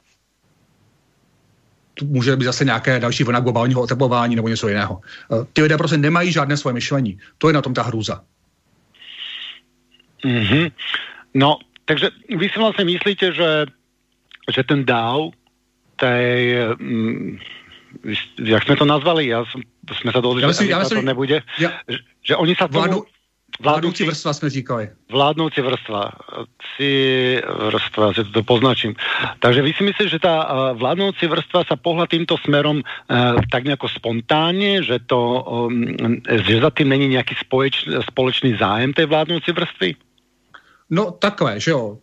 může 2.04 2.36
být 2.36 2.44
zase 2.44 2.64
nějaké 2.64 3.00
další 3.00 3.24
vlna 3.24 3.40
globálního 3.40 3.82
oteplování 3.82 4.36
nebo 4.36 4.48
něco 4.48 4.68
jiného. 4.68 5.00
Eh, 5.32 5.46
ty 5.52 5.62
lidé 5.62 5.78
prostě 5.78 5.96
nemají 5.96 6.32
žádné 6.32 6.56
svoje 6.56 6.74
myšlení. 6.74 7.18
To 7.38 7.48
je 7.48 7.54
na 7.54 7.62
tom 7.62 7.74
ta 7.74 7.82
hrůza. 7.82 8.24
Mm-hmm. 10.24 10.72
No, 11.34 11.58
takže 11.84 12.10
vy 12.36 12.48
si 12.48 12.58
vlastně 12.58 12.84
myslíte, 12.84 13.32
že, 13.32 13.66
že 14.54 14.62
ten 14.62 14.84
DAO 14.84 15.30
tej, 15.96 16.56
mm, 16.78 17.38
jak 18.38 18.62
jsme 18.62 18.76
to 18.76 18.84
nazvali, 18.84 19.26
já 19.26 19.44
jsem, 19.44 19.62
jsme 19.92 20.12
se 20.12 20.20
dohodli, 20.20 20.42
že 20.42 20.66
ja 20.66 20.88
to 20.88 21.02
nebude, 21.02 21.42
ja, 21.58 21.70
že, 21.88 21.98
že 22.22 22.34
oni 22.36 22.54
sa 22.54 22.68
tomu... 22.68 23.04
Vládnoucí 23.60 24.04
vrstva 24.04 24.32
jsme 24.32 24.50
říkali. 24.50 24.88
Vládnoucí 25.12 25.60
vrstva. 25.60 26.12
Si 26.76 26.92
vrstva, 27.68 28.12
že 28.12 28.24
to 28.24 28.42
poznačím. 28.42 28.94
Takže 29.38 29.62
vy 29.62 29.72
si 29.72 29.84
myslíte, 29.84 30.08
že 30.08 30.18
ta 30.18 30.72
vládnoucí 30.72 31.26
vrstva 31.26 31.60
sa 31.68 31.76
pohla 31.76 32.08
týmto 32.08 32.40
smerom 32.40 32.80
e, 32.80 32.84
tak 33.52 33.64
nejako 33.64 33.88
spontánně, 33.88 34.82
že 34.82 34.98
to, 35.06 35.20
e, 36.28 36.42
že 36.42 36.60
za 36.64 36.70
tým 36.70 36.88
není 36.88 37.08
nějaký 37.08 37.34
společ, 37.44 37.88
společný 38.08 38.56
zájem 38.56 38.92
té 38.92 39.06
vládnoucí 39.06 39.52
vrstvy? 39.52 39.94
No 40.92 41.10
takhle, 41.10 41.60
že 41.60 41.70
jo. 41.70 41.98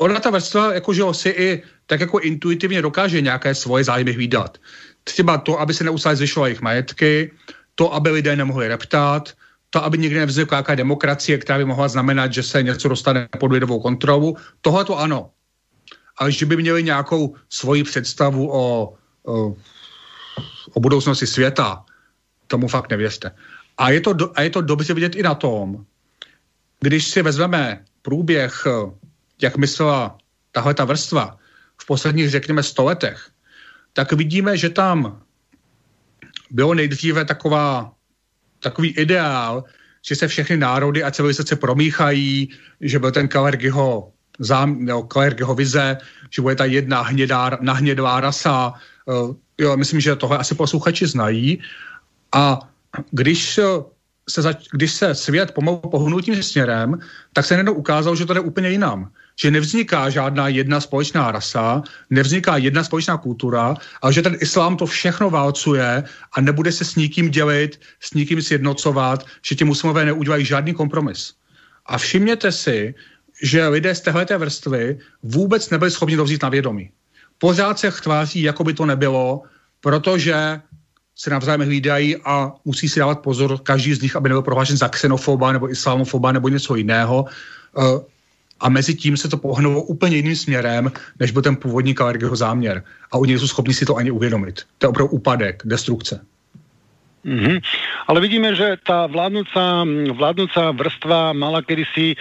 Ona 0.00 0.20
ta 0.20 0.30
vrstva, 0.30 0.74
jako 0.74 0.92
že 0.92 1.00
jo, 1.00 1.14
si 1.14 1.28
i 1.28 1.62
tak 1.86 2.00
jako 2.00 2.18
intuitivně 2.18 2.82
dokáže 2.82 3.20
nějaké 3.20 3.54
svoje 3.54 3.84
zájmy 3.84 4.12
vydat. 4.12 4.58
Třeba 5.04 5.38
to, 5.38 5.60
aby 5.60 5.74
se 5.74 5.84
neustále 5.84 6.16
zvyšovaly 6.16 6.50
jejich 6.50 6.60
majetky, 6.60 7.32
to, 7.74 7.94
aby 7.94 8.10
lidé 8.10 8.36
nemohli 8.36 8.68
reptát, 8.68 9.32
to, 9.70 9.84
aby 9.84 9.98
někdy 9.98 10.18
nevznikla 10.18 10.56
nějaká 10.56 10.74
demokracie, 10.74 11.38
která 11.38 11.58
by 11.58 11.64
mohla 11.64 11.88
znamenat, 11.88 12.32
že 12.32 12.42
se 12.42 12.62
něco 12.62 12.88
dostane 12.88 13.28
pod 13.40 13.52
lidovou 13.52 13.80
kontrolu, 13.80 14.36
tohle 14.60 14.84
to 14.84 14.98
ano. 14.98 15.30
Ale 16.16 16.32
že 16.32 16.46
by 16.46 16.56
měli 16.56 16.82
nějakou 16.82 17.34
svoji 17.48 17.84
představu 17.84 18.52
o, 18.52 18.94
o, 19.26 19.56
o 20.72 20.80
budoucnosti 20.80 21.26
světa, 21.26 21.84
tomu 22.46 22.68
fakt 22.68 22.90
nevěřte. 22.90 23.30
A 23.78 23.90
je, 23.90 24.00
to, 24.00 24.14
a 24.34 24.42
je 24.42 24.50
to 24.50 24.60
dobře 24.60 24.94
vidět 24.94 25.16
i 25.16 25.22
na 25.22 25.34
tom, 25.34 25.86
když 26.82 27.08
si 27.08 27.22
vezmeme 27.22 27.84
průběh, 28.02 28.66
jak 29.42 29.56
myslela 29.56 30.18
tahle 30.52 30.74
ta 30.74 30.84
vrstva 30.84 31.38
v 31.80 31.86
posledních, 31.86 32.30
řekněme, 32.30 32.62
sto 32.62 32.84
letech, 32.84 33.30
tak 33.92 34.12
vidíme, 34.12 34.56
že 34.56 34.68
tam 34.68 35.22
bylo 36.50 36.74
nejdříve 36.74 37.24
taková 37.24 37.92
takový 38.60 38.90
ideál, 38.90 39.64
že 40.06 40.16
se 40.16 40.28
všechny 40.28 40.56
národy 40.56 41.04
a 41.04 41.10
civilizace 41.10 41.56
promíchají, 41.56 42.48
že 42.80 42.98
byl 42.98 43.10
ten 43.10 43.28
Kalergyho 43.28 44.12
zám, 44.38 44.86
Kalergyho 45.08 45.54
vize, 45.54 45.98
že 46.30 46.42
bude 46.42 46.54
ta 46.54 46.64
jedna 46.64 47.02
hnědá, 47.02 47.58
nahnědlá 47.60 48.20
rasa. 48.20 48.74
Uh, 49.06 49.34
jo, 49.58 49.76
myslím, 49.76 50.00
že 50.00 50.16
tohle 50.16 50.38
asi 50.38 50.54
posluchači 50.54 51.06
znají. 51.06 51.62
A 52.34 52.58
když 53.10 53.60
se, 54.28 54.42
zač- 54.42 54.68
když 54.72 54.92
se 54.92 55.14
svět 55.14 55.50
pomalu 55.50 55.78
pohnul 55.78 56.22
tím 56.22 56.42
směrem, 56.42 56.98
tak 57.32 57.44
se 57.44 57.54
najednou 57.54 57.72
ukázalo, 57.72 58.16
že 58.16 58.26
to 58.26 58.34
jde 58.34 58.40
úplně 58.40 58.68
jinam. 58.70 59.10
Že 59.40 59.50
nevzniká 59.50 60.10
žádná 60.10 60.48
jedna 60.48 60.80
společná 60.80 61.32
rasa, 61.32 61.82
nevzniká 62.10 62.56
jedna 62.56 62.84
společná 62.84 63.16
kultura, 63.16 63.74
ale 64.02 64.12
že 64.12 64.22
ten 64.22 64.36
islám 64.40 64.76
to 64.76 64.86
všechno 64.86 65.30
válcuje 65.30 66.04
a 66.32 66.40
nebude 66.40 66.72
se 66.72 66.84
s 66.84 66.96
nikým 66.96 67.30
dělit, 67.30 67.80
s 68.00 68.14
nikým 68.14 68.42
sjednocovat, 68.42 69.26
že 69.42 69.54
ti 69.54 69.64
muslimové 69.64 70.04
neudělají 70.04 70.44
žádný 70.44 70.74
kompromis. 70.74 71.34
A 71.86 71.98
všimněte 71.98 72.52
si, 72.52 72.94
že 73.42 73.68
lidé 73.68 73.94
z 73.94 74.00
téhleté 74.00 74.38
vrstvy 74.38 74.98
vůbec 75.22 75.70
nebyli 75.70 75.90
schopni 75.90 76.16
to 76.16 76.24
vzít 76.24 76.42
na 76.42 76.48
vědomí. 76.48 76.90
Pořád 77.38 77.78
se 77.78 77.90
tváří, 77.90 78.42
jako 78.42 78.64
by 78.64 78.74
to 78.74 78.86
nebylo, 78.86 79.42
protože 79.80 80.60
se 81.16 81.30
navzájem 81.30 81.60
hlídají 81.60 82.16
a 82.24 82.52
musí 82.64 82.88
si 82.88 83.00
dávat 83.00 83.20
pozor 83.20 83.58
každý 83.62 83.94
z 83.94 84.02
nich, 84.02 84.16
aby 84.16 84.28
nebyl 84.28 84.42
prohlášen 84.42 84.76
za 84.76 84.88
xenofoba 84.88 85.52
nebo 85.52 85.70
islamofoba 85.70 86.32
nebo 86.32 86.48
něco 86.48 86.74
jiného. 86.74 87.24
Eh, 87.78 88.00
a 88.60 88.68
mezi 88.68 88.94
tím 88.94 89.16
se 89.16 89.28
to 89.28 89.36
pohnulo 89.36 89.82
úplně 89.82 90.16
jiným 90.16 90.36
směrem, 90.36 90.92
než 91.20 91.30
byl 91.30 91.42
ten 91.42 91.56
původní 91.56 91.94
Kalergyho 91.94 92.36
záměr. 92.36 92.82
A 93.12 93.18
oni 93.18 93.38
jsou 93.38 93.48
schopni 93.48 93.74
si 93.74 93.84
to 93.84 93.96
ani 93.96 94.10
uvědomit. 94.10 94.62
To 94.78 94.86
je 94.86 94.88
opravdu 94.88 95.10
úpadek, 95.10 95.62
destrukce. 95.64 96.20
Mm-hmm. 97.24 97.60
Ale 98.06 98.20
vidíme, 98.20 98.54
že 98.54 98.76
ta 98.86 99.06
vládnúca, 99.06 99.86
vládnúca 100.10 100.74
vrstva 100.74 101.32
mala 101.32 101.62
kedysi 101.62 102.18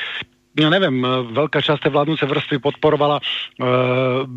ja 0.52 0.68
neviem, 0.68 1.00
veľká 1.32 1.64
časť 1.64 1.88
tej 1.88 1.92
vládnúcej 1.96 2.28
vrstvy 2.28 2.58
podporovala 2.60 3.24
uh, 3.24 4.28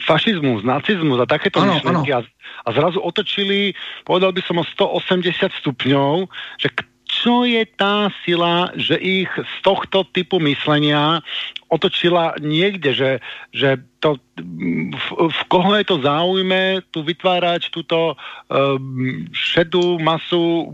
fašizmus, 0.00 0.64
nacizmus 0.64 1.20
a 1.20 1.28
takéto 1.28 1.60
ano, 1.60 1.76
myšlenky 1.76 2.10
ano. 2.16 2.24
A, 2.24 2.28
a 2.64 2.68
zrazu 2.72 3.04
otočili, 3.04 3.76
povedal 4.08 4.32
by 4.32 4.40
som 4.40 4.56
o 4.56 4.64
180 4.64 5.52
stupňov, 5.60 6.24
že 6.56 6.72
čo 7.10 7.42
je 7.42 7.66
tá 7.74 8.08
sila, 8.22 8.70
že 8.78 8.94
ich 8.94 9.30
z 9.34 9.54
tohto 9.66 10.06
typu 10.14 10.38
myslenia 10.46 11.18
otočila 11.66 12.38
niekde, 12.38 12.94
že, 12.94 13.10
že 13.50 13.82
to, 13.98 14.22
v, 14.38 15.06
v 15.18 15.40
koho 15.50 15.74
je 15.74 15.84
to 15.90 15.96
záujme 16.00 16.80
tu 16.94 17.02
vytvárať 17.02 17.74
túto 17.74 18.14
um, 18.46 19.26
šedú 19.34 19.98
masu 19.98 20.70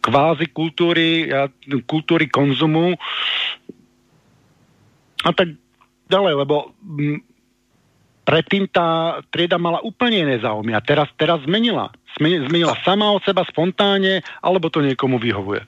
kvázi 0.00 0.48
kultúry, 0.48 1.28
kultúry 1.84 2.26
konzumu 2.26 2.96
a 5.24 5.30
tak 5.36 5.54
ďalej, 6.08 6.34
lebo 6.40 6.72
predtým 8.24 8.66
tá 8.72 9.20
trieda 9.28 9.60
mala 9.60 9.84
úplne 9.84 10.24
iné 10.24 10.36
záujmy 10.40 10.72
a 10.72 10.80
teraz, 10.80 11.12
teraz 11.20 11.44
zmenila. 11.44 11.92
Zmenila 12.18 12.74
sama 12.82 13.12
od 13.12 13.22
seba 13.22 13.44
spontánne, 13.46 14.24
alebo 14.40 14.72
to 14.72 14.80
niekomu 14.80 15.20
vyhovuje? 15.20 15.60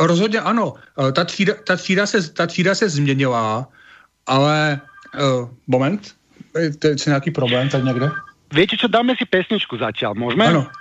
Rozhodně 0.00 0.40
ano. 0.40 0.74
Ta 1.12 1.24
třída, 1.24 1.54
ta 1.64 1.76
třída, 1.76 2.06
se, 2.06 2.32
ta 2.32 2.46
třída 2.46 2.74
se 2.74 2.88
změnila, 2.88 3.68
ale 4.26 4.80
uh, 5.14 5.48
moment, 5.66 6.14
to 6.78 6.86
je 6.88 6.96
nějaký 7.06 7.30
problém 7.30 7.68
tady 7.68 7.84
někde? 7.84 8.10
Viete 8.48 8.80
čo, 8.80 8.88
dáme 8.88 9.12
si 9.12 9.28
pesničku 9.28 9.76
zatiaľ, 9.76 10.16
môžeme? 10.16 10.48
Ano. 10.48 10.72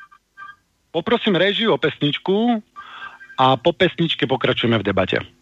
Poprosím 0.97 1.37
režiu 1.37 1.69
o 1.73 1.77
pesničku 1.77 2.57
a 3.37 3.53
po 3.53 3.69
pesničke 3.69 4.25
pokračujeme 4.25 4.81
v 4.81 4.87
debate. 4.89 5.36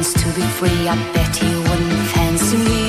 Happens 0.00 0.22
to 0.22 0.32
be 0.32 0.46
free, 0.56 0.88
I 0.88 0.96
bet 1.12 1.36
he 1.36 1.46
wouldn't 1.46 2.08
fancy 2.08 2.56
me. 2.56 2.79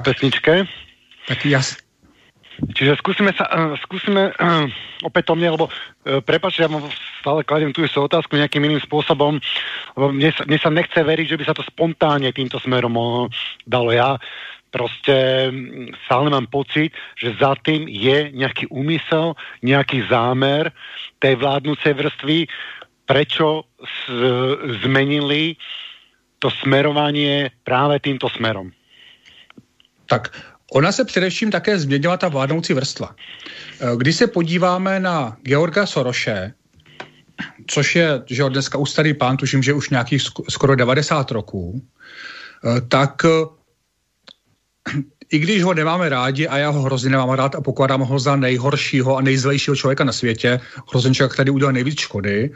Pesničke. 0.00 0.66
Tak 1.28 1.38
jas. 1.44 1.76
Čiže 2.58 2.98
skúsime 2.98 3.30
sa, 3.38 3.46
uh, 3.46 3.74
skúsime 3.86 4.34
uh, 4.34 4.66
opätovne, 5.06 5.46
lebo 5.46 5.70
uh, 5.70 6.18
prepáč, 6.18 6.58
ja 6.58 6.66
stále 7.22 7.46
kladiem 7.46 7.70
tu 7.70 7.86
istú 7.86 8.02
otázku 8.02 8.34
nejakým 8.34 8.66
iným 8.66 8.82
spôsobom, 8.82 9.38
lebo 9.94 10.06
mne 10.10 10.34
sa, 10.34 10.42
mne 10.42 10.58
sa 10.58 10.70
nechce 10.74 10.98
veriť, 10.98 11.26
že 11.30 11.38
by 11.38 11.44
sa 11.46 11.54
to 11.54 11.62
spontánne 11.62 12.34
týmto 12.34 12.58
smerom 12.58 13.30
dalo. 13.62 13.94
Ja 13.94 14.18
proste 14.74 15.48
stále 16.04 16.28
mám 16.34 16.50
pocit, 16.50 16.92
že 17.14 17.38
za 17.38 17.54
tým 17.62 17.86
je 17.86 18.34
nejaký 18.34 18.66
úmysel, 18.74 19.38
nejaký 19.62 20.10
zámer 20.10 20.74
tej 21.22 21.38
vládnúcej 21.40 21.94
vrstvy, 21.94 22.38
prečo 23.08 23.64
zmenili 24.84 25.56
to 26.38 26.52
smerovanie 26.60 27.48
práve 27.64 27.96
týmto 28.04 28.28
smerom. 28.28 28.68
Tak 30.08 30.32
ona 30.72 30.92
se 30.92 31.04
především 31.04 31.50
také 31.50 31.78
změnila 31.78 32.16
ta 32.16 32.28
vládnoucí 32.28 32.72
vrstva. 32.72 33.16
Eh, 33.80 33.96
když 33.96 34.16
se 34.16 34.26
podíváme 34.26 35.00
na 35.00 35.36
Georga 35.42 35.86
Soroše, 35.86 36.52
což 37.66 37.96
je 37.96 38.22
že 38.26 38.44
dneska 38.48 38.78
už 38.78 38.90
starý 38.90 39.14
pán, 39.14 39.36
tuším, 39.36 39.62
že 39.62 39.72
už 39.72 39.90
nějakých 39.90 40.22
skoro 40.48 40.76
90 40.76 41.30
roků, 41.30 41.82
eh, 41.82 42.80
tak 42.80 43.22
eh, 43.24 43.46
i 45.32 45.38
když 45.38 45.62
ho 45.62 45.74
nemáme 45.74 46.08
rádi 46.08 46.48
a 46.48 46.58
já 46.58 46.68
ho 46.68 46.82
hrozně 46.82 47.10
nemám 47.10 47.30
rád 47.30 47.54
a 47.54 47.60
pokládám 47.60 48.00
ho 48.00 48.18
za 48.18 48.36
nejhoršího 48.36 49.16
a 49.16 49.20
nejzlejšího 49.20 49.76
člověka 49.76 50.04
na 50.04 50.12
světě, 50.12 50.60
hrozně 50.90 51.14
člověk, 51.14 51.32
který 51.32 51.50
udělal 51.50 51.72
nejvíc 51.72 52.00
škody, 52.00 52.50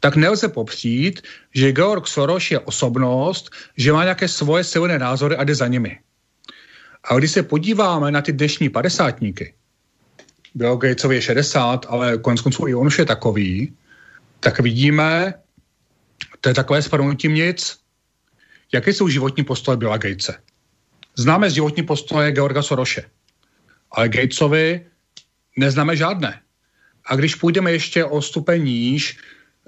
tak 0.00 0.16
nelze 0.16 0.48
popřít, 0.48 1.22
že 1.54 1.72
Georg 1.72 2.06
Soros 2.06 2.50
je 2.50 2.58
osobnost, 2.58 3.50
že 3.76 3.92
má 3.92 4.02
nějaké 4.02 4.28
svoje 4.28 4.64
silné 4.64 4.98
názory 4.98 5.36
a 5.36 5.44
jde 5.44 5.54
za 5.54 5.66
nimi. 5.66 5.98
A 7.04 7.18
když 7.18 7.30
se 7.30 7.42
podíváme 7.42 8.10
na 8.10 8.22
ty 8.22 8.32
dnešní 8.32 8.68
padesátníky, 8.68 9.54
Bill 10.54 10.76
Gatesovi 10.76 11.14
je 11.14 11.22
60, 11.22 11.86
ale 11.88 12.18
konec 12.18 12.40
konců 12.40 12.66
i 12.66 12.74
on 12.74 12.86
už 12.86 12.98
je 12.98 13.04
takový, 13.04 13.76
tak 14.40 14.60
vidíme, 14.60 15.34
to 16.40 16.48
je 16.48 16.54
takové 16.54 16.82
spadnutí 16.82 17.28
nic, 17.28 17.78
jaké 18.72 18.92
jsou 18.92 19.08
životní 19.08 19.44
postoje 19.44 19.76
Billa 19.76 19.96
Gatese. 19.96 20.34
Známe 21.16 21.50
životní 21.50 21.82
postoje 21.82 22.32
Georga 22.32 22.62
Soroše, 22.62 23.02
ale 23.92 24.08
Gatesovi 24.08 24.86
neznáme 25.56 25.96
žádné. 25.96 26.40
A 27.06 27.16
když 27.16 27.34
půjdeme 27.34 27.72
ještě 27.72 28.04
o 28.04 28.22
stupeň 28.22 28.64
níž, 28.64 29.18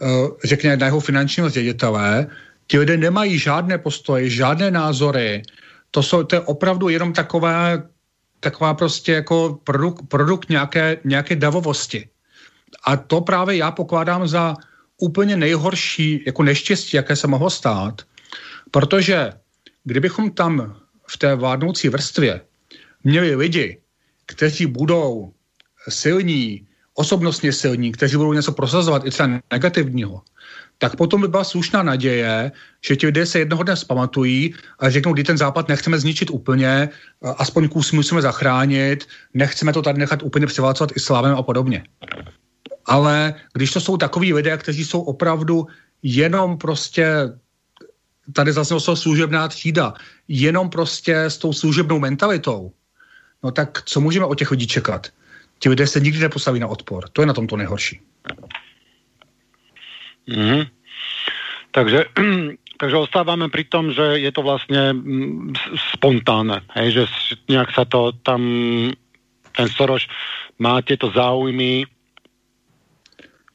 eh, 0.03 0.07
řekněme 0.45 0.77
na 0.77 0.87
jeho 0.87 1.01
finančního 1.01 1.51
ředitele, 1.51 2.27
ti 2.67 2.79
lidé 2.79 2.97
nemají 2.97 3.39
žádné 3.39 3.79
postoje, 3.79 4.31
žádné 4.31 4.71
názory, 4.71 5.43
to, 5.93 6.03
jsou, 6.03 6.25
to 6.25 6.37
je 6.37 6.41
opravdu 6.41 6.89
jenom 6.89 7.13
taková, 7.13 7.83
taková 8.41 8.75
prostě 8.75 9.13
jako 9.13 9.61
produkt, 9.65 10.09
produkt 10.09 10.49
nějaké, 10.49 10.97
nějaké 11.05 11.37
davovosti. 11.37 12.09
A 12.85 12.97
to 12.97 13.21
právě 13.21 13.57
já 13.57 13.71
pokládám 13.71 14.29
za 14.29 14.57
úplně 14.97 15.37
nejhorší 15.37 16.23
jako 16.27 16.43
neštěstí, 16.43 16.97
jaké 16.97 17.17
se 17.17 17.27
mohlo 17.27 17.51
stát, 17.51 18.03
protože 18.71 19.33
kdybychom 19.85 20.31
tam 20.31 20.77
v 21.07 21.17
té 21.17 21.35
vládnoucí 21.35 21.89
vrstvě 21.89 22.41
měli 23.05 23.35
lidi, 23.35 23.81
kteří 24.27 24.67
budou 24.67 25.33
silní, 25.89 26.67
osobnostně 26.95 27.53
silní, 27.53 27.93
kteří 27.93 28.17
budou 28.17 28.33
něco 28.33 28.53
prosazovat 28.53 29.07
i 29.07 29.11
třeba 29.11 29.41
negativního, 29.53 30.23
tak 30.83 30.97
potom 30.97 31.21
by 31.21 31.29
byla 31.29 31.45
slušná 31.45 31.83
naděje, 31.83 32.53
že 32.83 32.97
ti 32.97 33.07
lidé 33.07 33.27
se 33.27 33.39
jednoho 33.39 33.63
dne 33.63 33.77
zpamatují 33.77 34.55
a 34.79 34.91
řeknou, 34.91 35.13
kdy 35.13 35.25
ten 35.25 35.39
západ 35.39 35.69
nechceme 35.69 35.99
zničit 35.99 36.31
úplně, 36.31 36.89
aspoň 37.39 37.69
kus 37.69 37.93
musíme 37.93 38.23
zachránit, 38.23 39.07
nechceme 39.35 39.73
to 39.73 39.83
tady 39.83 39.99
nechat 39.99 40.23
úplně 40.23 40.47
převálcovat 40.47 40.91
islámem 40.97 41.35
a 41.39 41.43
podobně. 41.43 41.85
Ale 42.87 43.35
když 43.55 43.71
to 43.73 43.81
jsou 43.81 43.97
takový 43.97 44.35
lidé, 44.35 44.57
kteří 44.59 44.85
jsou 44.85 45.01
opravdu 45.01 45.67
jenom 46.03 46.59
prostě 46.59 47.31
tady 48.33 48.53
zase 48.53 48.81
jsou 48.81 48.97
služebná 48.97 49.49
třída, 49.49 49.95
jenom 50.29 50.71
prostě 50.71 51.31
s 51.31 51.39
tou 51.39 51.53
služebnou 51.53 51.99
mentalitou, 51.99 52.73
no 53.43 53.51
tak 53.51 53.83
co 53.87 54.01
můžeme 54.01 54.27
od 54.27 54.39
těch 54.39 54.51
lidí 54.51 54.67
čekat? 54.67 55.07
Ti 55.59 55.69
lidé 55.69 55.87
se 55.87 56.01
nikdy 56.01 56.19
nepostaví 56.19 56.61
na 56.61 56.67
odpor. 56.67 57.09
To 57.13 57.23
je 57.23 57.27
na 57.27 57.35
tom 57.35 57.47
to 57.47 57.57
nejhorší. 57.57 58.01
Mm-hmm. 60.29 60.63
Takže, 61.73 62.05
takže 62.81 62.97
ostávame 62.97 63.49
pri 63.49 63.65
tom, 63.65 63.93
že 63.93 64.21
je 64.21 64.31
to 64.33 64.43
vlastne 64.43 64.93
mm, 64.93 65.55
spontánne, 65.97 66.63
hej, 66.77 66.89
že 66.93 67.03
nejak 67.49 67.71
sa 67.73 67.85
to 67.89 68.13
tam 68.23 68.41
ten 69.53 69.69
Soroš 69.69 70.09
má 70.59 70.83
tieto 70.83 71.11
záujmy. 71.11 71.85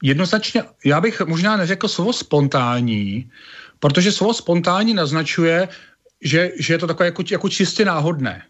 Jednoznačně, 0.02 0.62
já 0.84 1.00
bych 1.00 1.20
možná 1.20 1.56
neřekl 1.56 1.88
slovo 1.88 2.12
spontánní, 2.12 3.30
protože 3.78 4.12
slovo 4.12 4.34
spontánní 4.34 4.94
naznačuje, 4.94 5.68
že, 6.22 6.50
že 6.58 6.74
je 6.74 6.78
to 6.78 6.86
takové 6.86 7.06
jako, 7.06 7.22
jako 7.30 7.48
čistě 7.48 7.84
náhodné. 7.84 8.42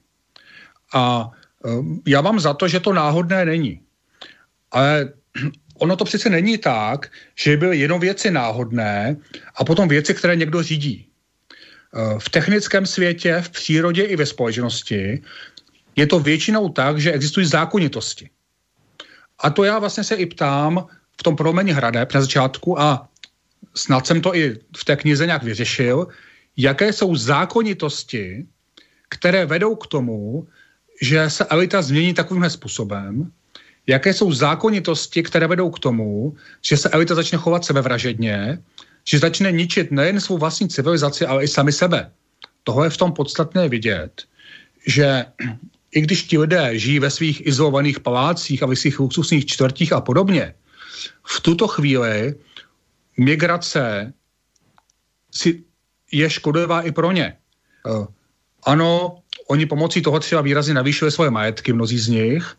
A 0.94 1.30
um, 1.64 2.02
já 2.06 2.20
mám 2.20 2.40
za 2.40 2.54
to, 2.54 2.68
že 2.68 2.80
to 2.80 2.92
náhodné 2.92 3.44
není. 3.44 3.80
Ale 4.72 5.12
ono 5.78 5.96
to 5.96 6.04
přece 6.04 6.30
není 6.30 6.58
tak, 6.58 7.10
že 7.34 7.56
byly 7.56 7.78
jenom 7.78 8.00
věci 8.00 8.30
náhodné 8.30 9.16
a 9.54 9.64
potom 9.64 9.88
věci, 9.88 10.14
které 10.14 10.36
někdo 10.36 10.62
řídí. 10.62 11.06
Eh, 11.94 12.18
v 12.18 12.28
technickém 12.28 12.86
světě, 12.86 13.40
v 13.40 13.50
přírodě 13.50 14.02
i 14.02 14.16
ve 14.16 14.26
společnosti 14.26 15.22
je 15.96 16.06
to 16.06 16.20
většinou 16.20 16.68
tak, 16.68 17.00
že 17.00 17.12
existují 17.12 17.46
zákonitosti. 17.46 18.30
A 19.38 19.50
to 19.50 19.64
já 19.64 19.78
vlastně 19.78 20.04
se 20.04 20.14
i 20.14 20.26
ptám 20.26 20.86
v 21.20 21.22
tom 21.22 21.36
promeni 21.36 21.72
hradeb 21.72 22.14
na 22.14 22.20
začátku 22.20 22.80
a 22.80 23.08
snad 23.74 24.06
jsem 24.06 24.20
to 24.20 24.34
i 24.34 24.58
v 24.76 24.84
té 24.84 24.96
knize 24.96 25.26
nějak 25.26 25.42
vyřešil, 25.42 26.06
jaké 26.56 26.92
jsou 26.92 27.16
zákonitosti, 27.16 28.46
které 29.08 29.46
vedou 29.46 29.74
k 29.76 29.86
tomu, 29.86 30.46
že 31.02 31.30
se 31.30 31.44
elita 31.44 31.82
změní 31.82 32.14
takovýmhle 32.14 32.50
způsobem, 32.50 33.32
jaké 33.88 34.14
jsou 34.14 34.32
zákonitosti, 34.32 35.22
které 35.22 35.46
vedou 35.46 35.70
k 35.70 35.78
tomu, 35.78 36.36
že 36.62 36.76
se 36.76 36.88
elita 36.88 37.14
začne 37.14 37.38
chovat 37.38 37.64
sebevražedně, 37.64 38.62
že 39.04 39.18
začne 39.18 39.52
ničit 39.52 39.90
nejen 39.90 40.20
svou 40.20 40.38
vlastní 40.38 40.68
civilizaci, 40.68 41.26
ale 41.26 41.44
i 41.44 41.48
sami 41.48 41.72
sebe. 41.72 42.12
Toho 42.64 42.84
je 42.84 42.90
v 42.90 42.96
tom 42.96 43.12
podstatné 43.12 43.68
vidět, 43.68 44.22
že 44.86 45.24
i 45.92 46.00
když 46.00 46.22
ti 46.22 46.38
lidé 46.38 46.78
žijí 46.78 46.98
ve 46.98 47.10
svých 47.10 47.46
izolovaných 47.46 48.00
palácích 48.00 48.62
a 48.62 48.66
ve 48.66 48.76
svých 48.76 49.00
luxusních 49.00 49.46
čtvrtích 49.46 49.92
a 49.92 50.00
podobně, 50.00 50.54
v 51.26 51.40
tuto 51.40 51.68
chvíli 51.68 52.34
migrace 53.16 54.12
si 55.32 55.64
je 56.12 56.30
škodlivá 56.30 56.82
i 56.82 56.92
pro 56.92 57.12
ně. 57.12 57.36
Eh, 57.86 58.06
ano, 58.64 59.22
oni 59.48 59.66
pomocí 59.66 60.02
toho 60.02 60.20
třeba 60.20 60.40
výrazně 60.40 60.74
navýšili 60.74 61.10
svoje 61.10 61.30
majetky, 61.30 61.72
mnozí 61.72 61.98
z 61.98 62.08
nich, 62.08 62.56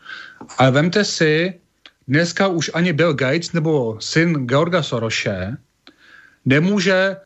ale 0.58 0.72
vemte 0.72 1.06
si, 1.06 1.54
dneska 2.08 2.48
už 2.48 2.72
ani 2.74 2.94
Bill 2.94 3.14
Gates 3.14 3.54
nebo 3.54 3.98
syn 4.02 4.46
Georga 4.46 4.84
Soroše 4.84 5.58
nemůže 6.46 7.18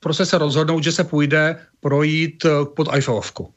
prostě 0.00 0.26
se 0.26 0.38
rozhodnout, 0.38 0.84
že 0.84 0.92
se 0.92 1.04
půjde 1.04 1.56
projít 1.80 2.44
eh, 2.44 2.50
pod 2.76 2.88
Eiffelovku. 2.92 3.52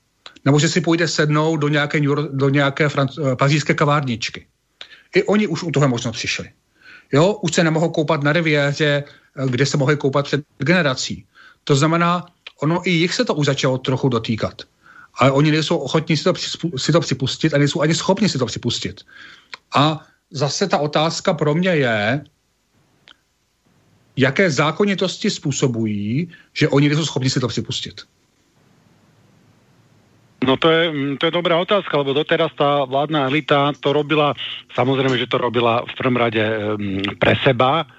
Nebo 0.45 0.60
že 0.60 0.70
si 0.70 0.82
půjde 0.82 1.08
sednout 1.08 1.58
do 1.58 1.68
nějaké, 1.68 1.99
do 2.32 2.49
nějaké 2.49 2.88
franc- 2.88 3.18
eh, 3.18 3.36
pařížské 3.36 3.74
kavárničky. 3.74 4.47
I 5.16 5.24
oni 5.24 5.47
už 5.47 5.64
u 5.64 5.72
toho 5.72 5.88
možno 5.88 6.12
přišli. 6.12 6.49
Jo, 7.12 7.39
už 7.41 7.53
se 7.53 7.64
nemohou 7.64 7.89
koupat 7.89 8.24
na 8.24 8.34
riviéře, 8.34 9.03
eh, 9.03 9.47
kde 9.49 9.66
se 9.66 9.78
mohli 9.78 9.97
koupat 9.97 10.26
před 10.26 10.41
generací. 10.58 11.26
To 11.64 11.76
znamená, 11.76 12.26
ono 12.62 12.82
i 12.86 12.91
jich 12.91 13.14
se 13.14 13.26
to 13.26 13.36
už 13.36 13.45
začalo 13.45 13.78
trochu 13.78 14.10
dotýkat. 14.10 14.62
Ale 15.18 15.32
oni 15.32 15.51
nejsou 15.51 15.78
ochotní 15.78 16.18
si 16.18 16.24
to, 16.24 16.34
si 16.78 16.91
to 16.91 16.99
připustit 16.99 17.53
a 17.53 17.57
nejsou 17.57 17.82
ani 17.82 17.95
schopni 17.95 18.30
si 18.30 18.38
to 18.38 18.45
připustit. 18.45 19.01
A 19.76 20.05
zase 20.32 20.68
ta 20.68 20.78
otázka 20.78 21.34
pro 21.34 21.55
mě 21.55 21.70
je, 21.70 22.24
jaké 24.18 24.51
zákonitosti 24.51 25.30
způsobují, 25.30 26.32
že 26.53 26.70
oni 26.70 26.89
nejsou 26.89 27.05
schopni 27.05 27.30
si 27.30 27.39
to 27.39 27.47
připustit. 27.47 28.01
No 30.47 30.57
to 30.57 30.70
je, 30.70 30.93
to 31.18 31.26
je 31.26 31.32
dobrá 31.32 31.57
otázka, 31.57 31.97
lebo 31.97 32.13
doteraz 32.13 32.53
tá 32.53 32.86
vládna 32.86 33.26
elita 33.26 33.74
to 33.82 33.89
robila, 33.93 34.38
samozrejme, 34.78 35.18
že 35.18 35.28
to 35.28 35.38
robila 35.38 35.82
v 35.82 35.93
prvom 35.97 36.15
rade 36.15 36.39
um, 36.39 37.01
pre 37.18 37.34
seba, 37.41 37.89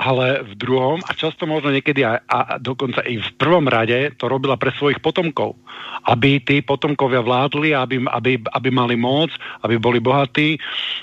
ale 0.00 0.40
v 0.48 0.56
druhom 0.56 0.98
a 1.04 1.12
často 1.12 1.44
možno 1.44 1.68
niekedy 1.68 2.08
aj, 2.08 2.24
a 2.24 2.38
dokonca 2.56 3.04
i 3.04 3.20
v 3.20 3.30
prvom 3.36 3.68
rade 3.68 4.16
to 4.16 4.32
robila 4.32 4.56
pre 4.56 4.72
svojich 4.72 5.04
potomkov. 5.04 5.60
Aby 6.08 6.40
tí 6.40 6.64
potomkovia 6.64 7.20
vládli, 7.20 7.76
aby, 7.76 8.00
aby, 8.08 8.40
aby 8.40 8.68
mali 8.72 8.96
moc, 8.96 9.28
aby 9.60 9.76
boli 9.76 10.00
bohatí. 10.00 10.56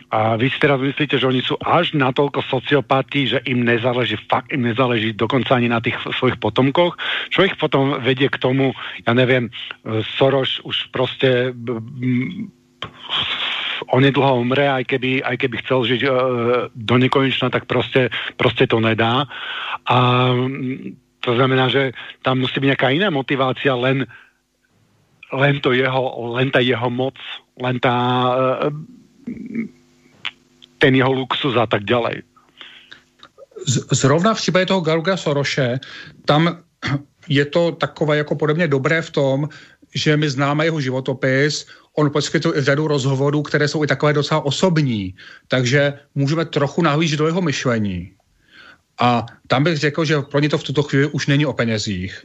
A 0.09 0.33
vy 0.33 0.49
si 0.49 0.57
teraz 0.57 0.81
myslíte, 0.81 1.21
že 1.21 1.29
oni 1.29 1.45
sú 1.45 1.53
až 1.61 1.93
natoľko 1.93 2.41
sociopati, 2.49 3.29
že 3.29 3.39
im 3.45 3.61
nezáleží, 3.61 4.17
fakt 4.25 4.49
im 4.49 4.65
nezáleží 4.65 5.13
dokonca 5.13 5.53
ani 5.53 5.69
na 5.69 5.77
tých 5.77 6.01
svojich 6.17 6.41
potomkoch, 6.41 6.97
čo 7.29 7.45
ich 7.45 7.53
potom 7.61 8.01
vedie 8.01 8.33
k 8.33 8.41
tomu, 8.41 8.73
ja 9.05 9.13
neviem, 9.13 9.53
Soros 10.17 10.57
už 10.65 10.89
proste 10.89 11.53
onedlho 13.93 14.41
umre, 14.41 14.69
aj 14.69 14.83
keby, 14.85 15.23
aj 15.23 15.35
keby 15.37 15.55
chcel 15.61 15.79
žiť 15.85 16.01
uh, 16.03 16.11
do 16.73 16.95
nekonečna, 16.97 17.49
tak 17.49 17.65
proste, 17.65 18.09
proste 18.37 18.67
to 18.67 18.81
nedá. 18.81 19.25
A 19.85 19.97
mm, 20.33 20.95
to 21.21 21.35
znamená, 21.35 21.69
že 21.69 21.91
tam 22.21 22.41
musí 22.41 22.57
byť 22.59 22.69
nejaká 22.73 22.89
iná 22.93 23.09
motivácia, 23.09 23.75
len, 23.75 24.07
len, 25.33 25.55
to 25.59 25.75
jeho, 25.75 26.33
len 26.33 26.49
tá 26.49 26.59
jeho 26.63 26.89
moc, 26.89 27.17
len 27.59 27.77
tá, 27.79 27.97
uh, 28.65 28.71
ten 30.77 30.93
jeho 30.95 31.11
luxus 31.11 31.57
a 31.57 31.65
tak 31.65 31.83
ďalej. 31.83 32.23
Zrovna 33.91 34.33
v 34.33 34.37
případě 34.37 34.65
toho 34.65 34.81
Garuga 34.81 35.17
Soroše, 35.17 35.79
tam 36.25 36.61
je 37.27 37.45
to 37.45 37.71
takové 37.71 38.17
jako 38.17 38.35
podobně 38.35 38.67
dobré 38.67 39.01
v 39.01 39.11
tom, 39.11 39.49
že 39.95 40.17
my 40.17 40.29
známe 40.29 40.65
jeho 40.65 40.81
životopis, 40.81 41.67
on 41.99 42.09
poskytuje 42.11 42.61
řadu 42.61 42.87
rozhovorů, 42.87 43.41
které 43.41 43.67
jsou 43.67 43.83
i 43.83 43.87
takové 43.87 44.13
docela 44.13 44.45
osobní, 44.45 45.15
takže 45.47 45.93
můžeme 46.15 46.45
trochu 46.45 46.81
nahlížet 46.81 47.19
do 47.19 47.25
jeho 47.25 47.41
myšlení. 47.41 48.11
A 48.99 49.25
tam 49.47 49.63
bych 49.63 49.77
řekl, 49.77 50.05
že 50.05 50.21
pro 50.21 50.39
ně 50.39 50.49
to 50.49 50.57
v 50.57 50.63
tuto 50.63 50.83
chvíli 50.83 51.07
už 51.07 51.27
není 51.27 51.45
o 51.45 51.53
penězích. 51.53 52.23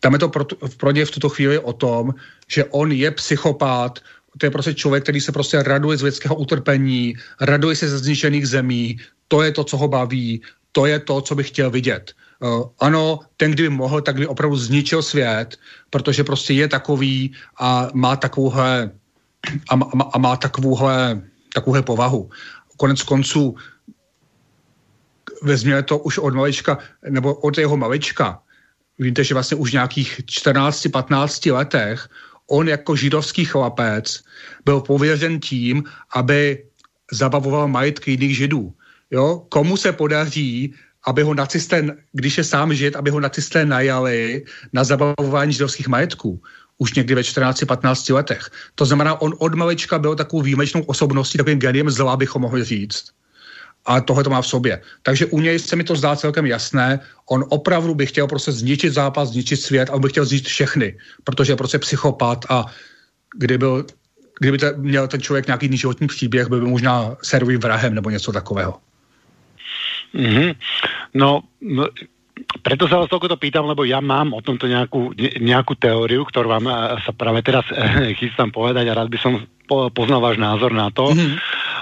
Tam 0.00 0.12
je 0.12 0.18
to 0.18 0.28
pro, 0.28 0.44
pro 0.76 0.90
ně 0.90 1.04
v 1.04 1.10
tuto 1.10 1.28
chvíli 1.28 1.58
o 1.58 1.72
tom, 1.72 2.14
že 2.48 2.64
on 2.64 2.92
je 2.92 3.10
psychopát, 3.10 3.98
to 4.38 4.46
je 4.46 4.50
prostě 4.50 4.74
člověk, 4.74 5.02
který 5.02 5.20
se 5.20 5.32
prostě 5.32 5.62
raduje 5.62 5.98
z 5.98 6.02
lidského 6.02 6.34
utrpení, 6.34 7.14
raduje 7.40 7.76
se 7.76 7.88
ze 7.88 7.98
zničených 7.98 8.48
zemí, 8.48 8.98
to 9.28 9.42
je 9.42 9.52
to, 9.52 9.64
co 9.64 9.76
ho 9.76 9.88
baví, 9.88 10.42
to 10.72 10.86
je 10.86 10.98
to, 10.98 11.20
co 11.20 11.34
bych 11.34 11.48
chtěl 11.48 11.70
vidět. 11.70 12.12
Uh, 12.40 12.68
ano, 12.80 13.20
ten, 13.36 13.50
kdyby 13.50 13.68
mohl, 13.68 14.00
tak 14.00 14.16
by 14.16 14.26
opravdu 14.26 14.56
zničil 14.56 15.02
svět, 15.02 15.56
protože 15.90 16.24
prostě 16.24 16.52
je 16.52 16.68
takový 16.68 17.32
a 17.60 17.88
má 17.94 18.16
takovouhle 18.16 18.90
a 19.68 19.76
má, 19.76 19.86
a 20.12 20.18
má 20.18 20.36
takovouhle, 20.36 21.22
takovouhle 21.54 21.82
povahu. 21.82 22.30
Konec 22.76 23.02
konců 23.02 23.56
vezměme 25.42 25.82
to 25.82 25.98
už 25.98 26.18
od 26.18 26.34
malička, 26.34 26.78
nebo 27.08 27.34
od 27.34 27.58
jeho 27.58 27.76
malička. 27.76 28.42
Víte, 28.98 29.24
že 29.24 29.34
vlastně 29.34 29.56
už 29.56 29.70
v 29.70 29.72
nějakých 29.72 30.20
14-15 30.20 31.54
letech 31.54 32.08
on 32.50 32.68
jako 32.68 32.96
židovský 32.96 33.44
chlapec 33.44 34.22
byl 34.64 34.80
pověřen 34.80 35.40
tím, 35.40 35.84
aby 36.14 36.64
zabavoval 37.12 37.68
majetky 37.68 38.10
jiných 38.10 38.36
židů. 38.36 38.72
Jo? 39.10 39.46
Komu 39.48 39.76
se 39.76 39.92
podaří 39.92 40.74
aby 41.06 41.22
ho 41.22 41.34
nacisté, 41.34 41.86
když 42.12 42.38
je 42.38 42.44
sám 42.44 42.74
žid, 42.74 42.96
aby 42.96 43.10
ho 43.10 43.20
nacisté 43.20 43.64
najali 43.64 44.44
na 44.72 44.84
zabavování 44.84 45.52
židovských 45.52 45.88
majetků 45.88 46.42
už 46.78 46.94
někdy 46.94 47.14
ve 47.14 47.20
14-15 47.20 48.14
letech. 48.14 48.50
To 48.74 48.84
znamená, 48.84 49.20
on 49.20 49.34
od 49.38 49.54
malička 49.54 49.98
byl 49.98 50.14
takovou 50.14 50.42
výjimečnou 50.42 50.82
osobností, 50.82 51.38
takovým 51.38 51.58
geniem 51.58 51.90
zla, 51.90 52.16
bychom 52.16 52.42
mohli 52.42 52.64
říct. 52.64 53.04
A 53.86 54.00
tohle 54.00 54.24
to 54.24 54.30
má 54.30 54.42
v 54.42 54.46
sobě. 54.46 54.82
Takže 55.02 55.26
u 55.26 55.40
něj 55.40 55.58
se 55.58 55.76
mi 55.76 55.84
to 55.84 55.96
zdá 55.96 56.16
celkem 56.16 56.46
jasné. 56.46 57.00
On 57.30 57.44
opravdu 57.48 57.94
by 57.94 58.06
chtěl 58.06 58.26
prostě 58.26 58.52
zničit 58.52 58.92
zápas, 58.92 59.28
zničit 59.28 59.60
svět, 59.62 59.90
a 59.90 59.98
by 59.98 60.08
chtěl 60.08 60.24
zničit 60.24 60.48
všechny, 60.48 60.98
protože 61.24 61.52
je 61.52 61.56
prostě 61.56 61.78
psychopat 61.78 62.44
a 62.48 62.66
kdyby, 63.36 63.58
byl, 63.58 63.86
kdyby 64.40 64.58
to 64.58 64.66
měl 64.76 65.08
ten 65.08 65.20
člověk 65.20 65.46
nějaký 65.46 65.76
životní 65.76 66.06
příběh, 66.06 66.48
by 66.48 66.58
byl 66.58 66.68
možná 66.68 67.16
servým 67.22 67.60
vrahem 67.60 67.94
nebo 67.94 68.10
něco 68.10 68.32
takového. 68.32 68.74
Mm-hmm. 70.14 70.48
No, 71.16 71.48
no, 71.64 71.90
preto 72.60 72.84
sa 72.86 73.00
vás 73.00 73.08
toľko 73.08 73.36
to 73.36 73.40
pýtam, 73.40 73.64
lebo 73.64 73.88
ja 73.88 74.04
mám 74.04 74.36
o 74.36 74.44
tomto 74.44 74.68
nejakú, 74.68 75.16
nejakú 75.40 75.74
teóriu, 75.76 76.22
ktorú 76.28 76.52
vám 76.52 76.66
eh, 76.68 76.76
sa 77.02 77.12
práve 77.16 77.40
teraz 77.40 77.64
eh, 77.72 78.12
chystám 78.18 78.52
povedať 78.52 78.90
a 78.90 78.96
rád 78.96 79.08
by 79.08 79.18
som 79.18 79.40
poznal 79.66 80.22
váš 80.22 80.38
názor 80.38 80.70
na 80.70 80.94
to. 80.94 81.10
Mm-hmm. 81.10 81.36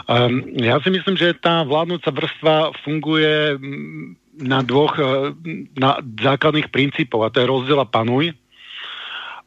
Um, 0.09 0.33
ja 0.57 0.81
si 0.81 0.89
myslím, 0.89 1.20
že 1.20 1.37
tá 1.37 1.68
vládnúca 1.68 2.09
vrstva 2.09 2.72
funguje 2.81 3.61
mm, 3.61 4.05
na 4.41 4.64
dvoch 4.64 4.97
eh, 4.97 5.35
na 5.77 6.01
základných 6.01 6.72
princípov 6.72 7.27
a 7.27 7.33
to 7.33 7.45
je 7.45 7.51
rozdiel 7.51 7.81
a 7.83 7.89
panuj 7.89 8.33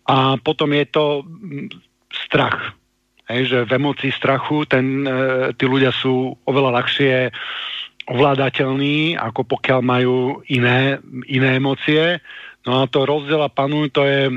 a 0.08 0.38
potom 0.38 0.70
je 0.76 0.86
to 0.86 1.06
mm, 1.26 1.68
strach. 2.28 2.78
Hej, 3.28 3.42
že 3.52 3.58
v 3.68 3.76
emocii 3.76 4.12
strachu 4.16 4.64
ten, 4.72 5.04
tí 5.60 5.68
ľudia 5.68 5.92
sú 5.92 6.32
oveľa 6.48 6.80
ľahšie 6.80 7.28
ovládateľní, 8.08 9.20
ako 9.20 9.44
pokiaľ 9.44 9.80
majú 9.84 10.16
iné, 10.48 10.98
iné 11.28 11.60
emócie. 11.60 12.24
No 12.64 12.84
a 12.84 12.88
to 12.88 13.04
rozdiel 13.04 13.44
a 13.44 13.52
panuj, 13.52 13.92
to 13.92 14.08
je, 14.08 14.32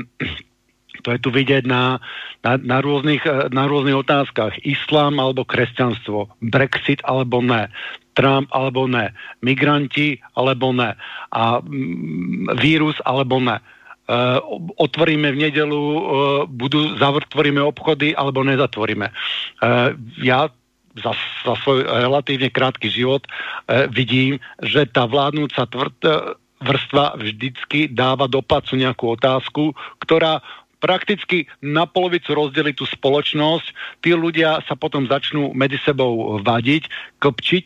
to 1.03 1.15
je 1.15 1.19
tu 1.19 1.31
vidieť 1.31 1.63
na, 1.63 1.99
na, 2.43 2.59
na, 2.59 2.77
rôznych, 2.83 3.23
na 3.51 3.63
rôznych 3.67 3.97
otázkach. 3.97 4.59
Islám 4.67 5.17
alebo 5.19 5.47
kresťanstvo, 5.47 6.27
Brexit 6.43 6.99
alebo 7.07 7.39
ne, 7.39 7.71
Trump 8.13 8.51
alebo 8.51 8.85
ne, 8.91 9.15
migranti 9.39 10.19
alebo 10.35 10.75
ne 10.75 10.95
a 11.31 11.63
mm, 11.63 12.59
vírus 12.59 12.99
alebo 13.07 13.39
ne. 13.39 13.59
Uh, 14.11 14.43
otvoríme 14.75 15.31
v 15.31 15.47
nedelu, 15.47 15.71
uh, 15.79 16.03
budú, 16.43 16.99
zatvoríme 16.99 17.63
obchody 17.63 18.11
alebo 18.11 18.43
nezatvoríme. 18.43 19.07
Uh, 19.63 19.95
ja 20.19 20.51
za, 20.99 21.15
za 21.45 21.53
svoj 21.63 21.87
relatívne 21.87 22.51
krátky 22.51 22.91
život 22.91 23.23
e, 23.25 23.29
vidím, 23.87 24.39
že 24.59 24.83
tá 24.89 25.07
vládnúca 25.07 25.63
tvrd, 25.67 25.95
e, 26.03 26.09
vrstva 26.61 27.17
vždycky 27.17 27.89
dáva 27.89 28.29
do 28.29 28.43
placu 28.43 28.77
nejakú 28.77 29.17
otázku, 29.17 29.73
ktorá 30.03 30.43
prakticky 30.81 31.45
na 31.61 31.85
polovicu 31.85 32.33
rozdeli 32.33 32.73
tú 32.73 32.89
spoločnosť, 32.89 34.01
tí 34.01 34.17
ľudia 34.17 34.65
sa 34.65 34.73
potom 34.73 35.05
začnú 35.05 35.53
medzi 35.53 35.77
sebou 35.85 36.41
vadiť, 36.41 36.89
klpčiť 37.21 37.65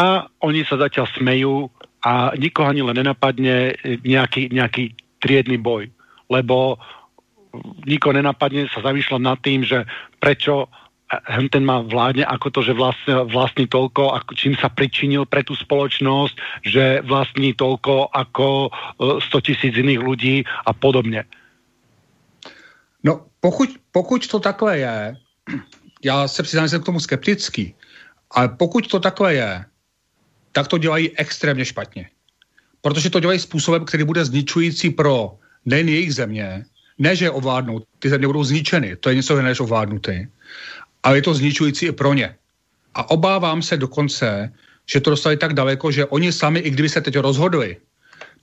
a 0.00 0.26
oni 0.40 0.64
sa 0.64 0.80
zatiaľ 0.80 1.06
smejú 1.12 1.68
a 2.02 2.32
nikoho 2.34 2.72
ani 2.72 2.82
len 2.82 2.96
nenapadne 2.98 3.76
nejaký, 4.02 4.48
nejaký 4.50 4.96
triedny 5.20 5.60
boj, 5.60 5.92
lebo 6.32 6.80
nikoho 7.84 8.16
nenapadne 8.16 8.66
sa 8.72 8.80
zamýšľať 8.80 9.20
nad 9.20 9.38
tým, 9.44 9.60
že 9.62 9.84
prečo 10.18 10.72
ten 11.52 11.64
má 11.64 11.84
vládne 11.84 12.24
ako 12.24 12.48
to, 12.48 12.60
že 12.64 12.72
vlastne, 12.72 13.28
vlastní 13.28 13.68
toľko, 13.68 14.16
ako, 14.16 14.32
čím 14.32 14.56
sa 14.56 14.72
pričinil 14.72 15.28
pre 15.28 15.44
tú 15.44 15.52
spoločnosť, 15.52 16.64
že 16.64 17.04
vlastní 17.04 17.52
toľko 17.52 18.08
ako 18.16 18.72
100 18.98 19.20
e, 19.20 19.42
tisíc 19.44 19.74
iných 19.76 20.00
ľudí 20.00 20.36
a 20.64 20.72
podobne. 20.72 21.28
No, 23.04 23.26
pokud, 23.40 23.68
pokud 23.92 24.26
to 24.26 24.38
takhle 24.40 24.78
je, 24.78 25.16
já 26.04 26.28
se 26.28 26.42
přiznám, 26.42 26.64
že 26.64 26.70
jsem 26.70 26.82
k 26.82 26.86
tomu 26.86 27.00
skeptický, 27.00 27.74
ale 28.30 28.48
pokud 28.48 28.88
to 28.88 29.00
takhle 29.00 29.34
je, 29.34 29.64
tak 30.52 30.68
to 30.68 30.78
dělají 30.78 31.18
extrémně 31.18 31.64
špatně. 31.64 32.08
Protože 32.80 33.10
to 33.10 33.20
dělají 33.20 33.38
způsobem, 33.38 33.84
který 33.84 34.04
bude 34.04 34.24
zničující 34.24 34.90
pro 34.90 35.36
nejen 35.64 35.88
jejich 35.88 36.14
země, 36.14 36.64
ne, 36.98 37.16
že 37.16 37.24
je 37.24 37.30
ovládnou, 37.30 37.80
ty 37.98 38.08
země 38.08 38.26
budou 38.26 38.44
zničeny, 38.44 38.96
to 38.96 39.08
je 39.08 39.14
něco 39.14 39.32
jiného 39.32 39.48
než 39.48 39.60
ovládnuty, 39.60 40.28
ale 41.02 41.18
je 41.18 41.22
to 41.22 41.34
zničující 41.34 41.86
i 41.86 41.92
pro 41.92 42.14
ně. 42.14 42.34
A 42.94 43.10
obávám 43.10 43.62
se 43.62 43.76
dokonce, 43.76 44.52
že 44.86 45.00
to 45.00 45.10
dostali 45.10 45.36
tak 45.36 45.54
daleko, 45.54 45.90
že 45.90 46.06
oni 46.06 46.32
sami, 46.32 46.60
i 46.60 46.70
kdyby 46.70 46.88
se 46.88 47.00
teď 47.00 47.18
rozhodli, 47.18 47.76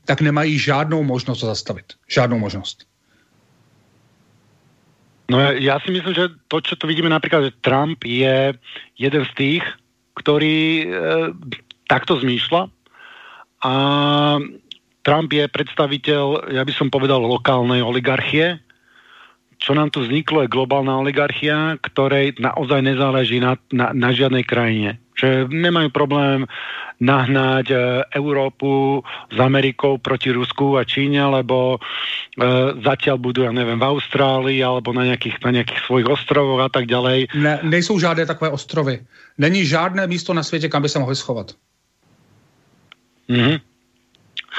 tak 0.05 0.21
nemají 0.21 0.59
žádnou 0.59 1.03
možnost 1.03 1.39
to 1.39 1.45
zastavit. 1.45 1.85
Žádnou 2.07 2.39
možnost. 2.39 2.89
No 5.29 5.37
ja 5.61 5.77
si 5.85 5.93
myslím, 5.93 6.17
že 6.17 6.33
to, 6.49 6.57
čo 6.57 6.73
tu 6.73 6.89
vidíme 6.89 7.05
napríklad, 7.05 7.45
že 7.45 7.61
Trump 7.61 8.01
je 8.01 8.57
jeden 8.97 9.23
z 9.29 9.31
tých, 9.37 9.63
ktorý 10.17 10.57
e, 10.57 10.85
takto 11.85 12.17
zmýšľa 12.17 12.65
a 13.61 13.73
Trump 15.05 15.29
je 15.29 15.45
predstaviteľ, 15.45 16.49
ja 16.49 16.65
by 16.65 16.73
som 16.73 16.89
povedal, 16.89 17.21
lokálnej 17.21 17.85
oligarchie. 17.85 18.57
Čo 19.59 19.75
nám 19.75 19.91
tu 19.91 20.07
vzniklo 20.07 20.47
je 20.47 20.53
globálna 20.55 20.95
oligarchia, 20.95 21.75
ktorej 21.83 22.39
naozaj 22.39 22.79
nezáleží 22.79 23.43
na, 23.43 23.59
na, 23.75 23.91
na 23.91 24.15
žiadnej 24.15 24.47
krajine. 24.47 25.03
Že 25.19 25.51
nemajú 25.51 25.91
problém 25.91 26.47
nahnať 27.03 27.65
e, 27.71 27.75
Európu 28.15 29.03
s 29.31 29.37
Amerikou 29.39 29.99
proti 29.99 30.31
Rusku 30.31 30.79
a 30.79 30.87
Číne, 30.87 31.19
lebo 31.27 31.75
e, 31.75 31.79
zatiaľ 32.79 33.19
budú, 33.19 33.43
ja 33.43 33.51
neviem, 33.51 33.75
v 33.75 33.87
Austrálii 33.87 34.63
alebo 34.63 34.95
na 34.95 35.11
nejakých, 35.11 35.43
na 35.43 35.51
nejakých 35.59 35.81
svojich 35.87 36.07
ostrovoch 36.07 36.63
a 36.63 36.71
tak 36.71 36.87
ďalej. 36.87 37.35
Ne, 37.35 37.59
nejsou 37.63 37.99
žádné 37.99 38.31
takové 38.31 38.51
ostrovy. 38.51 39.03
Není 39.35 39.67
žádné 39.67 40.07
místo 40.07 40.31
na 40.33 40.43
světě, 40.43 40.71
kam 40.71 40.81
by 40.81 40.89
se 40.89 40.99
mohli 40.99 41.15
schovat. 41.15 41.51
Mm-hmm. 43.29 43.55
Uh, 43.55 43.68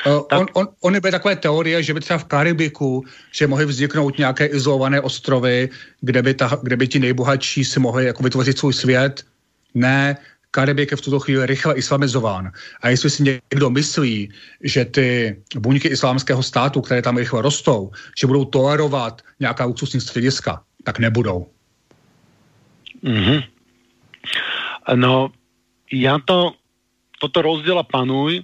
tak... 0.05 0.41
on, 0.41 0.47
on, 0.53 0.69
ony 0.81 1.01
byly 1.01 1.11
takové 1.11 1.37
teorie, 1.37 1.83
že 1.83 1.95
by 1.95 2.01
třeba 2.01 2.19
v 2.19 2.25
Karibiku, 2.25 3.05
že 3.33 3.47
mohly 3.47 3.67
vzniknout 3.67 4.19
nějaké 4.19 4.47
izolované 4.47 5.01
ostrovy, 5.01 5.69
kde 6.01 6.23
by, 6.23 6.35
ta, 6.35 6.59
kde 6.63 6.77
by 6.77 6.89
ti 6.89 6.99
nejbohatší 6.99 7.65
si 7.65 7.81
mohli 7.81 8.05
jako 8.05 8.23
vytvořit 8.23 8.59
svůj 8.59 8.73
svět. 8.73 9.27
Ne, 9.75 10.17
Karibik 10.51 10.91
je 10.91 10.97
v 10.97 11.01
tuto 11.01 11.21
chvíli 11.21 11.47
rychle 11.47 11.75
islamizován. 11.75 12.51
A 12.83 12.89
jestli 12.89 13.11
si 13.11 13.23
někdo 13.23 13.71
myslí, 13.71 14.33
že 14.63 14.85
ty 14.85 15.37
buňky 15.59 15.89
islámského 15.89 16.43
státu, 16.43 16.81
které 16.81 17.03
tam 17.03 17.17
rychle 17.17 17.43
rostou, 17.43 17.91
že 18.19 18.27
budou 18.27 18.45
tolerovat 18.45 19.23
nějaká 19.41 19.65
luxusní 19.65 20.01
střediska, 20.01 20.63
tak 20.85 20.99
nebudou. 20.99 21.47
Mm-hmm. 23.05 23.45
No, 24.95 25.31
já 25.93 26.19
to, 26.25 26.53
toto 27.21 27.43
rozděla 27.43 27.83
panuj, 27.83 28.43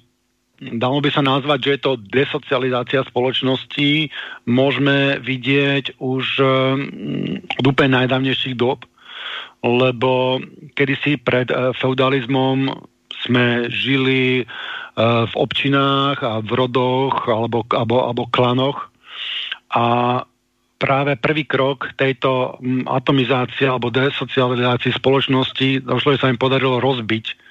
dalo 0.61 1.05
by 1.05 1.11
sa 1.13 1.21
nazvať, 1.21 1.59
že 1.61 1.71
je 1.77 1.81
to 1.81 1.93
desocializácia 2.01 3.05
spoločnosti, 3.05 4.09
môžeme 4.49 5.21
vidieť 5.21 6.01
už 6.01 6.25
od 7.61 7.65
úplne 7.65 8.01
najdávnejších 8.03 8.57
dob 8.57 8.85
lebo 9.67 10.39
kedysi 10.79 11.19
pred 11.19 11.51
uh, 11.51 11.75
feudalizmom 11.75 12.71
sme 13.27 13.67
žili 13.73 14.45
uh, 14.45 15.25
v 15.27 15.35
občinách 15.35 16.23
a 16.23 16.39
v 16.45 16.51
rodoch 16.55 17.27
alebo, 17.27 17.67
alebo, 17.73 17.97
alebo 18.07 18.31
klanoch. 18.31 18.93
A 19.75 20.23
práve 20.77 21.17
prvý 21.19 21.49
krok 21.49 21.91
tejto 21.97 22.61
mm, 22.61 22.87
atomizácie 22.87 23.67
alebo 23.67 23.91
desocializácie 23.91 24.93
spoločnosti 24.95 25.83
došlo, 25.83 26.15
že 26.15 26.21
sa 26.23 26.31
im 26.31 26.41
podarilo 26.41 26.79
rozbiť 26.79 27.49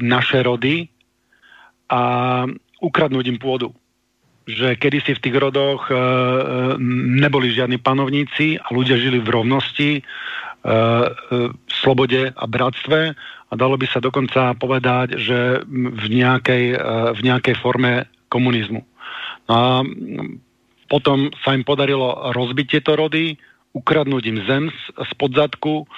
naše 0.00 0.40
rody 0.40 0.88
a 1.92 2.00
ukradnúť 2.80 3.28
im 3.28 3.36
pôdu. 3.36 3.76
Že 4.48 4.80
kedysi 4.80 5.14
v 5.14 5.22
tých 5.22 5.36
rodoch 5.38 5.86
e, 5.86 5.94
neboli 7.20 7.52
žiadni 7.52 7.78
panovníci 7.78 8.58
a 8.58 8.72
ľudia 8.72 8.98
žili 8.98 9.20
v 9.20 9.28
rovnosti 9.28 9.90
Eh, 10.62 10.70
eh, 10.70 11.50
slobode 11.82 12.30
a 12.30 12.44
bratstve 12.46 13.00
a 13.50 13.52
dalo 13.58 13.74
by 13.74 13.86
sa 13.90 13.98
dokonca 13.98 14.54
povedať, 14.54 15.18
že 15.18 15.66
v 15.66 16.04
nejakej, 16.06 16.64
eh, 16.70 17.10
v 17.18 17.20
nejakej 17.26 17.58
forme 17.58 18.06
komunizmu. 18.30 18.78
No 19.50 19.54
a 19.58 19.82
potom 20.86 21.34
sa 21.42 21.58
im 21.58 21.66
podarilo 21.66 22.30
rozbiť 22.30 22.78
tieto 22.78 22.94
rody, 22.94 23.34
ukradnúť 23.74 24.22
im 24.30 24.38
zem 24.46 24.64
z 24.94 25.12
podzadku, 25.18 25.90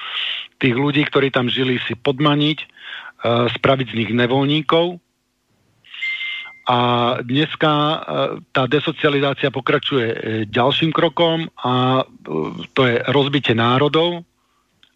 tých 0.57 0.73
ľudí, 0.73 1.05
ktorí 1.13 1.29
tam 1.29 1.53
žili, 1.53 1.77
si 1.85 1.93
podmaniť, 1.93 2.65
spraviť 3.59 3.87
z 3.91 3.97
nich 4.01 4.11
nevoľníkov. 4.17 4.97
A 6.65 6.79
dneska 7.21 7.73
tá 8.57 8.65
desocializácia 8.65 9.53
pokračuje 9.53 10.09
ďalším 10.49 10.97
krokom 10.97 11.53
a 11.61 12.09
to 12.73 12.81
je 12.89 13.05
rozbitie 13.05 13.53
národov, 13.53 14.25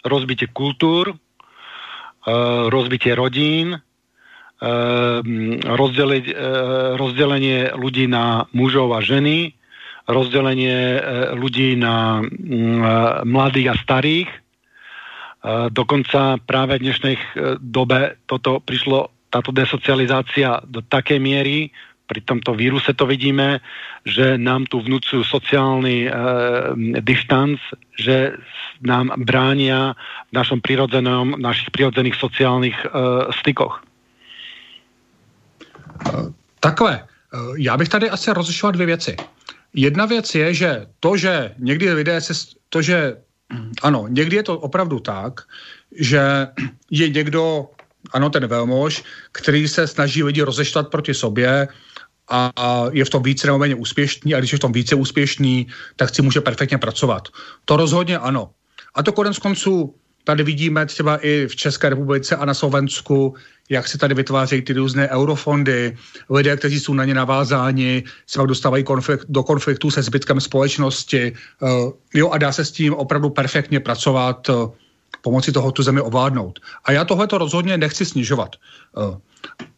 rozbitie 0.08 0.48
kultúr, 0.50 1.12
eh, 1.12 2.64
rozbitie 2.72 3.12
rodín, 3.12 3.76
eh, 3.76 5.20
rozdelenie, 5.62 6.32
eh, 6.32 6.96
rozdelenie 6.96 7.58
ľudí 7.76 8.08
na 8.08 8.48
mužov 8.56 8.94
a 8.96 9.04
ženy, 9.04 9.54
rozdelenie 10.08 11.04
ľudí 11.36 11.76
na 11.76 12.24
mm, 12.24 13.28
mladých 13.28 13.68
a 13.68 13.74
starých. 13.76 14.30
Dokonca 15.68 16.40
práve 16.48 16.80
v 16.80 16.88
dnešnej 16.88 17.16
dobe 17.60 18.16
toto 18.24 18.56
prišlo, 18.64 19.12
táto 19.30 19.52
desocializácia 19.52 20.60
do 20.64 20.80
takej 20.80 21.20
miery, 21.20 21.70
pri 22.08 22.24
tomto 22.24 22.56
víruse 22.56 22.96
to 22.96 23.04
vidíme, 23.04 23.60
že 24.08 24.40
nám 24.40 24.64
tu 24.72 24.80
vnúcujú 24.80 25.20
sociálny 25.28 26.08
e, 26.08 26.10
distanc, 27.04 27.60
že 28.00 28.32
nám 28.80 29.12
bránia 29.28 29.92
v 30.32 30.40
našom 30.40 30.64
prirodzenom, 30.64 31.36
našich 31.36 31.68
prirodzených 31.68 32.16
sociálnych 32.16 32.76
e, 32.80 32.88
stykoch. 33.36 33.84
Takhle, 36.60 37.04
já 37.56 37.76
bych 37.76 37.88
tady 37.88 38.10
asi 38.10 38.32
rozlišoval 38.32 38.72
dvě 38.72 38.86
věci. 38.86 39.16
Jedna 39.74 40.06
věc 40.06 40.34
je, 40.34 40.54
že 40.54 40.86
to, 41.00 41.16
že 41.16 41.54
někdy 41.58 41.92
lidé 41.92 42.20
se, 42.20 42.32
to, 42.68 42.82
že 42.82 43.16
ano, 43.82 44.04
někdy 44.08 44.36
je 44.36 44.42
to 44.42 44.58
opravdu 44.58 45.00
tak, 45.00 45.40
že 46.00 46.46
je 46.90 47.08
někdo, 47.08 47.68
ano, 48.12 48.30
ten 48.30 48.46
velmož, 48.46 49.04
který 49.32 49.68
se 49.68 49.86
snaží 49.86 50.22
lidi 50.22 50.42
rozeštvat 50.42 50.88
proti 50.88 51.14
sobě, 51.14 51.68
a 52.30 52.52
je 52.92 53.04
v 53.04 53.10
tom 53.10 53.22
více 53.22 53.46
nebo 53.46 53.58
méně 53.58 53.74
úspěšný 53.74 54.34
a 54.34 54.38
když 54.38 54.52
je 54.52 54.58
v 54.58 54.60
tom 54.60 54.72
více 54.72 54.94
úspěšný, 54.94 55.66
tak 55.96 56.14
si 56.14 56.22
může 56.22 56.40
perfektně 56.40 56.78
pracovat. 56.78 57.28
To 57.64 57.76
rozhodně 57.76 58.18
ano. 58.18 58.50
A 58.94 59.02
to 59.02 59.12
konec 59.12 59.38
konců 59.38 59.94
tady 60.24 60.42
vidíme 60.42 60.86
třeba 60.86 61.16
i 61.16 61.46
v 61.46 61.56
České 61.56 61.88
republice 61.88 62.36
a 62.36 62.44
na 62.44 62.54
Slovensku, 62.54 63.34
jak 63.68 63.88
se 63.88 63.98
tady 63.98 64.14
vytvářejí 64.14 64.62
ty 64.62 64.72
různé 64.72 65.08
eurofondy, 65.08 65.96
lidé, 66.30 66.56
kteří 66.56 66.80
jsou 66.80 66.94
na 66.94 67.04
ně 67.04 67.14
navázáni, 67.14 68.04
se 68.26 68.38
pak 68.38 68.46
dostávají 68.46 68.84
konflikt, 68.84 69.24
do 69.28 69.42
konfliktu 69.42 69.90
se 69.90 70.02
zbytkem 70.02 70.40
společnosti. 70.40 71.32
Uh, 71.60 71.92
jo, 72.14 72.30
a 72.30 72.38
dá 72.38 72.52
se 72.52 72.64
s 72.64 72.72
tím 72.72 72.94
opravdu 72.94 73.30
perfektně 73.30 73.80
pracovat, 73.80 74.48
uh, 74.48 74.68
pomocí 75.22 75.52
toho 75.52 75.72
tu 75.72 75.82
zemi 75.82 76.00
ovládnout. 76.00 76.58
A 76.84 76.92
já 76.92 77.04
tohle 77.04 77.26
to 77.26 77.38
rozhodně 77.38 77.78
nechci 77.78 78.04
snižovat. 78.04 78.56
Uh, 78.96 79.16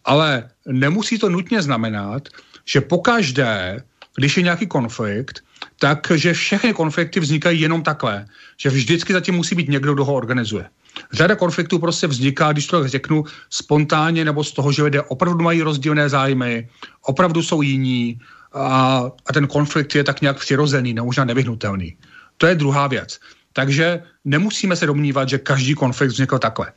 ale 0.05 0.51
nemusí 0.67 1.19
to 1.19 1.29
nutně 1.29 1.63
znamenat, 1.63 2.29
že 2.65 2.81
pokaždé, 2.81 3.85
když 4.17 4.37
je 4.37 4.43
nějaký 4.43 4.67
konflikt, 4.67 5.41
takže 5.81 6.33
všechny 6.33 6.73
konflikty 6.73 7.21
vznikají 7.21 7.61
jenom 7.61 7.83
takhle, 7.83 8.27
že 8.57 8.71
vždycky 8.71 9.13
zatím 9.13 9.35
musí 9.35 9.55
být 9.55 9.69
někdo, 9.69 9.95
kdo 9.95 10.05
ho 10.05 10.15
organizuje. 10.15 10.69
Řada 11.13 11.37
konfliktů 11.37 11.79
prostě 11.79 12.07
vzniká, 12.07 12.53
když 12.53 12.67
to 12.67 12.89
řeknu, 12.89 13.25
spontánně 13.51 14.25
nebo 14.25 14.45
z 14.45 14.53
toho, 14.53 14.73
že 14.73 14.83
lidé 14.83 15.03
opravdu 15.03 15.45
mají 15.45 15.63
rozdílné 15.63 16.09
zájmy, 16.09 16.69
opravdu 17.03 17.43
jsou 17.43 17.63
jiní 17.63 18.21
a, 18.53 19.03
a 19.27 19.33
ten 19.33 19.47
konflikt 19.47 19.95
je 19.95 20.05
tak 20.05 20.21
nějak 20.21 20.39
přirozený, 20.39 20.95
nebo 20.95 21.07
možná 21.07 21.25
nevyhnutelný. 21.25 21.97
To 22.37 22.47
je 22.47 22.55
druhá 22.55 22.87
věc. 22.87 23.21
Takže 23.53 24.03
nemusíme 24.25 24.77
se 24.77 24.87
domnívat, 24.87 25.29
že 25.29 25.39
každý 25.39 25.75
konflikt 25.75 26.11
vznikl 26.11 26.39
takhle. 26.39 26.73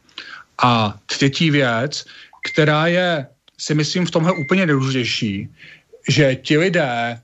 A 0.57 0.99
třetí 1.05 1.51
věc 1.51 2.05
která 2.43 2.87
je, 2.87 3.27
si 3.57 3.75
myslím, 3.75 4.05
v 4.05 4.11
tomhle 4.11 4.31
úplně 4.31 4.65
nejdůležitější, 4.65 5.49
že 6.09 6.35
ti 6.35 6.57
lidé, 6.57 7.21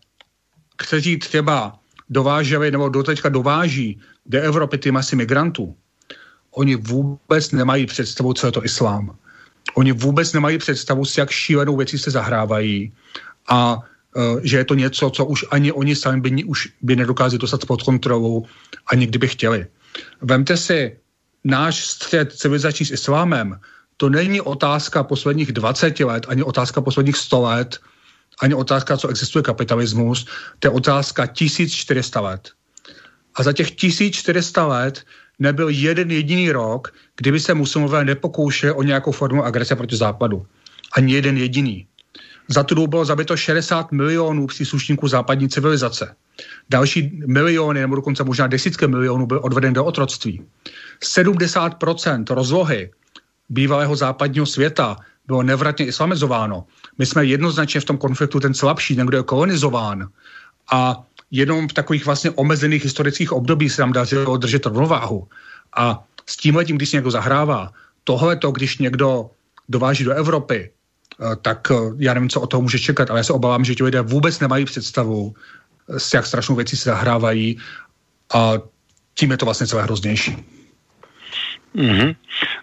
kteří 0.77 1.17
třeba 1.17 1.79
dováželi 2.09 2.71
nebo 2.71 2.89
do 2.89 3.03
teďka 3.03 3.29
dováží 3.29 3.99
do 4.25 4.41
Evropy 4.41 4.77
ty 4.77 4.91
masy 4.91 5.15
migrantů, 5.15 5.75
oni 6.51 6.75
vůbec 6.75 7.51
nemají 7.51 7.85
představu, 7.85 8.33
co 8.33 8.47
je 8.47 8.51
to 8.51 8.65
islám. 8.65 9.15
Oni 9.75 9.91
vůbec 9.91 10.33
nemají 10.33 10.57
představu, 10.57 11.05
s 11.05 11.17
jak 11.17 11.31
šílenou 11.31 11.75
věcí 11.77 11.97
se 11.97 12.11
zahrávají 12.11 12.93
a 13.47 13.79
že 14.43 14.57
je 14.57 14.65
to 14.65 14.73
něco, 14.73 15.09
co 15.09 15.25
už 15.25 15.45
ani 15.51 15.71
oni 15.71 15.95
sami 15.95 16.21
by, 16.21 16.43
už 16.43 16.69
by 16.81 16.95
nedokázali 16.95 17.39
dostat 17.39 17.65
pod 17.65 17.83
kontrolou, 17.83 18.45
ani 18.91 19.07
kdyby 19.07 19.27
chtěli. 19.27 19.67
Vemte 20.21 20.57
si 20.57 20.97
náš 21.43 21.85
střed 21.85 22.33
civilizační 22.33 22.85
s 22.85 22.91
islámem, 22.91 23.59
to 23.97 24.09
není 24.09 24.41
otázka 24.41 25.03
posledních 25.03 25.51
20 25.51 25.99
let, 25.99 26.25
ani 26.29 26.43
otázka 26.43 26.81
posledních 26.81 27.17
100 27.17 27.41
let, 27.41 27.79
ani 28.41 28.53
otázka, 28.53 28.97
co 28.97 29.07
existuje 29.07 29.43
kapitalismus, 29.43 30.25
to 30.59 30.67
je 30.67 30.71
otázka 30.71 31.27
1400 31.27 32.21
let. 32.21 32.51
A 33.35 33.43
za 33.43 33.53
těch 33.53 33.71
1400 33.71 34.65
let 34.67 35.05
nebyl 35.39 35.69
jeden 35.69 36.11
jediný 36.11 36.51
rok, 36.51 36.93
kdyby 37.17 37.39
se 37.39 37.53
muslimové 37.53 38.05
nepokoušeli 38.05 38.73
o 38.73 38.83
nějakou 38.83 39.11
formu 39.11 39.43
agrese 39.43 39.75
proti 39.75 39.95
západu. 39.95 40.47
Ani 40.95 41.13
jeden 41.13 41.37
jediný. 41.37 41.87
Za 42.51 42.63
tu 42.63 42.75
dobu 42.75 42.87
bylo 42.87 43.05
zabito 43.05 43.37
60 43.37 43.91
milionů 43.91 44.47
příslušníků 44.47 45.07
západní 45.07 45.49
civilizace. 45.49 46.15
Další 46.69 47.21
miliony, 47.25 47.79
nebo 47.79 47.95
dokonce 47.95 48.23
možná 48.23 48.47
desítky 48.47 48.87
milionů 48.87 49.25
byly 49.25 49.39
odvedeny 49.39 49.73
do 49.73 49.85
otroctví. 49.85 50.41
70% 51.03 52.33
rozlohy 52.33 52.91
bývalého 53.49 53.95
západního 53.95 54.45
světa 54.45 54.97
bylo 55.27 55.43
nevratně 55.43 55.85
islamizováno. 55.85 56.65
My 56.97 57.05
jsme 57.05 57.25
jednoznačně 57.25 57.81
v 57.81 57.85
tom 57.85 57.97
konfliktu 57.97 58.39
ten 58.39 58.53
slabší, 58.53 58.95
ten, 58.95 59.07
kdo 59.07 59.17
je 59.17 59.23
kolonizován. 59.23 60.09
A 60.71 61.03
jenom 61.31 61.67
v 61.67 61.73
takových 61.73 62.05
vlastně 62.05 62.31
omezených 62.31 62.83
historických 62.83 63.31
období 63.31 63.69
se 63.69 63.81
nám 63.81 63.93
dařilo 63.93 64.37
držet 64.37 64.65
rovnováhu. 64.65 65.27
A 65.77 66.03
s 66.25 66.37
tímhletím, 66.37 66.77
když 66.77 66.89
si 66.89 66.97
někdo 66.97 67.11
zahrává, 67.11 67.71
tohleto, 68.03 68.51
když 68.51 68.77
někdo 68.77 69.29
dováží 69.69 70.03
do 70.03 70.13
Evropy, 70.13 70.71
tak 71.41 71.67
eh, 71.71 71.75
já 71.97 72.13
nevím, 72.13 72.29
co 72.29 72.41
o 72.41 72.47
toho 72.47 72.61
může 72.61 72.79
čekat, 72.79 73.09
ale 73.09 73.19
já 73.19 73.23
se 73.23 73.33
obávám, 73.33 73.65
že 73.65 73.75
ti 73.75 73.83
lidé 73.83 74.01
vůbec 74.01 74.39
nemají 74.39 74.65
představu, 74.65 75.33
eh, 75.89 75.99
s 75.99 76.13
jak 76.13 76.25
strašnou 76.25 76.55
věcí 76.55 76.77
se 76.77 76.89
zahrávají 76.89 77.57
a 78.33 78.53
tím 79.13 79.31
je 79.31 79.37
to 79.37 79.45
vlastně 79.45 79.67
celé 79.67 79.83
hroznější. 79.83 80.37
Mm-hmm. 81.75 82.15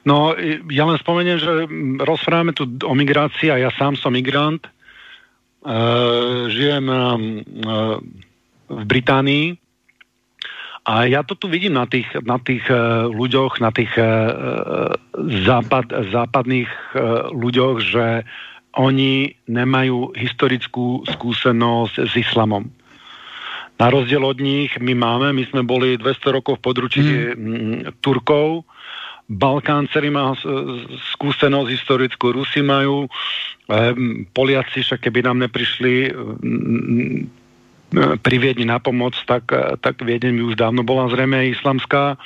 No, 0.02 0.34
ja 0.66 0.82
len 0.82 0.98
spomeniem, 0.98 1.38
že 1.38 1.46
rozprávame 2.02 2.50
tu 2.50 2.66
o 2.66 2.90
migrácii 2.90 3.54
a 3.54 3.56
ja 3.62 3.70
sám 3.70 3.94
som 3.94 4.10
migrant. 4.10 4.66
Uh, 5.62 6.50
žijem 6.50 6.90
uh, 6.90 8.02
v 8.66 8.82
Británii 8.82 9.54
a 10.86 11.10
ja 11.10 11.26
to 11.26 11.34
tu 11.34 11.50
vidím 11.50 11.74
na 11.74 11.90
tých, 11.90 12.06
na 12.22 12.38
tých 12.38 12.62
uh, 12.70 13.10
ľuďoch, 13.10 13.58
na 13.58 13.74
tých 13.74 13.90
uh, 13.98 14.94
západ, 15.18 16.14
západných 16.14 16.70
uh, 16.70 17.34
ľuďoch, 17.34 17.76
že 17.82 18.22
oni 18.78 19.34
nemajú 19.50 20.14
historickú 20.14 21.02
skúsenosť 21.10 22.06
s 22.06 22.12
islamom. 22.14 22.70
Na 23.82 23.90
rozdiel 23.90 24.22
od 24.22 24.38
nich 24.38 24.78
my 24.78 24.94
máme, 24.94 25.34
my 25.34 25.44
sme 25.50 25.66
boli 25.66 25.98
200 25.98 26.36
rokov 26.38 26.62
v 26.62 26.64
područí 26.64 27.02
mm. 27.02 27.98
Turkov, 28.00 28.64
Balkán 29.26 29.90
celý 29.90 30.14
má 30.14 30.38
skúsenosť 31.18 31.66
historickú, 31.66 32.30
Rusi 32.30 32.62
majú, 32.62 33.10
Poliaci 34.30 34.86
však 34.86 35.02
keby 35.02 35.26
nám 35.26 35.42
neprišli 35.42 36.14
pri 37.94 38.36
Viedni 38.42 38.66
na 38.66 38.82
pomoc, 38.82 39.14
tak, 39.30 39.46
tak 39.80 40.02
Viedeň 40.02 40.34
by 40.36 40.42
už 40.42 40.56
dávno 40.58 40.82
bola 40.82 41.06
zrejme 41.06 41.54
islamská 41.54 42.18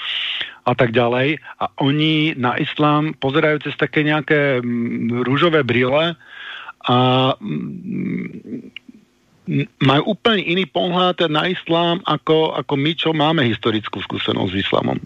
a 0.64 0.72
tak 0.72 0.92
ďalej. 0.92 1.36
A 1.60 1.64
oni 1.84 2.32
na 2.36 2.56
islám 2.56 3.12
pozerajú 3.20 3.68
cez 3.68 3.76
také 3.76 4.02
nejaké 4.02 4.64
rúžové 5.24 5.60
brýle 5.62 6.16
a 6.88 6.96
majú 9.82 10.02
úplne 10.14 10.42
iný 10.46 10.64
pohľad 10.64 11.26
na 11.28 11.50
islám, 11.50 12.00
ako, 12.06 12.54
ako 12.54 12.74
my, 12.78 12.92
čo 12.94 13.10
máme 13.12 13.42
historickú 13.44 14.00
skúsenosť 14.00 14.52
s 14.54 14.60
islamom. 14.64 14.98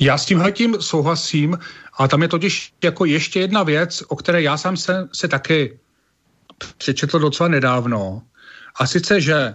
Já 0.00 0.18
s 0.18 0.26
tímhletím 0.26 0.80
souhlasím 0.80 1.58
a 1.98 2.08
tam 2.08 2.22
je 2.22 2.28
totiž 2.28 2.72
jako 2.84 3.04
ještě 3.04 3.40
jedna 3.40 3.62
věc, 3.62 4.02
o 4.08 4.16
které 4.16 4.42
já 4.42 4.56
sám 4.56 4.76
se, 4.76 5.08
se 5.12 5.28
taky 5.28 5.78
přečetl 6.78 7.18
docela 7.18 7.48
nedávno. 7.48 8.22
A 8.76 8.86
sice, 8.86 9.20
že 9.20 9.54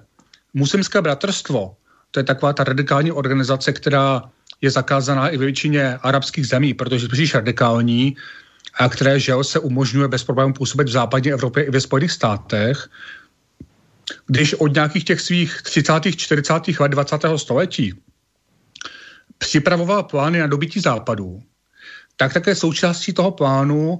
muslimské 0.53 1.01
bratrstvo, 1.01 1.77
to 2.11 2.19
je 2.19 2.23
taková 2.23 2.53
ta 2.53 2.63
radikální 2.63 3.11
organizace, 3.11 3.73
která 3.73 4.23
je 4.61 4.71
zakázaná 4.71 5.29
i 5.29 5.37
ve 5.37 5.45
většině 5.45 5.97
arabských 5.97 6.47
zemí, 6.47 6.73
protože 6.73 7.05
je 7.05 7.09
příliš 7.09 7.33
radikální 7.33 8.15
a 8.79 8.89
které, 8.89 9.19
že 9.19 9.33
se 9.41 9.59
umožňuje 9.59 10.07
bez 10.07 10.23
problémů 10.23 10.53
působit 10.53 10.87
v 10.87 10.91
západní 10.91 11.31
Evropě 11.31 11.63
i 11.63 11.71
ve 11.71 11.81
Spojených 11.81 12.11
státech, 12.11 12.89
když 14.27 14.53
od 14.53 14.73
nějakých 14.73 15.03
těch 15.03 15.21
svých 15.21 15.61
30. 15.61 15.93
40. 16.15 16.53
let 16.79 16.91
20. 16.91 17.21
století 17.35 17.93
připravoval 19.37 20.03
plány 20.03 20.39
na 20.39 20.47
dobytí 20.47 20.79
západu, 20.79 21.43
tak 22.15 22.33
také 22.33 22.55
součástí 22.55 23.13
toho 23.13 23.31
plánu 23.31 23.99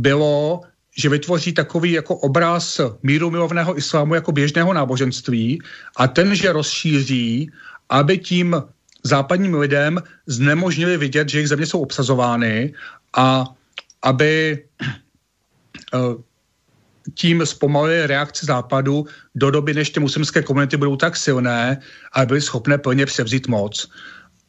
bylo, 0.00 0.60
že 0.96 1.08
vytvoří 1.08 1.52
takový 1.52 1.92
jako 1.92 2.16
obraz 2.16 2.80
míru 3.02 3.30
milovného 3.30 3.78
islámu 3.78 4.14
jako 4.14 4.32
běžného 4.32 4.72
náboženství 4.72 5.62
a 5.96 6.08
ten, 6.08 6.34
že 6.34 6.52
rozšíří, 6.52 7.50
aby 7.88 8.18
tím 8.18 8.56
západním 9.02 9.54
lidem 9.54 10.02
znemožnili 10.26 10.96
vidět, 10.96 11.28
že 11.28 11.38
jejich 11.38 11.48
země 11.48 11.66
jsou 11.66 11.80
obsazovány 11.80 12.74
a 13.16 13.44
aby 14.02 14.64
eh, 15.94 15.98
tím 17.14 17.46
zpomalili 17.46 18.06
reakci 18.06 18.46
západu 18.46 19.06
do 19.34 19.50
doby, 19.50 19.74
než 19.74 19.90
ty 19.90 20.00
muslimské 20.00 20.42
komunity 20.42 20.76
budou 20.76 20.96
tak 20.96 21.16
silné 21.16 21.80
a 22.12 22.26
byly 22.26 22.40
schopné 22.40 22.78
plně 22.78 23.06
převzít 23.06 23.48
moc. 23.48 23.90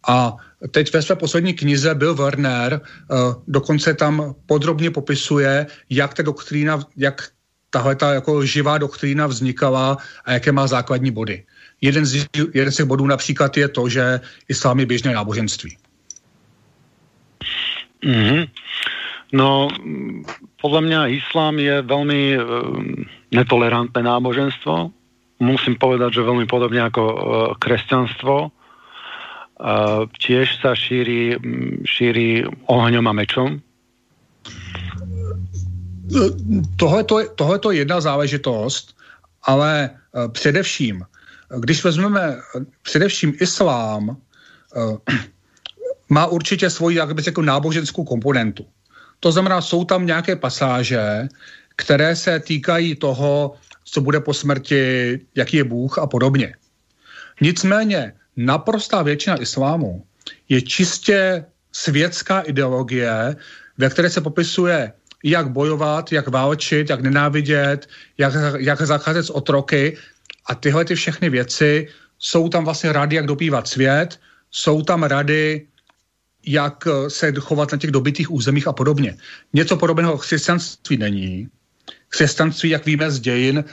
A 0.08 0.36
teď 0.72 0.94
ve 0.94 1.02
své 1.02 1.16
poslední 1.16 1.54
knize 1.54 1.96
Bill 1.96 2.16
Werner 2.16 2.82
uh, 2.82 3.18
dokonce 3.48 3.94
tam 3.94 4.36
podrobně 4.46 4.92
popisuje, 4.92 5.68
jak 5.90 6.14
ta 6.14 6.24
doktrína, 6.24 6.80
jak 6.98 7.30
tahle 7.70 7.96
ta 7.96 8.14
jako 8.14 8.46
živá 8.46 8.78
doktrína 8.78 9.28
vznikala 9.28 9.98
a 10.26 10.32
jaké 10.32 10.52
má 10.52 10.68
základní 10.68 11.12
body. 11.12 11.44
Jeden 11.82 12.06
z, 12.06 12.26
jeden 12.54 12.72
z 12.72 12.76
těch 12.76 12.86
bodů 12.86 13.08
například 13.08 13.58
je 13.58 13.68
to, 13.68 13.90
že 13.90 14.20
islám 14.48 14.80
je 14.80 14.86
běžné 14.86 15.14
náboženství. 15.14 15.78
Mm-hmm. 18.04 18.48
No, 19.34 19.68
podľa 20.62 20.82
mňa 20.86 21.00
islám 21.18 21.58
je 21.58 21.82
veľmi 21.82 22.22
e, 22.36 22.40
netolerantné 23.34 24.02
náboženstvo. 24.06 24.94
Musím 25.42 25.76
povedať, 25.82 26.22
že 26.22 26.28
veľmi 26.28 26.46
podobne 26.46 26.86
ako 26.86 27.02
e, 27.02 27.16
kresťanstvo 27.58 28.54
tiež 30.20 30.60
sa 30.60 30.76
šíri, 30.76 31.40
šíri 31.88 32.44
ohňom 32.68 33.08
a 33.08 33.14
mečom? 33.16 33.64
Tohle 36.76 37.60
je 37.72 37.78
jedna 37.78 38.02
záležitost, 38.02 38.96
ale 39.44 39.90
uh, 39.90 40.28
především, 40.32 41.04
když 41.60 41.84
vezmeme 41.84 42.38
především 42.82 43.34
islám, 43.40 44.10
uh, 44.10 44.98
má 46.10 46.26
určitě 46.26 46.70
svoji, 46.70 46.98
jak 46.98 47.16
bych 47.16 47.26
řekl, 47.26 47.44
náboženskou 47.44 48.04
komponentu. 48.04 48.66
To 49.20 49.32
znamená, 49.32 49.62
jsou 49.62 49.86
tam 49.86 50.06
nějaké 50.06 50.36
pasáže, 50.36 51.28
které 51.76 52.16
se 52.16 52.40
týkají 52.40 52.96
toho, 52.96 53.56
co 53.84 54.02
bude 54.02 54.20
po 54.20 54.34
smrti, 54.34 55.20
jaký 55.36 55.58
je 55.58 55.64
Bůh 55.64 55.98
a 55.98 56.08
podobně. 56.08 56.56
Nicméně 57.42 58.14
naprostá 58.38 59.02
většina 59.02 59.42
islámu 59.42 60.06
je 60.50 60.62
čistě 60.62 61.46
světská 61.72 62.40
ideologie, 62.40 63.36
ve 63.78 63.90
které 63.90 64.10
se 64.10 64.22
popisuje, 64.22 64.94
jak 65.24 65.50
bojovat, 65.50 66.12
jak 66.12 66.28
válčit, 66.28 66.90
jak 66.90 67.02
nenávidět, 67.02 67.88
jak, 68.18 68.34
jak 68.58 68.82
zacházet 68.82 69.26
s 69.26 69.30
otroky 69.30 69.98
a 70.46 70.56
tyhle 70.56 70.86
ty 70.86 70.96
všechny 70.96 71.30
věci 71.30 71.88
jsou 72.20 72.50
tam 72.50 72.66
vlastně 72.66 72.92
rady, 72.92 73.16
jak 73.16 73.26
dopívat 73.26 73.68
svět, 73.68 74.20
jsou 74.52 74.82
tam 74.82 75.04
rady, 75.04 75.68
jak 76.46 76.88
se 77.08 77.34
chovat 77.40 77.72
na 77.72 77.78
těch 77.78 77.92
dobitých 77.92 78.32
územích 78.32 78.68
a 78.68 78.74
podobně. 78.74 79.18
Něco 79.54 79.78
podobného 79.78 80.18
křesťanství 80.18 80.98
není. 80.98 81.48
Křesťanství, 82.10 82.70
jak 82.70 82.86
víme 82.86 83.12
z 83.12 83.20
dějin, 83.20 83.64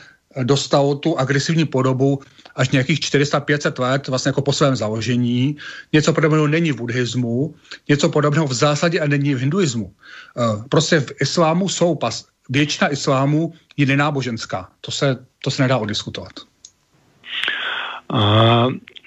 dostalo 0.43 0.95
tu 0.95 1.19
agresivní 1.19 1.65
podobu 1.65 2.21
až 2.57 2.71
nějakých 2.71 3.01
400-500 3.01 3.83
let 3.83 4.09
vlastně 4.09 4.29
jako 4.29 4.43
po 4.43 4.53
svém 4.53 4.77
založení. 4.77 5.57
Něco 5.93 6.13
podobného 6.13 6.47
není 6.47 6.73
v 6.73 6.77
buddhismu, 6.77 7.55
něco 7.89 8.09
podobného 8.09 8.47
v 8.47 8.53
zásadě 8.53 9.01
a 9.01 9.07
není 9.07 9.35
v 9.35 9.39
hinduismu. 9.39 9.93
Eh, 9.93 10.63
prostě 10.69 11.01
v 11.01 11.13
islámu 11.21 11.69
jsou 11.69 11.95
pas, 11.95 12.27
většina 12.49 12.93
islámu 12.93 13.53
je 13.77 13.87
nenáboženská. 13.87 14.69
To 14.81 14.91
se, 14.91 15.27
to 15.43 15.51
se 15.51 15.63
nedá 15.63 15.79
odiskutovat. 15.79 16.33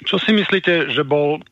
Čo 0.07 0.15
si 0.19 0.31
myslíte, 0.31 0.95
že 0.95 1.03
bol 1.03 1.43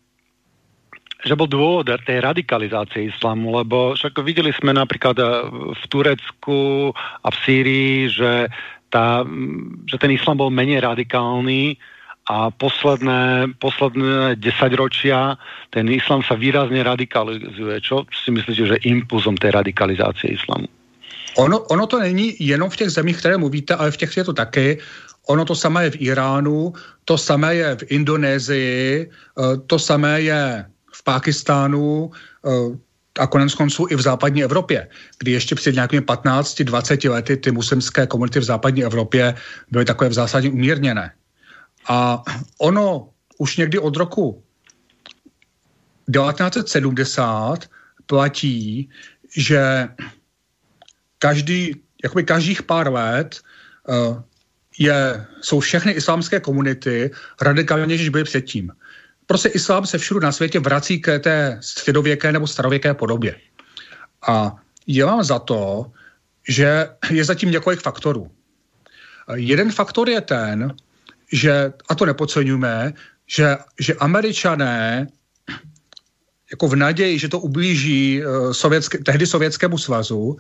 že 1.22 1.38
bol 1.38 1.46
dôvod 1.46 1.86
tej 1.86 2.18
radikalizácie 2.18 3.14
islamu, 3.14 3.54
lebo 3.54 3.94
však 3.94 4.18
videli 4.26 4.50
sme 4.58 4.74
napríklad 4.74 5.14
eh, 5.22 5.30
v 5.78 5.84
Turecku 5.86 6.90
a 6.98 7.28
v 7.30 7.38
Sýrii, 7.46 8.10
že, 8.10 8.50
tá, 8.92 9.24
že 9.88 9.98
ten 9.98 10.12
islam 10.12 10.38
bol 10.38 10.52
menej 10.52 10.84
radikálny 10.84 11.80
a 12.30 12.52
posledné, 12.54 13.56
posledné 13.58 14.38
desaťročia 14.38 15.40
ten 15.74 15.90
islam 15.90 16.22
sa 16.22 16.38
výrazne 16.38 16.84
radikalizuje. 16.86 17.82
Čo 17.82 18.06
si 18.12 18.30
myslíte, 18.30 18.64
že 18.68 18.84
impulzom 18.86 19.40
té 19.40 19.50
radikalizace 19.50 20.30
islamu? 20.30 20.70
Ono, 21.40 21.64
ono 21.72 21.88
to 21.88 22.00
není 22.00 22.36
jenom 22.40 22.70
v 22.70 22.76
těch 22.76 22.90
zemích, 22.92 23.18
které 23.18 23.38
mluvíte, 23.38 23.76
ale 23.76 23.92
v 23.92 23.98
těch 23.98 24.18
je 24.18 24.24
to 24.24 24.34
taky. 24.34 24.78
Ono 25.28 25.46
to 25.46 25.56
samé 25.56 25.84
je 25.84 25.92
v 25.92 26.02
Iránu, 26.12 26.74
to 27.06 27.18
samé 27.18 27.56
je 27.56 27.76
v 27.76 27.84
Indonésii, 27.90 29.08
eh, 29.08 29.58
to 29.68 29.80
samé 29.80 30.22
je 30.22 30.66
v 30.92 31.04
Pákistánu 31.04 32.12
eh, 32.12 32.78
a 33.20 33.28
konec 33.28 33.54
konců 33.54 33.88
i 33.90 33.96
v 33.96 34.02
západní 34.02 34.44
Evropě, 34.44 34.88
kdy 35.20 35.32
ještě 35.32 35.56
před 35.56 35.76
nějakými 35.76 36.02
15-20 36.02 37.12
lety 37.12 37.38
ty 37.38 37.52
muslimské 37.52 38.08
komunity 38.08 38.40
v 38.40 38.44
západní 38.44 38.84
Evropě 38.84 39.36
byly 39.72 39.86
takové 39.86 40.10
v 40.10 40.14
zásadě 40.14 40.50
umírněné. 40.50 41.12
A 41.88 42.24
ono 42.58 43.10
už 43.38 43.58
někdy 43.58 43.80
od 43.80 43.96
roku 43.96 44.44
1970 46.14 47.70
platí, 48.06 48.90
že 49.36 49.88
každý, 51.20 51.76
jakoby 52.04 52.24
každých 52.24 52.64
pár 52.64 52.92
let 52.92 53.42
uh, 53.88 54.22
je, 54.80 55.26
jsou 55.42 55.60
všechny 55.60 55.92
islámské 55.92 56.40
komunity 56.40 57.12
radikálnější, 57.42 58.04
než 58.04 58.10
byly 58.10 58.24
předtím. 58.24 58.72
Prostě 59.26 59.50
islám 59.50 59.86
se 59.86 59.98
všude 59.98 60.26
na 60.26 60.32
světě 60.32 60.60
vrací 60.60 61.02
k 61.02 61.20
té 61.20 61.58
středověké 61.62 62.32
nebo 62.32 62.48
starověké 62.48 62.94
podobě. 62.94 63.36
A 64.28 64.56
je 64.88 65.06
vám 65.06 65.24
za 65.24 65.40
to, 65.40 65.92
že 66.48 66.90
je 67.10 67.26
zatím 67.26 67.52
několik 67.52 67.80
faktorů. 67.80 68.32
Jeden 69.36 69.72
faktor 69.72 70.10
je 70.10 70.22
ten, 70.22 70.76
že, 71.32 71.74
a 71.90 71.96
to 71.96 72.06
nepodceňujeme, 72.06 72.94
že, 73.28 73.58
že 73.80 73.94
američané 73.94 75.08
jako 76.52 76.68
v 76.68 76.76
naději, 76.76 77.20
že 77.20 77.28
to 77.28 77.40
ublíží 77.40 78.22
uh, 78.24 78.52
sovětské, 78.52 78.98
tehdy 78.98 79.28
Sovětskému 79.28 79.78
svazu, 79.78 80.38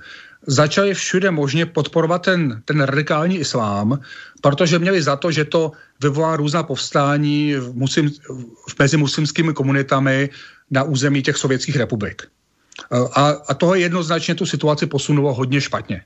začali 0.47 0.93
všude 0.93 1.31
možně 1.31 1.65
podporovat 1.65 2.21
ten, 2.21 2.61
ten 2.65 2.81
radikální 2.81 3.37
islám, 3.37 3.99
protože 4.41 4.79
měli 4.79 5.01
za 5.01 5.15
to, 5.15 5.31
že 5.31 5.45
to 5.45 5.71
vyvolá 6.01 6.35
různá 6.35 6.63
povstání 6.63 7.55
v 7.55 7.75
muslim, 7.75 8.09
v 8.69 8.73
mezi 8.79 8.97
muslimskými 8.97 9.53
komunitami 9.53 10.29
na 10.71 10.83
území 10.83 11.21
těch 11.21 11.37
sovětských 11.37 11.75
republik. 11.75 12.27
Uh, 12.91 13.07
a, 13.13 13.29
a 13.47 13.53
toho 13.53 13.75
jednoznačně 13.75 14.35
tu 14.35 14.45
situaci 14.45 14.85
posunulo 14.85 15.33
hodně 15.33 15.61
špatně. 15.61 16.03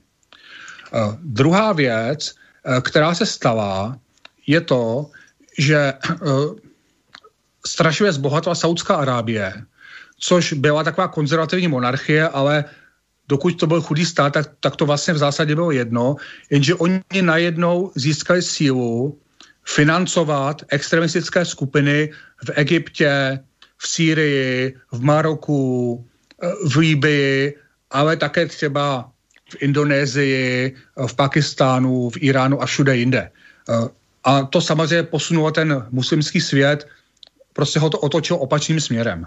Uh, 0.94 1.14
druhá 1.22 1.72
věc, 1.72 2.34
která 2.82 3.14
se 3.14 3.26
stala, 3.26 3.98
je 4.46 4.60
to, 4.60 5.06
že 5.58 5.92
strašivě 7.66 8.12
zbohatla 8.12 8.54
Saudská 8.54 8.94
Arábie, 8.94 9.54
což 10.18 10.52
byla 10.52 10.84
taková 10.84 11.08
konzervativní 11.08 11.68
monarchie, 11.68 12.28
ale 12.28 12.64
dokud 13.28 13.58
to 13.58 13.66
byl 13.66 13.82
chudý 13.82 14.06
stát, 14.06 14.32
tak, 14.32 14.50
tak 14.60 14.76
to 14.76 14.86
vlastně 14.86 15.14
v 15.14 15.18
zásadě 15.18 15.54
bylo 15.54 15.70
jedno, 15.70 16.16
jenže 16.50 16.74
oni 16.74 17.00
najednou 17.20 17.92
získali 17.94 18.42
sílu 18.42 19.18
financovat 19.66 20.62
extremistické 20.68 21.44
skupiny 21.44 22.10
v 22.44 22.50
Egyptě, 22.54 23.40
v 23.78 23.88
Sýrii, 23.88 24.76
v 24.92 25.00
Maroku, 25.02 26.04
eh, 26.42 26.46
v 26.68 26.76
Líbii, 26.76 27.54
ale 27.90 28.16
také 28.16 28.46
třeba 28.46 29.10
v 29.50 29.56
Indonésii, 29.62 30.74
v 31.06 31.14
Pakistánu, 31.14 32.10
v 32.10 32.16
Iránu 32.20 32.62
a 32.62 32.66
všude 32.66 32.96
jinde. 32.96 33.30
Eh, 33.68 33.88
a 34.24 34.42
to 34.42 34.60
samozřejmě 34.60 35.02
posunulo 35.02 35.50
ten 35.50 35.86
muslimský 35.90 36.40
svět, 36.40 36.86
prostě 37.52 37.78
ho 37.78 37.90
to 37.90 37.98
otočilo 37.98 38.38
opačným 38.38 38.80
směrem. 38.80 39.26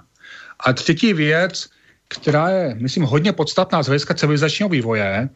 A 0.59 0.73
třetí 0.73 1.13
věc, 1.13 1.69
která 2.07 2.49
je, 2.49 2.75
myslím, 2.75 3.03
hodně 3.03 3.33
podstatná 3.33 3.83
z 3.83 3.87
hlediska 3.87 4.13
civilizačního 4.13 4.69
vývoje, 4.69 5.29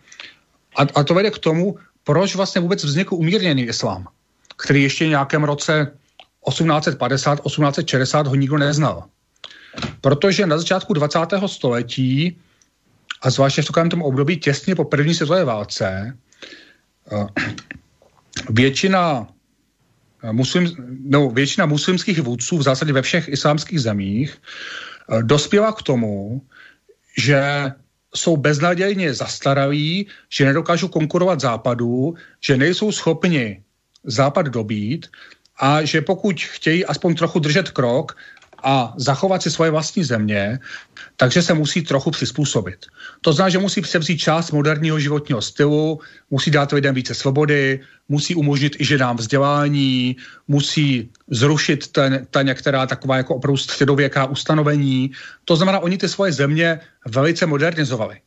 a, 0.75 0.81
a 0.95 1.03
to 1.03 1.13
vede 1.13 1.31
k 1.31 1.37
tomu, 1.37 1.77
proč 2.03 2.35
vlastně 2.35 2.61
vůbec 2.61 2.83
vznikl 2.83 3.15
umírněný 3.15 3.63
islám, 3.63 4.07
který 4.57 4.83
ještě 4.83 5.05
v 5.05 5.09
nějakém 5.09 5.43
roce 5.43 5.91
1850, 6.49 7.43
1860 7.43 8.27
ho 8.27 8.35
nikdo 8.35 8.57
neznal. 8.57 9.03
Protože 10.01 10.45
na 10.45 10.57
začátku 10.57 10.93
20. 10.93 11.19
století, 11.45 12.37
a 13.21 13.29
zvláště 13.29 13.61
v 13.61 13.65
takovém 13.65 13.89
tom 13.89 14.01
období 14.01 14.37
těsně 14.37 14.75
po 14.75 14.85
první 14.85 15.13
světové 15.13 15.45
válce, 15.45 16.17
eh, 17.11 17.27
většina 18.49 19.27
muslim, 20.31 20.75
no, 21.03 21.29
většina 21.29 21.65
muslimských 21.65 22.21
vůdců 22.21 22.57
v 22.57 22.63
zásadě 22.63 22.93
ve 22.93 23.01
všech 23.01 23.27
islámských 23.27 23.81
zemích 23.81 24.37
eh, 24.37 24.92
dospěla 25.21 25.71
k 25.71 25.81
tomu, 25.81 26.41
že 27.17 27.71
jsou 28.15 28.37
beznadějně 28.37 29.13
zastaralí, 29.13 30.07
že 30.29 30.45
nedokážou 30.45 30.87
konkurovat 30.87 31.39
západu, 31.39 32.13
že 32.41 32.57
nejsou 32.57 32.91
schopni 32.91 33.63
západ 34.03 34.45
dobít 34.45 35.07
a 35.59 35.83
že 35.83 36.01
pokud 36.01 36.41
chtějí 36.41 36.85
aspoň 36.85 37.15
trochu 37.15 37.39
držet 37.39 37.69
krok 37.69 38.17
a 38.63 38.93
zachovat 38.97 39.41
si 39.41 39.51
svoje 39.51 39.71
vlastní 39.71 40.03
země, 40.03 40.59
takže 41.17 41.41
se 41.41 41.53
musí 41.53 41.81
trochu 41.81 42.11
přizpůsobit. 42.11 42.85
To 43.21 43.33
znamená, 43.33 43.49
že 43.49 43.59
musí 43.59 43.81
převzít 43.81 44.17
část 44.17 44.51
moderního 44.51 44.99
životního 44.99 45.41
stylu, 45.41 45.99
musí 46.29 46.51
dát 46.51 46.71
lidem 46.71 46.95
více 46.95 47.13
svobody, 47.13 47.79
musí 48.09 48.35
umožnit 48.35 48.75
i 48.79 48.85
ženám 48.85 49.17
vzdělání, 49.17 50.15
musí 50.47 51.09
zrušit 51.27 51.87
ten, 51.91 52.27
ta 52.31 52.41
některá 52.41 52.87
taková 52.87 53.17
jako 53.17 53.35
opravdu 53.35 53.57
středověká 53.57 54.25
ustanovení. 54.25 55.11
To 55.45 55.55
znamená, 55.55 55.79
oni 55.79 55.97
ty 55.97 56.09
svoje 56.09 56.31
země 56.31 56.79
velice 57.07 57.45
modernizovali. 57.45 58.19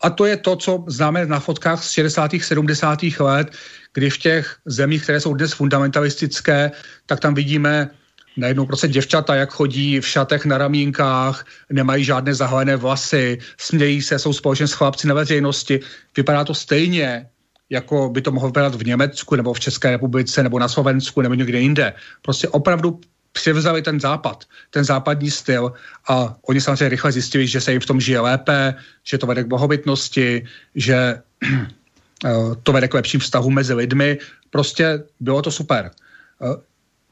A 0.00 0.10
to 0.10 0.24
je 0.24 0.36
to, 0.36 0.56
co 0.56 0.84
známe 0.86 1.26
na 1.26 1.40
fotkách 1.40 1.84
z 1.84 1.90
60. 1.90 2.30
70. 2.40 2.98
let, 3.20 3.52
kdy 3.94 4.10
v 4.10 4.18
těch 4.18 4.56
zemích, 4.66 5.02
které 5.02 5.20
jsou 5.20 5.34
dnes 5.34 5.52
fundamentalistické, 5.52 6.70
tak 7.06 7.20
tam 7.20 7.34
vidíme 7.34 7.90
najednou 8.38 8.66
prostě 8.66 8.88
děvčata, 8.88 9.34
jak 9.34 9.50
chodí 9.50 10.00
v 10.00 10.08
šatech 10.08 10.44
na 10.44 10.58
ramínkách, 10.58 11.46
nemají 11.70 12.04
žádné 12.04 12.34
zahalené 12.34 12.76
vlasy, 12.76 13.38
smějí 13.58 14.02
se, 14.02 14.18
jsou 14.18 14.32
společně 14.32 14.66
s 14.66 14.72
chlapci 14.72 15.06
na 15.06 15.14
veřejnosti. 15.14 15.80
Vypadá 16.16 16.44
to 16.44 16.54
stejně, 16.54 17.26
jako 17.70 18.08
by 18.08 18.22
to 18.22 18.32
mohlo 18.32 18.48
vypadat 18.48 18.74
v 18.74 18.86
Německu 18.86 19.36
nebo 19.36 19.52
v 19.52 19.60
České 19.60 19.90
republice 19.90 20.42
nebo 20.42 20.58
na 20.58 20.68
Slovensku 20.68 21.20
nebo 21.20 21.34
někde 21.34 21.60
jinde. 21.60 21.92
Prostě 22.22 22.48
opravdu 22.48 23.00
převzali 23.32 23.82
ten 23.82 24.00
západ, 24.00 24.44
ten 24.70 24.84
západní 24.84 25.30
styl 25.30 25.72
a 26.08 26.36
oni 26.48 26.60
samozřejmě 26.60 26.88
rychle 26.88 27.12
zjistili, 27.12 27.46
že 27.46 27.60
se 27.60 27.72
jim 27.72 27.80
v 27.80 27.86
tom 27.86 28.00
žije 28.00 28.20
lépe, 28.20 28.74
že 29.04 29.18
to 29.18 29.26
vede 29.26 29.44
k 29.44 29.46
bohobytnosti, 29.46 30.46
že 30.74 30.94
eh, 32.24 32.54
to 32.62 32.72
vede 32.72 32.88
k 32.88 32.94
lepším 32.94 33.20
vztahům 33.20 33.54
mezi 33.54 33.74
lidmi. 33.74 34.18
Prostě 34.50 35.02
bylo 35.20 35.42
to 35.42 35.50
super. 35.50 35.90
Eh, 35.90 36.62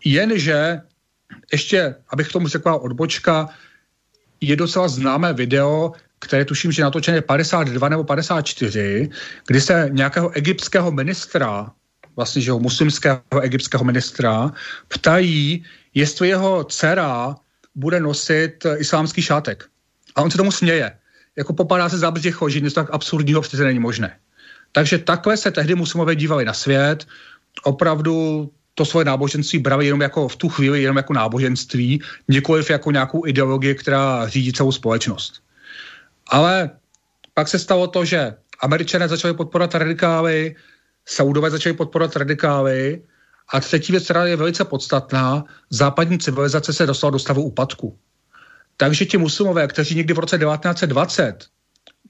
jenže 0.05 0.81
ještě, 1.53 1.94
abych 2.09 2.28
tomu 2.28 2.48
řekla 2.48 2.78
odbočka, 2.78 3.48
je 4.40 4.57
docela 4.57 4.89
známé 4.89 5.32
video, 5.32 5.93
které 6.19 6.44
tuším, 6.44 6.73
že 6.73 6.82
natočené 6.82 7.20
52 7.20 7.89
nebo 7.89 8.05
54, 8.05 9.11
kdy 9.47 9.61
se 9.61 9.89
nějakého 9.93 10.31
egyptského 10.31 10.93
ministra, 10.93 11.73
vlastně 12.16 12.43
že 12.43 12.51
ho 12.51 12.59
muslimského 12.59 13.40
egyptského 13.43 13.85
ministra, 13.85 14.53
ptají, 14.89 15.65
jestli 15.94 16.28
jeho 16.28 16.65
dcera 16.65 17.36
bude 17.74 18.01
nosit 18.01 18.66
islámský 18.77 19.23
šátek. 19.23 19.65
A 20.15 20.23
on 20.23 20.31
se 20.31 20.36
tomu 20.36 20.53
směje. 20.53 20.98
Jako 21.36 21.53
popadá 21.53 21.89
se 21.89 21.98
za 21.98 22.11
břicho, 22.11 22.48
že 22.48 22.61
něco 22.61 22.74
tak 22.74 22.90
absurdního 22.90 23.40
přece 23.40 23.65
není 23.65 23.78
možné. 23.78 24.16
Takže 24.73 24.98
takhle 24.98 25.36
se 25.36 25.51
tehdy 25.51 25.74
muslimové 25.74 26.15
dívali 26.16 26.44
na 26.44 26.53
svět. 26.53 27.07
Opravdu 27.62 28.51
to 28.77 28.85
svoje 28.85 29.05
náboženství 29.05 29.59
brali 29.59 29.86
jenom 29.86 30.01
jako 30.01 30.28
v 30.28 30.36
tu 30.36 30.48
chvíli 30.48 30.82
jenom 30.82 30.97
jako 30.97 31.12
náboženství, 31.12 32.03
nikoliv 32.28 32.70
jako 32.70 32.90
nějakou 32.90 33.27
ideologii, 33.27 33.74
která 33.74 34.28
řídí 34.28 34.53
celou 34.53 34.73
společnost. 34.73 35.43
Ale 36.28 36.70
pak 37.35 37.48
se 37.48 37.59
stalo 37.59 37.86
to, 37.86 38.05
že 38.05 38.35
američané 38.61 39.09
začali 39.09 39.35
podporovat 39.35 39.74
radikály, 39.74 40.57
Saudové 41.09 41.51
začali 41.51 41.73
podporovat 41.73 42.16
radikály 42.16 43.03
a 43.48 43.61
třetí 43.61 43.93
věc, 43.93 44.05
která 44.05 44.27
je 44.27 44.36
velice 44.36 44.65
podstatná, 44.65 45.44
západní 45.70 46.19
civilizace 46.19 46.73
se 46.73 46.86
dostala 46.86 47.11
do 47.11 47.19
stavu 47.19 47.43
úpadku. 47.43 47.98
Takže 48.77 49.05
ti 49.05 49.19
muslimové, 49.19 49.66
kteří 49.66 49.94
někdy 49.94 50.15
v 50.15 50.19
roce 50.19 50.39
1920 50.39 51.47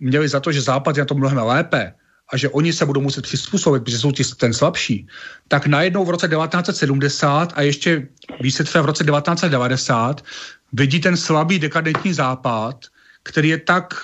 měli 0.01 0.29
za 0.29 0.41
to, 0.41 0.53
že 0.53 0.61
západ 0.61 0.97
je 0.97 1.01
na 1.01 1.07
to 1.07 1.15
mnohem 1.15 1.39
lépe 1.39 1.95
a 2.33 2.37
že 2.37 2.49
oni 2.49 2.73
se 2.73 2.87
budou 2.87 3.01
muset 3.01 3.23
přizpůsobit, 3.23 3.85
protože 3.85 3.99
jsou 3.99 4.13
ti, 4.13 4.25
ten 4.25 4.55
slabší, 4.55 5.07
tak 5.49 5.67
najednou 5.67 6.05
v 6.05 6.11
roce 6.11 6.29
1970 6.29 7.53
a 7.57 7.63
ještě 7.63 8.09
výsledce 8.41 8.81
v 8.81 8.85
roce 8.85 9.05
1990 9.05 10.25
vidí 10.73 11.01
ten 11.01 11.17
slabý 11.17 11.59
dekadentní 11.59 12.13
západ, 12.13 12.87
který 13.23 13.49
je 13.49 13.59
tak, 13.59 13.95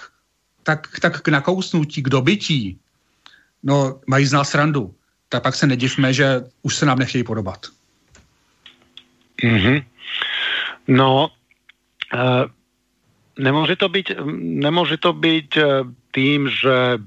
tak, 0.62 0.88
tak 1.00 1.20
k 1.20 1.28
nakousnutí, 1.28 2.02
k 2.02 2.08
dobytí, 2.08 2.78
no 3.62 4.00
mají 4.06 4.26
z 4.26 4.32
nás 4.32 4.54
randu. 4.54 4.94
Tak 5.28 5.42
pak 5.42 5.54
se 5.54 5.66
nedivme, 5.66 6.12
že 6.12 6.40
už 6.62 6.76
se 6.76 6.86
nám 6.86 6.98
nechtějí 6.98 7.24
podobat. 7.24 7.66
Mm-hmm. 9.42 9.84
No, 10.88 11.30
uh, 12.14 12.44
nemôže 13.38 13.76
to 13.76 13.88
byť, 13.88 14.06
nemôže 14.38 14.98
to 15.00 15.12
byť 15.12 15.48
uh, 15.56 15.64
tým, 16.12 16.52
že 16.52 17.00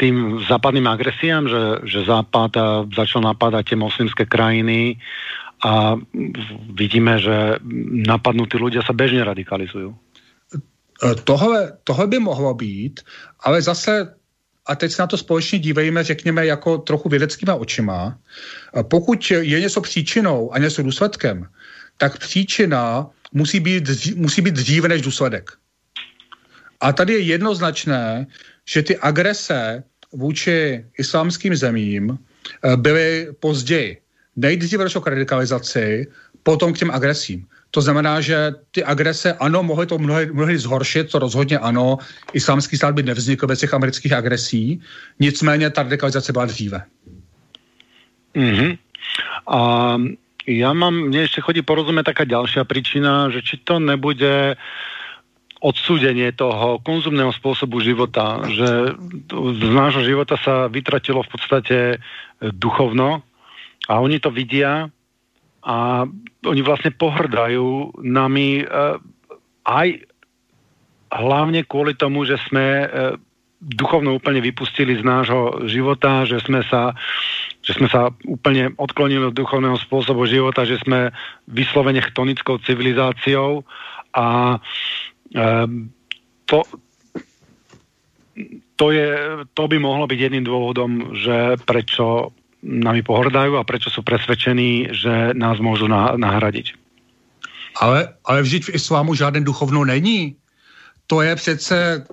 tým 0.00 0.40
západným 0.48 0.88
agresiám, 0.88 1.44
že, 1.44 1.62
že 1.84 2.08
Západ 2.08 2.56
začal 2.88 3.20
napádať 3.20 3.68
tie 3.68 3.76
moslimské 3.76 4.24
krajiny 4.24 4.96
a 5.60 6.00
vidíme, 6.72 7.20
že 7.20 7.60
napadnutí 8.08 8.56
ľudia 8.56 8.80
sa 8.80 8.96
bežne 8.96 9.20
radikalizujú. 9.20 9.92
Tohle, 11.24 11.76
tohle 11.84 12.06
by 12.06 12.18
mohlo 12.18 12.54
být, 12.54 13.04
ale 13.44 13.62
zase 13.62 14.16
a 14.66 14.76
teď 14.76 14.92
se 14.92 15.02
na 15.02 15.06
to 15.06 15.16
společně 15.16 15.58
dívejme, 15.58 16.04
řekněme, 16.04 16.46
jako 16.46 16.78
trochu 16.78 17.08
vědeckýma 17.08 17.54
očima. 17.54 18.18
Pokud 18.82 19.30
je 19.30 19.60
něco 19.60 19.80
příčinou 19.80 20.54
a 20.54 20.58
něco 20.58 20.82
důsledkem, 20.82 21.48
tak 21.96 22.18
příčina 22.18 23.10
musí 23.32 23.60
být, 23.60 23.84
musí 24.16 24.42
být 24.42 24.54
dříve 24.54 24.88
než 24.88 25.02
důsledek. 25.02 25.50
A 26.80 26.92
tady 26.92 27.12
je 27.12 27.20
jednoznačné, 27.20 28.26
že 28.68 28.82
ty 28.82 28.96
agrese 28.96 29.82
vůči 30.12 30.84
islámským 30.98 31.56
zemím 31.56 32.18
eh, 32.18 32.76
byly 32.76 33.28
později. 33.40 33.98
Nejdříve 34.36 34.84
došlo 34.84 35.00
k 35.00 35.06
radikalizaci, 35.06 36.06
potom 36.42 36.72
k 36.72 36.78
těm 36.78 36.90
agresím. 36.90 37.46
To 37.70 37.80
znamená, 37.80 38.20
že 38.20 38.54
ty 38.70 38.84
agrese, 38.84 39.32
ano, 39.32 39.62
mohly 39.62 39.86
to 39.86 39.98
mnohdy, 39.98 40.32
mnohdy 40.32 40.58
zhoršit, 40.58 41.10
to 41.10 41.18
rozhodně 41.18 41.58
ano. 41.58 41.98
Islámský 42.32 42.76
stát 42.76 42.94
by 42.94 43.02
nevznikl 43.02 43.46
bez 43.46 43.60
těch 43.60 43.74
amerických 43.74 44.12
agresí, 44.12 44.80
nicméně 45.20 45.70
ta 45.70 45.82
radikalizace 45.82 46.32
byla 46.32 46.44
dříve. 46.44 46.82
Mm-hmm. 48.34 48.78
A 49.50 49.60
ja 50.46 50.70
mám, 50.74 51.10
mne 51.10 51.26
ešte 51.26 51.42
chodí 51.42 51.62
porozumieť 51.62 52.14
taká 52.14 52.24
ďalšia 52.24 52.62
príčina, 52.64 53.30
že 53.30 53.42
či 53.42 53.58
to 53.62 53.78
nebude 53.78 54.56
odsúdenie 55.60 56.32
toho 56.32 56.80
konzumného 56.80 57.30
spôsobu 57.36 57.84
života, 57.84 58.40
že 58.48 58.96
z 59.32 59.70
nášho 59.70 60.02
života 60.02 60.40
sa 60.40 60.72
vytratilo 60.72 61.20
v 61.20 61.30
podstate 61.30 61.78
duchovno 62.40 63.20
a 63.84 63.94
oni 64.00 64.16
to 64.16 64.32
vidia 64.32 64.88
a 65.60 66.08
oni 66.48 66.60
vlastne 66.64 66.96
pohrdajú 66.96 68.00
nami 68.00 68.64
uh, 68.64 68.96
aj 69.68 70.08
hlavne 71.12 71.68
kvôli 71.68 71.92
tomu, 71.92 72.24
že 72.24 72.40
sme 72.48 72.88
uh, 72.88 72.88
duchovno 73.60 74.16
úplne 74.16 74.40
vypustili 74.40 74.96
z 74.96 75.04
nášho 75.04 75.68
života, 75.68 76.24
že 76.24 76.40
sme 76.40 76.64
sa 76.64 76.96
že 77.60 77.76
sme 77.76 77.92
sa 77.92 78.08
úplne 78.24 78.72
odklonili 78.80 79.28
od 79.28 79.36
duchovného 79.36 79.76
spôsobu 79.76 80.24
života, 80.24 80.64
že 80.64 80.80
sme 80.80 81.12
vyslovene 81.44 82.00
chtonickou 82.00 82.56
civilizáciou 82.64 83.68
a 84.16 84.56
um, 84.56 85.09
to, 86.46 86.58
to, 88.76 88.86
je, 88.90 89.10
to 89.54 89.62
by 89.68 89.76
mohlo 89.78 90.06
byť 90.06 90.18
jedným 90.18 90.44
dôvodom, 90.44 91.14
že 91.14 91.60
prečo 91.62 92.34
nami 92.62 93.00
pohrdajú 93.00 93.56
a 93.56 93.64
prečo 93.64 93.88
sú 93.88 94.04
presvedčení, 94.04 94.92
že 94.92 95.32
nás 95.32 95.56
môžu 95.60 95.88
na, 95.88 96.16
nahradiť. 96.16 96.76
Ale, 97.80 98.12
ale 98.24 98.42
vždyť 98.42 98.62
v 98.68 98.74
islámu 98.76 99.14
žádné 99.14 99.40
duchovno 99.40 99.84
není. 99.84 100.36
To 101.06 101.22
je 101.22 101.36
přece 101.36 102.04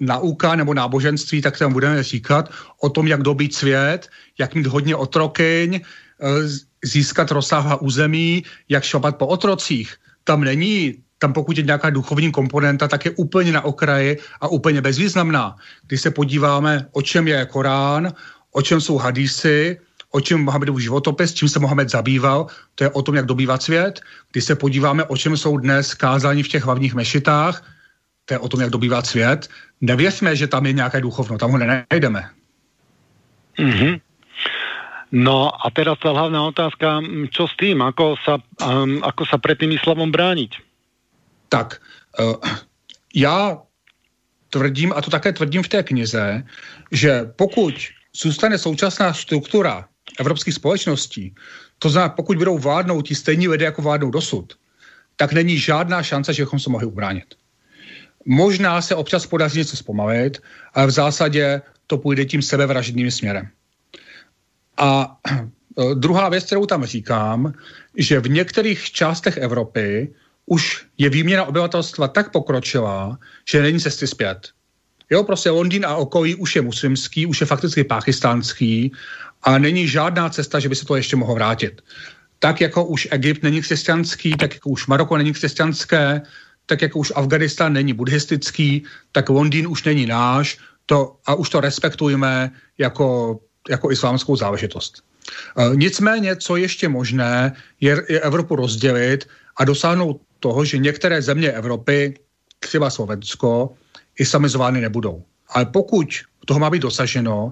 nauka 0.00 0.54
nebo 0.54 0.74
náboženství, 0.74 1.40
tak 1.42 1.58
tam 1.58 1.72
budeme 1.72 2.02
říkat 2.02 2.52
o 2.80 2.88
tom, 2.88 3.06
jak 3.06 3.22
dobít 3.22 3.54
svět, 3.54 4.08
jak 4.38 4.54
mít 4.54 4.66
hodně 4.66 4.96
otrokyň, 4.96 5.74
e, 5.74 5.80
získat 6.84 7.30
rozsáhlá 7.30 7.80
území, 7.80 8.44
jak 8.68 8.84
šlapat 8.84 9.16
po 9.16 9.26
otrocích. 9.26 9.96
Tam 10.24 10.44
není, 10.44 10.94
tam 11.18 11.32
pokud 11.32 11.56
je 11.56 11.62
nějaká 11.62 11.90
duchovní 11.90 12.32
komponenta, 12.32 12.88
tak 12.88 13.04
je 13.04 13.10
úplně 13.16 13.52
na 13.52 13.64
okraji 13.64 14.18
a 14.40 14.48
úplně 14.48 14.80
bezvýznamná. 14.80 15.56
Když 15.86 16.00
se 16.00 16.10
podíváme, 16.10 16.86
o 16.92 17.02
čem 17.02 17.28
je 17.28 17.46
Korán, 17.46 18.12
o 18.52 18.62
čem 18.62 18.80
jsou 18.80 18.96
hadisy, 18.98 19.80
o 20.10 20.20
čem 20.20 20.44
Mohamedův 20.44 20.80
životopis, 20.80 21.34
čím 21.34 21.48
se 21.48 21.58
Mohamed 21.58 21.88
zabýval, 21.88 22.46
to 22.74 22.84
je 22.84 22.90
o 22.90 23.02
tom, 23.02 23.14
jak 23.14 23.26
dobývat 23.26 23.62
svět. 23.62 24.00
Když 24.32 24.44
se 24.44 24.54
podíváme, 24.56 25.04
o 25.04 25.16
čem 25.16 25.36
jsou 25.36 25.56
dnes 25.56 25.94
kázání 25.94 26.42
v 26.42 26.48
těch 26.48 26.64
hlavních 26.64 26.94
mešitách, 26.94 27.64
to 28.24 28.34
je 28.34 28.38
o 28.38 28.48
tom, 28.48 28.60
jak 28.60 28.70
dobývat 28.70 29.06
svět. 29.06 29.48
Nevěřme, 29.80 30.36
že 30.36 30.46
tam 30.46 30.66
je 30.66 30.72
nějaké 30.72 31.00
duchovno, 31.00 31.38
tam 31.38 31.50
ho 31.50 31.58
nenajdeme. 31.58 32.30
Mm-hmm. 33.58 34.00
No 35.12 35.54
a 35.66 35.70
teraz 35.70 35.98
ta 36.02 36.10
hlavná 36.10 36.42
otázka, 36.42 36.98
čo 37.30 37.46
s 37.46 37.54
tým, 37.56 37.78
ako 37.78 38.18
sa, 38.26 38.42
um, 38.58 38.98
ako 39.06 39.22
sa 39.24 39.38
pred 39.38 39.54
tým 39.54 39.70
islamom 39.70 40.10
brániť? 40.10 40.65
Tak, 41.56 41.80
uh, 42.20 42.36
já 43.14 43.62
tvrdím, 44.50 44.92
a 44.92 45.00
to 45.00 45.10
také 45.10 45.32
tvrdím 45.32 45.62
v 45.62 45.68
té 45.68 45.82
knize, 45.82 46.44
že 46.92 47.32
pokud 47.36 47.74
zůstane 48.12 48.58
současná 48.58 49.12
struktura 49.12 49.88
evropských 50.20 50.54
společností, 50.54 51.34
to 51.78 51.88
znamená, 51.88 52.12
pokud 52.12 52.36
budou 52.36 52.58
vládnout 52.58 53.08
ti 53.08 53.14
stejní 53.14 53.48
lidé, 53.48 53.64
jako 53.64 53.82
vládnou 53.82 54.10
dosud, 54.10 54.52
tak 55.16 55.32
není 55.32 55.58
žádná 55.58 56.02
šance, 56.02 56.32
že 56.32 56.42
bychom 56.42 56.60
se 56.60 56.70
mohli 56.70 56.86
ubránit. 56.86 57.34
Možná 58.24 58.82
se 58.82 58.94
občas 58.94 59.26
podaří 59.26 59.58
něco 59.58 59.76
zpomalit, 59.76 60.42
ale 60.74 60.86
v 60.86 60.90
zásadě 60.90 61.62
to 61.86 61.98
půjde 61.98 62.24
tím 62.24 62.42
sebevražedným 62.42 63.10
směrem. 63.10 63.48
A 64.76 65.16
e, 65.24 65.94
druhá 65.94 66.28
věc, 66.28 66.44
kterou 66.44 66.66
tam 66.66 66.84
říkám, 66.84 67.52
že 67.96 68.20
v 68.20 68.28
některých 68.28 68.92
částech 68.92 69.36
Evropy 69.36 70.12
už 70.46 70.86
je 70.98 71.10
výměna 71.10 71.44
obyvatelstva 71.44 72.08
tak 72.08 72.32
pokročilá, 72.32 73.18
že 73.48 73.62
není 73.62 73.80
cesty 73.80 74.06
zpět. 74.06 74.48
Jo, 75.10 75.22
prostě 75.22 75.50
Londýn 75.50 75.86
a 75.86 75.96
okolí 75.96 76.34
už 76.34 76.56
je 76.56 76.62
muslimský, 76.62 77.26
už 77.26 77.40
je 77.40 77.46
fakticky 77.46 77.84
pakistánský 77.84 78.92
a 79.42 79.58
není 79.58 79.88
žádná 79.88 80.28
cesta, 80.28 80.58
že 80.58 80.68
by 80.68 80.76
se 80.76 80.86
to 80.86 80.96
ještě 80.96 81.16
mohlo 81.16 81.34
vrátit. 81.34 81.82
Tak 82.38 82.60
jako 82.60 82.84
už 82.84 83.08
Egypt 83.10 83.42
není 83.42 83.62
křesťanský, 83.62 84.36
tak 84.36 84.54
jako 84.54 84.70
už 84.70 84.86
Maroko 84.86 85.16
není 85.16 85.32
křesťanské, 85.32 86.22
tak 86.66 86.82
jako 86.82 86.98
už 86.98 87.12
Afganistán 87.14 87.72
není 87.72 87.92
buddhistický, 87.92 88.84
tak 89.12 89.28
Londýn 89.28 89.66
už 89.66 89.84
není 89.84 90.06
náš 90.06 90.58
to, 90.86 91.16
a 91.26 91.34
už 91.34 91.50
to 91.50 91.60
respektujeme 91.60 92.50
jako, 92.78 93.38
jako 93.70 93.90
islámskou 93.90 94.36
záležitost. 94.36 95.02
E, 95.58 95.76
nicméně, 95.76 96.36
co 96.36 96.56
ještě 96.56 96.88
možné, 96.88 97.52
je, 97.80 98.02
je 98.08 98.20
Evropu 98.20 98.56
rozdělit 98.56 99.28
a 99.56 99.64
dosáhnout 99.64 100.20
toho, 100.46 100.62
že 100.62 100.78
některé 100.78 101.18
země 101.18 101.50
Evropy, 101.58 102.14
třeba 102.62 102.86
Slovensko, 102.86 103.74
islamizovány 104.14 104.78
nebudou. 104.80 105.26
Ale 105.58 105.66
pokud 105.66 106.06
toho 106.46 106.62
má 106.62 106.70
být 106.70 106.86
dosaženo, 106.86 107.50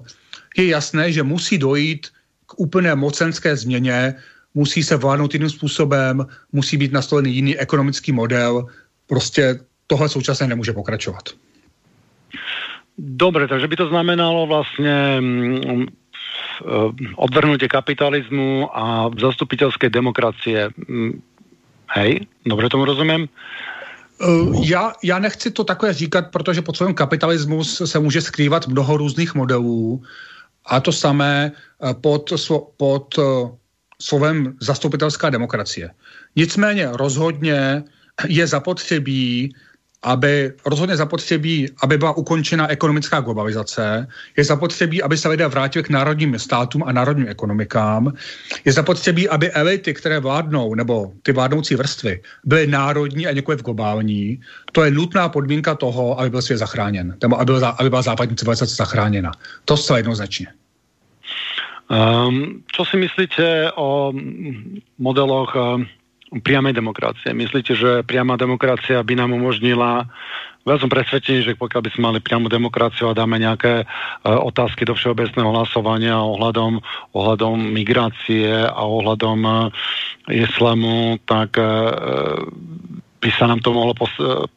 je 0.55 0.71
jasné, 0.71 1.11
že 1.11 1.23
musí 1.23 1.59
dojít 1.59 2.07
k 2.47 2.51
úplné 2.55 2.95
mocenské 2.95 3.51
změně, 3.55 4.15
musí 4.55 4.79
se 4.79 4.95
vládnout 4.95 5.35
jiným 5.35 5.51
způsobem, 5.51 6.23
musí 6.55 6.79
být 6.79 6.95
nastolený 6.95 7.35
jiný 7.35 7.53
ekonomický 7.59 8.15
model, 8.15 8.71
prostě 9.11 9.59
tohle 9.91 10.07
současně 10.09 10.47
nemůže 10.47 10.71
pokračovat. 10.71 11.35
Dobre, 12.97 13.47
takže 13.51 13.67
by 13.67 13.75
to 13.75 13.91
znamenalo 13.91 14.47
vlastně 14.47 15.19
mm, 15.19 15.85
odvrhnutie 17.19 17.67
kapitalismu 17.67 18.71
a 18.71 19.11
zastupiteľskej 19.19 19.91
demokracie. 19.91 20.71
Hej, 21.89 22.27
dobře 22.45 22.69
tomu 22.69 22.85
rozumím? 22.85 23.29
Uh, 24.21 24.65
já, 24.65 24.93
já 25.03 25.19
nechci 25.19 25.51
to 25.51 25.63
takové 25.63 25.93
říkat, 25.93 26.31
protože 26.31 26.61
pod 26.61 26.77
svým 26.77 26.93
kapitalismus 26.93 27.81
se 27.85 27.99
může 27.99 28.21
skrývat 28.21 28.67
mnoho 28.67 28.97
různých 28.97 29.35
modelů 29.35 30.03
a 30.65 30.79
to 30.79 30.91
samé 30.91 31.51
uh, 31.79 31.93
pod, 31.93 32.33
pod 32.77 33.17
uh, 33.17 33.49
slovem 34.01 34.57
zastupitelská 34.61 35.29
demokracie. 35.29 35.91
Nicméně 36.35 36.89
rozhodně 36.91 37.83
je 38.27 38.47
zapotřebí, 38.47 39.55
aby 40.05 40.53
rozhodně 40.65 40.97
zapotřebí, 40.97 41.69
aby 41.81 41.97
byla 41.97 42.17
ukončena 42.17 42.71
ekonomická 42.71 43.19
globalizace, 43.19 44.07
je 44.37 44.43
zapotřebí, 44.43 45.01
aby 45.01 45.17
se 45.17 45.29
lidé 45.29 45.47
vrátili 45.47 45.83
k 45.83 45.89
národním 45.89 46.39
státům 46.39 46.83
a 46.85 46.91
národním 46.91 47.27
ekonomikám, 47.27 48.13
je 48.65 48.73
zapotřebí, 48.73 49.29
aby 49.29 49.51
elity, 49.51 49.93
které 49.93 50.19
vládnou, 50.19 50.75
nebo 50.75 51.11
ty 51.23 51.31
vládnoucí 51.31 51.75
vrstvy, 51.75 52.21
byly 52.43 52.67
národní 52.67 53.27
a 53.27 53.31
několik 53.31 53.61
globální. 53.61 54.41
To 54.71 54.83
je 54.83 54.91
nutná 54.91 55.29
podmínka 55.29 55.75
toho, 55.75 56.19
aby 56.19 56.29
byl 56.29 56.41
svět 56.41 56.57
zachráněn, 56.57 57.17
nebo 57.21 57.39
aby 57.39 57.53
byla, 57.53 57.69
aby 57.69 57.89
byla 57.89 58.01
západní 58.01 58.35
civilizace 58.35 58.75
zachráněna. 58.75 59.31
To 59.65 59.77
zcela 59.77 59.97
jednoznačně. 59.97 60.47
Um, 61.85 62.63
čo 62.65 62.85
si 62.85 62.97
myslíte 62.97 63.71
o 63.77 64.13
modeloch 64.97 65.55
um, 65.55 65.85
priamej 66.31 66.73
demokracie? 66.73 67.35
Myslíte, 67.35 67.77
že 67.77 68.01
priama 68.07 68.39
demokracia 68.39 69.03
by 69.03 69.13
nám 69.13 69.35
umožnila 69.35 70.09
ja 70.65 70.81
som 70.81 70.89
presvedčený, 70.89 71.45
že 71.45 71.61
pokiaľ 71.61 71.81
by 71.85 71.91
sme 71.93 72.03
mali 72.09 72.19
priamu 72.25 72.49
demokraciu 72.49 73.13
a 73.13 73.17
dáme 73.17 73.37
nejaké 73.37 73.85
uh, 73.85 74.41
otázky 74.41 74.81
do 74.81 74.97
všeobecného 74.97 75.53
hlasovania 75.53 76.17
ohľadom, 76.17 76.81
ohľadom 77.13 77.69
migrácie 77.69 78.49
a 78.49 78.81
ohľadom 78.81 79.39
uh, 79.45 79.57
islamu, 80.33 81.21
tak 81.29 81.61
uh, 81.61 82.41
by 83.21 83.29
sa 83.37 83.45
nám 83.45 83.61
to 83.61 83.77
mohlo 83.77 83.93
pos- 83.93 84.49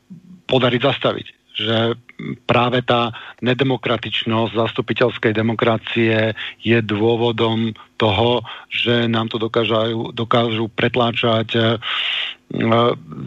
podariť 0.49 0.81
zastaviť 0.81 1.29
že 1.59 1.99
práve 2.47 2.87
tá 2.87 3.11
nedemokratičnosť 3.43 4.55
zastupiteľskej 4.55 5.35
demokracie 5.35 6.39
je 6.63 6.79
dôvodom 6.87 7.75
toho, 7.99 8.47
že 8.71 9.11
nám 9.11 9.29
to 9.29 9.43
dokážu, 9.43 10.15
dokážu 10.15 10.71
pretláčať 10.71 11.49
uh, 11.59 11.77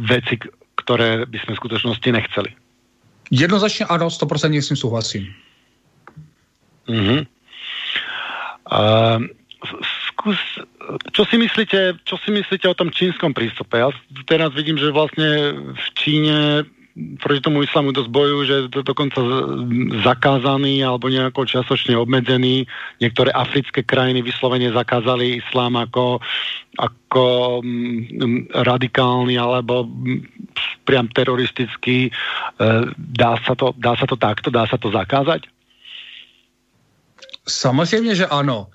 veci, 0.07 0.39
ktoré 0.79 1.27
by 1.27 1.37
sme 1.43 1.51
v 1.53 1.61
skutočnosti 1.61 2.09
nechceli. 2.11 2.51
Jednoznačně 3.31 3.85
ano, 3.85 4.07
100% 4.07 4.61
s 4.61 4.67
tím 4.67 4.77
souhlasím. 4.77 5.33
Uh-huh. 6.87 7.27
Uh, 8.71 9.23
skús, 10.11 10.39
čo 11.11 11.23
si 11.25 11.37
myslíte, 11.37 12.01
čo 12.03 12.17
si 12.17 12.31
myslíte 12.31 12.67
o 12.67 12.77
tom 12.77 12.91
čínskom 12.91 13.33
prístupe? 13.33 13.77
Ja 13.79 13.89
teraz 14.25 14.53
vidím, 14.53 14.77
že 14.77 14.91
vlastne 14.91 15.53
v 15.73 15.87
Číne 15.95 16.65
proti 16.95 17.39
tomu 17.39 17.63
islamu 17.63 17.95
dosť 17.95 18.09
bojujú, 18.11 18.39
že 18.45 18.55
je 18.55 18.63
to 18.71 18.81
dokonca 18.83 19.19
zakázaný 20.03 20.83
alebo 20.83 21.07
nejako 21.07 21.47
časočne 21.47 21.95
obmedzený. 21.95 22.67
Niektoré 22.99 23.31
africké 23.31 23.83
krajiny 23.83 24.19
vyslovene 24.19 24.71
zakázali 24.75 25.39
islám 25.39 25.79
ako, 25.79 26.19
ako 26.75 27.25
mm, 27.63 28.51
radikálny 28.51 29.39
alebo 29.39 29.87
mm, 29.87 30.19
priam 30.83 31.07
teroristický. 31.07 32.07
E, 32.07 32.11
dá 32.97 33.39
sa, 33.47 33.55
to, 33.55 33.71
dá 33.79 33.95
sa 33.95 34.03
to 34.03 34.19
takto? 34.19 34.51
Dá 34.51 34.67
sa 34.67 34.75
to 34.75 34.91
zakázať? 34.91 35.47
Samozřejmě, 37.47 38.15
že 38.15 38.25
ano. 38.27 38.67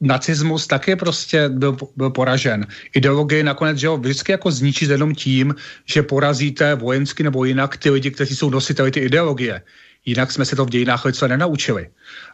Nacismus 0.00 0.66
taky 0.66 0.96
prostě 0.96 1.48
byl, 1.48 1.76
byl 1.96 2.10
poražen. 2.10 2.66
Ideologie 2.94 3.44
nakonec, 3.44 3.78
že 3.78 3.88
ho 3.88 3.96
vždycky 3.96 4.32
jako 4.32 4.50
zničit 4.50 4.90
jenom 4.90 5.14
tím, 5.14 5.54
že 5.84 6.02
porazíte 6.02 6.74
vojensky 6.74 7.22
nebo 7.22 7.44
jinak 7.44 7.76
ty 7.76 7.90
lidi, 7.90 8.10
kteří 8.10 8.36
jsou 8.36 8.50
nositeli 8.50 8.90
ty 8.90 9.00
ideologie. 9.00 9.62
Jinak 10.04 10.32
jsme 10.32 10.44
se 10.44 10.56
to 10.56 10.64
v 10.64 10.70
dějinách 10.70 11.04
lidstva 11.04 11.28
nenaučili. 11.28 11.88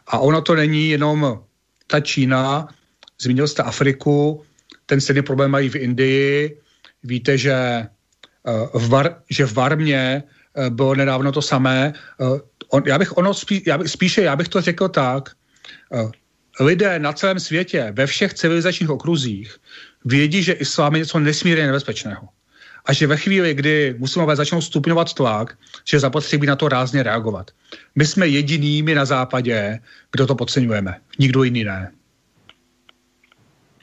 A 0.07 0.19
ono 0.19 0.41
to 0.41 0.55
není 0.55 0.89
jenom 0.89 1.43
ta 1.87 1.99
Čína, 1.99 2.67
zmínil 3.21 3.47
jste 3.47 3.63
Afriku, 3.63 4.43
ten 4.85 5.01
stejný 5.01 5.21
problém 5.21 5.51
mají 5.51 5.69
v 5.69 5.75
Indii. 5.75 6.57
Víte, 7.03 7.37
že 7.37 7.53
eh, 7.53 7.87
v, 8.73 8.89
Var, 8.89 9.15
že 9.29 9.45
v 9.45 9.53
Varmě 9.53 10.23
eh, 10.55 10.69
bylo 10.69 10.95
nedávno 10.95 11.31
to 11.31 11.41
samé. 11.41 11.93
Eh, 11.95 12.39
on, 12.69 12.83
já 12.85 12.99
bych 12.99 13.17
ono 13.17 13.33
spí, 13.33 13.63
já 13.67 13.77
bych, 13.77 13.91
spíše, 13.91 14.21
já 14.21 14.35
bych 14.35 14.47
to 14.47 14.61
řekl 14.61 14.87
tak, 14.89 15.29
lidé 16.59 16.99
na 16.99 17.13
celém 17.13 17.39
světě, 17.39 17.93
ve 17.95 18.07
všech 18.07 18.33
civilizačních 18.33 18.89
okruzích, 18.89 19.57
vědí, 20.05 20.43
že 20.43 20.53
islám 20.53 20.95
je 20.95 20.99
něco 20.99 21.19
nesmírně 21.19 21.65
nebezpečného. 21.67 22.27
A 22.85 22.93
že 22.93 23.07
ve 23.07 23.17
chvíli, 23.17 23.53
kdy 23.53 23.95
muslimové 23.97 24.35
začnou 24.35 24.61
stupňovat 24.61 25.13
tlak, 25.13 25.57
že 25.85 25.99
zapotřebí 25.99 26.47
na 26.47 26.55
to 26.55 26.69
rázně 26.69 27.03
reagovat. 27.03 27.51
My 27.95 28.05
jsme 28.05 28.27
jedinými 28.27 28.95
na 28.95 29.05
západě, 29.05 29.79
kdo 30.11 30.27
to 30.27 30.35
podceňujeme. 30.35 30.97
Nikdo 31.19 31.43
jiný 31.43 31.63
ne. 31.63 31.91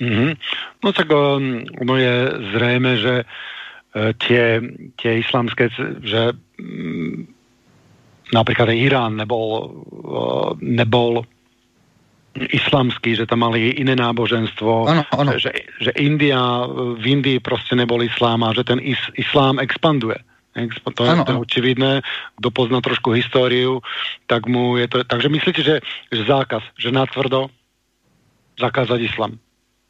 Mm-hmm. 0.01 0.36
No 0.85 0.93
tak 0.93 1.11
um, 1.11 1.65
ono 1.81 1.97
je 1.97 2.32
zřejmé, 2.55 2.97
že 2.97 3.24
uh, 3.24 4.12
tie 5.03 5.19
islamské, 5.19 5.69
že 6.03 6.32
um, 6.59 7.27
napríklad 8.35 8.69
Irán 8.70 9.16
nebol, 9.16 9.82
uh, 9.90 10.53
nebol 10.61 11.23
islamský, 12.43 13.16
že 13.16 13.27
tam 13.27 13.39
mali 13.39 13.69
iné 13.69 13.97
náboženstvo, 13.97 14.86
ano, 14.86 15.02
ano. 15.10 15.32
Že, 15.39 15.51
že 15.81 15.90
India, 15.90 16.66
v 16.98 17.06
Indii 17.06 17.40
prostě 17.40 17.74
nebol 17.74 18.02
islám 18.02 18.44
a 18.44 18.55
že 18.55 18.65
ten 18.65 18.78
is, 18.82 18.98
islám 19.15 19.59
expanduje. 19.59 20.16
To 20.94 21.05
je, 21.05 21.10
ano, 21.10 21.24
to 21.24 21.32
je 21.32 21.39
očividné. 21.39 21.93
Kdo 22.36 22.51
pozná 22.51 22.81
trošku 22.81 23.10
históriu, 23.10 23.78
tak 24.27 24.47
mu 24.47 24.77
je 24.77 24.89
to... 24.89 25.05
Takže 25.05 25.28
myslíte, 25.28 25.62
že, 25.62 25.77
že 26.12 26.23
zákaz, 26.24 26.62
že 26.78 26.90
natvrdo 26.90 27.47
zakázat 28.59 29.01
islam? 29.01 29.39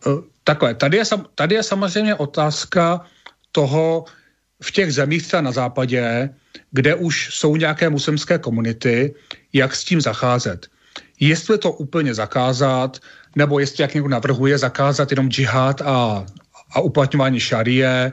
E, 0.05 0.11
takhle, 0.45 0.75
tady 0.75 0.97
je, 0.97 1.05
tady 1.35 1.55
je 1.55 1.63
samozřejmě 1.63 2.15
otázka 2.15 3.01
toho, 3.53 4.05
v 4.63 4.71
těch 4.73 4.93
zemích 4.93 5.23
třeba 5.23 5.43
na 5.43 5.53
západě, 5.53 6.31
kde 6.71 6.95
už 6.95 7.29
jsou 7.33 7.57
nějaké 7.57 7.89
muslimské 7.89 8.39
komunity, 8.39 9.15
jak 9.53 9.75
s 9.75 9.85
tím 9.85 10.01
zacházet 10.01 10.67
jestli 11.21 11.59
to 11.59 11.73
úplně 11.73 12.15
zakázat, 12.15 12.99
nebo 13.37 13.59
jestli, 13.59 13.83
jak 13.83 13.95
někdo 13.95 14.09
navrhuje, 14.09 14.59
zakázat 14.59 15.11
jenom 15.11 15.31
džihad 15.31 15.83
a, 15.83 16.27
a 16.73 16.81
uplatňování 16.81 17.41
šarie, 17.41 18.13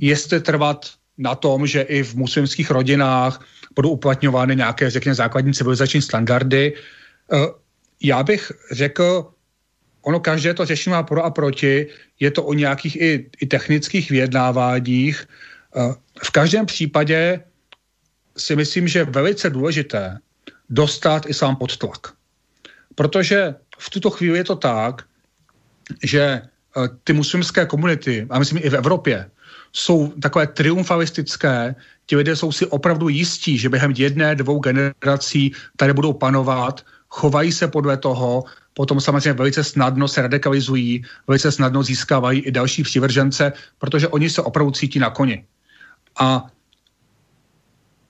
jestli 0.00 0.40
trvat 0.40 0.86
na 1.18 1.34
tom, 1.34 1.66
že 1.66 1.82
i 1.82 2.02
v 2.02 2.14
muslimských 2.14 2.70
rodinách 2.70 3.44
budou 3.74 3.90
uplatňovány 3.90 4.56
nějaké, 4.56 4.90
řekněme, 4.90 5.14
základní 5.14 5.52
civilizační 5.52 6.02
standardy. 6.02 6.74
Eh, 7.32 7.36
já 8.02 8.22
bych 8.22 8.52
řekl, 8.72 9.32
ono 10.02 10.20
každé 10.20 10.54
to 10.54 10.64
řešení 10.64 10.92
má 10.92 11.02
pro 11.02 11.24
a 11.24 11.30
proti, 11.30 11.86
je 12.20 12.30
to 12.30 12.42
o 12.42 12.54
nějakých 12.54 12.96
i, 12.96 13.30
i 13.40 13.46
technických 13.46 14.10
vyjednáváních. 14.10 15.28
Eh, 15.76 15.94
v 16.22 16.30
každém 16.30 16.66
případě 16.66 17.40
si 18.36 18.56
myslím, 18.56 18.88
že 18.88 18.98
je 18.98 19.04
velice 19.04 19.50
důležité 19.50 20.18
dostat 20.70 21.26
islám 21.26 21.56
pod 21.56 21.76
tlak. 21.76 22.15
Protože 22.96 23.54
v 23.78 23.90
tuto 23.90 24.10
chvíli 24.10 24.38
je 24.38 24.44
to 24.44 24.56
tak, 24.56 25.04
že 26.02 26.20
eh, 26.20 26.88
ty 27.04 27.12
muslimské 27.12 27.66
komunity, 27.66 28.26
a 28.30 28.38
myslím 28.38 28.58
i 28.64 28.70
v 28.70 28.74
Evropě, 28.74 29.30
jsou 29.72 30.08
takové 30.22 30.46
triumfalistické, 30.46 31.74
ti 32.06 32.16
lidé 32.16 32.36
jsou 32.36 32.52
si 32.52 32.66
opravdu 32.66 33.08
jistí, 33.08 33.58
že 33.58 33.68
během 33.68 33.92
jedné, 33.96 34.34
dvou 34.34 34.58
generací 34.58 35.52
tady 35.76 35.92
budou 35.92 36.12
panovat, 36.12 36.84
chovají 37.08 37.52
se 37.52 37.68
podle 37.68 37.96
toho, 37.96 38.44
potom 38.74 39.00
samozřejmě 39.00 39.32
velice 39.32 39.64
snadno 39.64 40.08
se 40.08 40.22
radikalizují, 40.22 41.04
velice 41.26 41.52
snadno 41.52 41.82
získávají 41.82 42.40
i 42.40 42.50
další 42.50 42.82
přívržence, 42.82 43.52
protože 43.78 44.08
oni 44.08 44.30
se 44.30 44.42
opravdu 44.42 44.72
cítí 44.72 44.98
na 44.98 45.10
koni. 45.10 45.44
A 46.20 46.46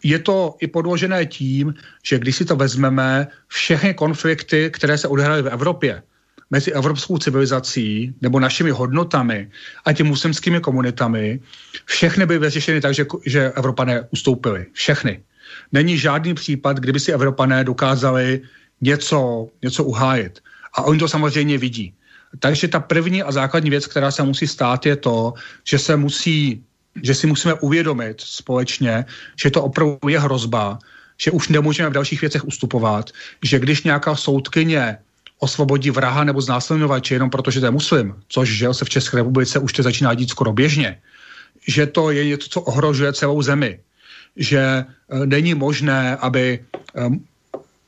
je 0.08 0.18
to 0.18 0.56
i 0.60 0.66
podložené 0.66 1.26
tím, 1.26 1.74
že 2.02 2.18
když 2.18 2.36
si 2.36 2.44
to 2.44 2.56
vezmeme, 2.56 3.26
všechny 3.48 3.94
konflikty, 3.94 4.70
které 4.70 4.98
se 4.98 5.08
odehrály 5.08 5.42
v 5.42 5.48
Evropě, 5.48 6.02
mezi 6.50 6.72
evropskou 6.72 7.18
civilizací 7.18 8.14
nebo 8.22 8.40
našimi 8.40 8.70
hodnotami 8.70 9.50
a 9.84 9.92
těmi 9.92 10.08
muslimskými 10.08 10.60
komunitami, 10.60 11.40
všechny 11.84 12.26
byly 12.26 12.38
vyřešeny 12.38 12.80
tak, 12.80 12.94
že, 12.94 13.06
že 13.26 13.52
Evropané 13.56 14.06
ustoupili. 14.10 14.66
Všechny. 14.72 15.22
Není 15.72 15.98
žádný 15.98 16.34
případ, 16.34 16.76
kdyby 16.78 17.00
si 17.00 17.12
Evropané 17.12 17.64
dokázali 17.64 18.40
něco, 18.80 19.48
něco 19.62 19.84
uhájit. 19.84 20.38
A 20.74 20.82
oni 20.82 20.98
to 20.98 21.08
samozřejmě 21.08 21.58
vidí. 21.58 21.94
Takže 22.38 22.68
ta 22.68 22.80
první 22.80 23.22
a 23.22 23.32
základní 23.32 23.70
věc, 23.70 23.86
která 23.86 24.10
se 24.10 24.22
musí 24.22 24.46
stát, 24.46 24.86
je 24.86 24.96
to, 24.96 25.34
že 25.64 25.78
se 25.78 25.96
musí 25.96 26.62
že 27.02 27.14
si 27.14 27.26
musíme 27.26 27.54
uvědomit 27.54 28.20
společně, 28.20 29.04
že 29.36 29.50
to 29.50 29.62
opravdu 29.62 30.08
je 30.08 30.20
hrozba, 30.20 30.78
že 31.18 31.30
už 31.30 31.48
nemůžeme 31.48 31.90
v 31.90 31.92
dalších 31.92 32.20
věcech 32.20 32.44
ustupovat, 32.44 33.10
že 33.42 33.58
když 33.58 33.82
nějaká 33.82 34.16
soudkyně 34.16 34.98
osvobodí 35.38 35.90
vraha 35.90 36.24
nebo 36.24 36.40
znásilňovače 36.40 37.14
jenom 37.14 37.30
protože 37.30 37.60
to 37.60 37.66
je 37.66 37.70
muslim, 37.70 38.14
což 38.28 38.48
že 38.48 38.74
se 38.74 38.84
v 38.84 38.88
České 38.88 39.16
republice 39.16 39.58
už 39.58 39.72
to 39.72 39.82
začíná 39.82 40.14
dít 40.14 40.30
skoro 40.30 40.52
běžně, 40.52 41.00
že 41.68 41.86
to 41.86 42.10
je 42.10 42.24
něco, 42.24 42.48
co 42.48 42.60
ohrožuje 42.60 43.12
celou 43.12 43.42
zemi, 43.42 43.80
že 44.36 44.60
e, 44.60 44.84
není 45.26 45.54
možné, 45.54 46.16
aby 46.16 46.64
e, 46.96 47.08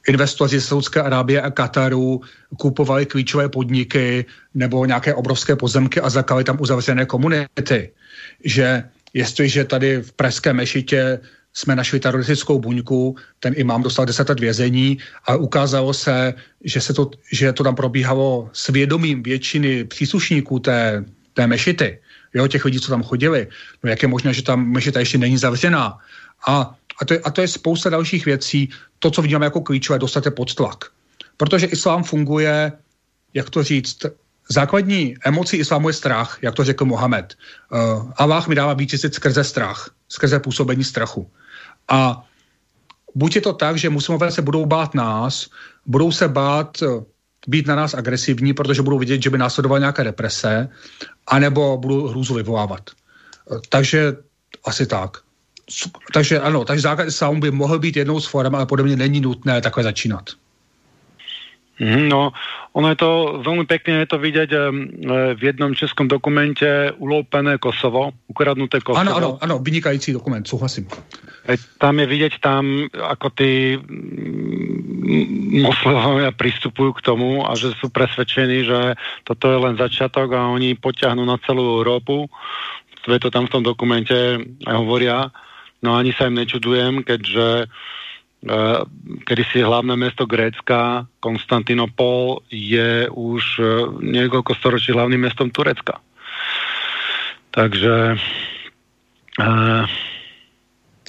investoři 0.09 0.61
z 0.61 0.67
Saudské 0.67 1.03
Arábie 1.03 1.41
a 1.41 1.51
Kataru 1.51 2.21
kupovali 2.59 3.07
klíčové 3.07 3.49
podniky 3.49 4.25
nebo 4.55 4.85
nějaké 4.85 5.15
obrovské 5.15 5.57
pozemky 5.57 6.01
a 6.01 6.11
zakali 6.11 6.45
tam 6.45 6.57
uzavřené 6.61 7.07
komunity. 7.07 7.93
Že 8.45 8.85
jestliže 9.15 9.65
tady 9.65 10.03
v 10.03 10.13
Pražské 10.13 10.53
mešitě 10.53 11.21
jsme 11.53 11.77
našli 11.77 12.01
teroristickou 12.01 12.59
buňku, 12.59 13.17
ten 13.41 13.55
imám 13.57 13.83
dostal 13.83 14.07
10 14.07 14.29
let 14.29 14.41
vězení 14.41 14.99
a 15.25 15.37
ukázalo 15.37 15.95
se, 15.95 16.35
že, 16.65 16.81
se 16.81 16.95
to, 16.95 17.11
že 17.33 17.53
to 17.53 17.65
tam 17.65 17.75
probíhalo 17.75 18.51
s 18.53 18.69
vědomím 18.69 19.23
většiny 19.23 19.85
příslušníků 19.85 20.59
té, 20.59 21.05
té 21.35 21.47
mešity, 21.47 21.99
jo, 22.35 22.47
těch 22.47 22.65
lidí, 22.65 22.81
co 22.81 22.91
tam 22.91 23.03
chodili. 23.03 23.49
No 23.83 23.91
jak 23.91 24.03
je 24.03 24.09
možné, 24.09 24.35
že 24.35 24.43
tam 24.43 24.71
mešita 24.71 25.01
ještě 25.01 25.19
není 25.19 25.39
zavřená? 25.39 25.99
A, 26.47 26.75
a, 27.01 27.05
to 27.05 27.15
je, 27.15 27.21
a 27.21 27.31
to 27.31 27.41
je 27.41 27.49
spousta 27.49 27.91
dalších 27.91 28.27
věcí. 28.27 28.69
To, 28.99 29.11
co 29.11 29.23
vidíme 29.23 29.47
jako 29.47 29.61
klíčové, 29.61 29.99
dostat 29.99 30.25
je 30.25 30.31
pod 30.31 30.55
tlak. 30.55 30.85
Protože 31.37 31.67
islám 31.67 32.05
funguje, 32.05 32.73
jak 33.35 33.51
to 33.51 33.63
říct, 33.63 34.07
základní 34.49 35.15
emocí 35.25 35.57
islámu 35.57 35.89
je 35.89 35.95
strach, 35.95 36.39
jak 36.43 36.55
to 36.55 36.65
řekl 36.65 36.85
Mohamed. 36.85 37.35
Uh, 37.73 38.12
Allah 38.16 38.49
mi 38.49 38.55
dává 38.55 38.75
vítězit 38.75 39.15
skrze 39.15 39.45
strach, 39.45 39.91
skrze 40.09 40.41
působení 40.41 40.85
strachu. 40.85 41.31
A 41.89 42.25
buď 43.15 43.37
je 43.37 43.41
to 43.41 43.53
tak, 43.53 43.77
že 43.77 43.91
muslimové 43.91 44.31
se 44.31 44.43
budou 44.43 44.66
bát 44.66 44.95
nás, 44.95 45.51
budou 45.87 46.12
se 46.12 46.29
bát 46.29 46.83
uh, 46.83 47.03
být 47.47 47.66
na 47.66 47.75
nás 47.75 47.95
agresivní, 47.95 48.53
protože 48.53 48.83
budou 48.83 48.99
vidět, 48.99 49.23
že 49.23 49.31
by 49.31 49.39
následovala 49.39 49.79
nějaké 49.79 50.03
represe, 50.03 50.69
anebo 51.27 51.77
budou 51.77 52.07
hrůzu 52.07 52.35
vyvolávat. 52.35 52.91
Uh, 53.45 53.59
takže 53.69 54.16
asi 54.65 54.87
tak. 54.87 55.19
Takže 56.12 56.41
ano, 56.41 56.65
takže 56.65 56.81
základ 56.81 57.09
islámu 57.09 57.41
by 57.41 57.51
mohl 57.51 57.79
být 57.79 57.97
jednou 57.97 58.20
z 58.20 58.27
forem, 58.27 58.55
ale 58.55 58.66
podle 58.66 58.85
mě 58.85 58.97
není 58.97 59.20
nutné 59.20 59.61
takhle 59.61 59.85
začínat. 59.85 60.31
Mhm, 61.79 62.11
no, 62.11 62.35
ono 62.75 62.87
je 62.91 62.99
to 62.99 63.11
veľmi 63.39 63.63
pekne 63.71 64.03
je 64.03 64.11
to 64.11 64.19
vidieť 64.19 64.51
um, 64.51 64.91
v 65.39 65.41
jednom 65.43 65.71
českom 65.79 66.11
dokumente 66.11 66.91
uloupené 66.99 67.63
Kosovo, 67.63 68.11
ukradnuté 68.27 68.83
Kosovo. 68.83 68.99
Ano, 68.99 69.15
ano, 69.15 69.29
ano, 69.39 69.63
vynikající 69.63 70.11
dokument, 70.11 70.43
souhlasím. 70.43 70.91
Tam 71.79 71.95
je 72.03 72.07
vidieť 72.11 72.43
tam, 72.43 72.91
ako 72.91 73.31
tí 73.31 73.79
mm, 73.79 75.63
moslemovia 75.63 76.35
pristupujú 76.35 76.99
k 76.99 77.05
tomu 77.07 77.47
a 77.47 77.55
že 77.55 77.71
sú 77.79 77.95
presvedčení, 77.95 78.67
že 78.67 78.99
toto 79.23 79.47
je 79.47 79.59
len 79.63 79.79
začiatok 79.79 80.35
a 80.35 80.51
oni 80.51 80.75
potiahnu 80.75 81.23
na 81.23 81.39
celú 81.47 81.79
Európu. 81.79 82.27
To 83.07 83.09
je 83.15 83.23
to 83.23 83.31
tam 83.31 83.47
v 83.47 83.55
tom 83.55 83.63
dokumente 83.63 84.43
hovoria. 84.67 85.31
No 85.79 85.95
ani 85.95 86.11
sa 86.11 86.27
im 86.27 86.43
nečudujem, 86.43 87.07
keďže 87.07 87.71
uh, 87.71 87.97
Eh, 88.39 88.81
kedy 89.27 89.43
si 89.51 89.59
hlavné 89.66 89.98
mesto 89.98 90.23
Grécka, 90.23 91.10
Konstantinopol, 91.19 92.39
je 92.55 93.10
už 93.10 93.43
eh, 93.59 93.66
niekoľko 93.98 94.55
storočí 94.55 94.94
hlavným 94.94 95.27
mestom 95.27 95.51
Turecka. 95.51 95.98
Takže... 97.51 98.15
Uh... 99.43 99.86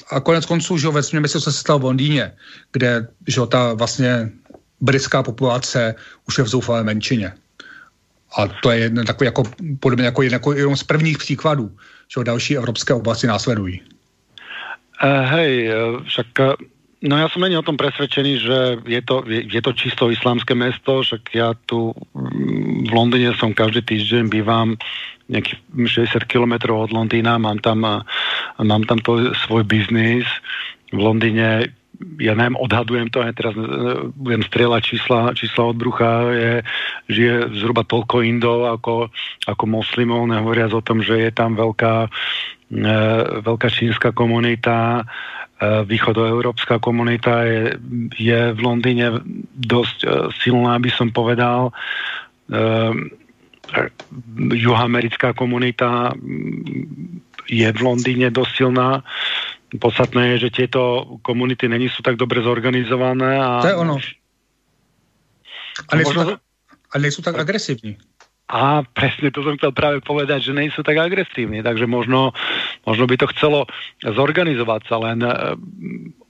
A 0.09 0.19
konec 0.19 0.45
konců, 0.45 0.77
že 0.77 0.89
vesmírné 0.89 1.21
město 1.21 1.41
se 1.41 1.51
stalo 1.53 1.79
v 1.79 1.83
Londýně, 1.83 2.31
kde 2.73 3.07
že 3.27 3.41
ta 3.45 3.73
vlastně 3.73 4.29
britská 4.81 5.23
populace 5.23 5.95
už 6.27 6.37
je 6.37 6.43
v 6.43 6.47
zoufalé 6.47 6.83
menšině. 6.83 7.33
A 8.37 8.47
to 8.47 8.71
je 8.71 8.79
jedno, 8.79 9.05
takový 9.05 9.25
jako, 9.25 9.43
podle 9.79 9.95
mě 9.95 10.05
jako, 10.05 10.21
jako 10.21 10.53
jenom 10.53 10.77
z 10.77 10.83
prvních 10.83 11.17
příkladů, 11.17 11.77
že 12.09 12.23
další 12.23 12.57
evropské 12.57 12.93
oblasti 12.93 13.27
následují. 13.27 13.81
Uh, 15.03 15.25
hej, 15.29 15.69
však 16.09 16.27
No 16.99 17.15
ja 17.15 17.31
som 17.31 17.39
není 17.39 17.55
o 17.55 17.63
tom 17.63 17.79
presvedčený, 17.79 18.31
že 18.43 18.57
je 18.83 19.01
to, 19.07 19.23
je, 19.23 19.47
je 19.47 19.61
to 19.63 19.71
čisto 19.71 20.11
islámske 20.11 20.51
mesto, 20.51 20.99
však 20.99 21.31
ja 21.31 21.55
tu 21.63 21.95
mm, 21.95 22.87
v 22.87 22.91
Londýne 22.91 23.31
som 23.39 23.55
každý 23.55 23.79
týždeň, 23.87 24.27
bývam 24.27 24.75
nejakých 25.31 25.61
60 26.11 26.27
km 26.27 26.75
od 26.75 26.91
Londýna, 26.91 27.39
mám 27.39 27.63
tam, 27.63 28.03
mám 28.57 28.83
tam 28.89 28.99
to 28.99 29.31
svoj 29.45 29.63
biznis. 29.63 30.25
V 30.89 30.99
Londýne 30.99 31.69
ja 32.19 32.33
neviem, 32.35 32.55
odhadujem 32.55 33.07
to, 33.11 33.19
ja 33.23 33.35
teraz 33.35 33.55
e, 33.55 33.63
budem 34.15 34.43
strieľať 34.45 34.81
čísla, 34.83 35.19
čísla 35.35 35.63
od 35.71 35.77
brucha, 35.77 36.11
je, 36.31 36.53
žije 37.11 37.35
zhruba 37.59 37.83
toľko 37.83 38.23
Indov 38.23 38.71
ako, 38.71 39.11
ako 39.47 39.63
moslimov, 39.67 40.27
nehovoriac 40.27 40.71
o 40.71 40.85
tom, 40.85 41.03
že 41.03 41.27
je 41.27 41.31
tam 41.35 41.59
veľká, 41.59 42.07
e, 42.07 42.89
veľká 43.43 43.67
čínska 43.67 44.15
komunita, 44.15 45.03
Eh, 45.59 45.83
východoeurópska 45.83 46.79
komunita 46.79 47.43
je, 47.43 47.75
je 48.15 48.41
v 48.55 48.59
Londýne 48.63 49.19
dosť 49.59 49.97
eh, 50.07 50.09
silná, 50.39 50.79
by 50.79 50.87
som 50.87 51.11
povedal. 51.11 51.75
Eh, 52.47 52.95
juhoamerická 54.55 55.35
komunita 55.35 56.15
je 57.49 57.67
v 57.67 57.79
Londýne 57.81 58.29
dosť 58.29 58.51
silná. 58.53 59.01
Podstatné 59.69 60.37
je, 60.37 60.49
že 60.49 60.55
tieto 60.63 60.81
komunity 61.21 61.69
není 61.69 61.89
sú 61.89 62.01
tak 62.01 62.17
dobre 62.17 62.41
zorganizované. 62.41 63.37
A... 63.37 63.49
To 63.61 63.69
je 63.69 63.77
ono. 63.77 63.95
A 65.87 65.91
nejsou, 65.97 66.13
možno... 66.13 66.23
tak, 66.33 66.39
a 66.89 66.95
nejsou 66.97 67.21
tak 67.21 67.35
agresívni. 67.37 67.97
A 68.49 68.81
presne 68.81 69.29
to 69.29 69.45
som 69.45 69.61
chcel 69.61 69.69
práve 69.77 70.01
povedať, 70.01 70.49
že 70.49 70.57
nejsú 70.57 70.81
tak 70.81 70.97
agresívni, 70.97 71.61
takže 71.61 71.85
možno, 71.85 72.33
možno 72.81 73.05
by 73.05 73.15
to 73.21 73.29
chcelo 73.37 73.69
zorganizovať 74.01 74.81
sa, 74.89 74.95
len 74.97 75.21
e, 75.21 75.33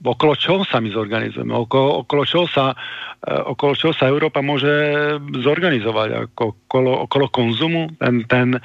okolo 0.04 0.36
čoho 0.36 0.62
sa 0.68 0.84
my 0.84 0.92
zorganizujeme, 0.92 1.56
okolo, 1.56 2.04
okolo, 2.04 2.22
čoho 2.28 2.44
sa, 2.44 2.76
e, 3.24 3.32
okolo 3.32 3.72
čoho 3.72 3.96
sa 3.96 4.12
Európa 4.12 4.44
môže 4.44 4.68
zorganizovať, 5.40 6.28
ako, 6.28 6.44
okolo, 6.68 7.08
okolo 7.08 7.26
konzumu. 7.32 7.88
Ten, 7.96 8.28
ten, 8.28 8.60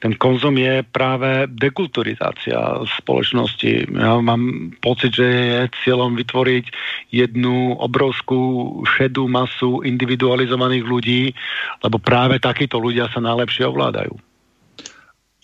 ten 0.00 0.12
konzum 0.16 0.56
je 0.56 0.80
práve 0.80 1.44
dekulturizácia 1.52 2.88
spoločnosti. 3.04 3.92
Ja 3.92 4.16
mám 4.24 4.72
pocit, 4.80 5.12
že 5.12 5.28
je 5.28 5.60
cieľom 5.84 6.16
vytvoriť 6.16 6.64
jednu 7.12 7.76
obrovskú 7.76 8.80
šedú 8.88 9.28
masu 9.28 9.84
individualizovaných 9.84 10.84
ľudí, 10.88 11.22
lebo 11.84 12.00
práve 12.00 12.40
takíto 12.40 12.80
ľudia 12.80 12.94
ľudia 12.94 13.10
sa 13.10 13.18
najlepšie 13.18 13.66
ovládajú. 13.66 14.14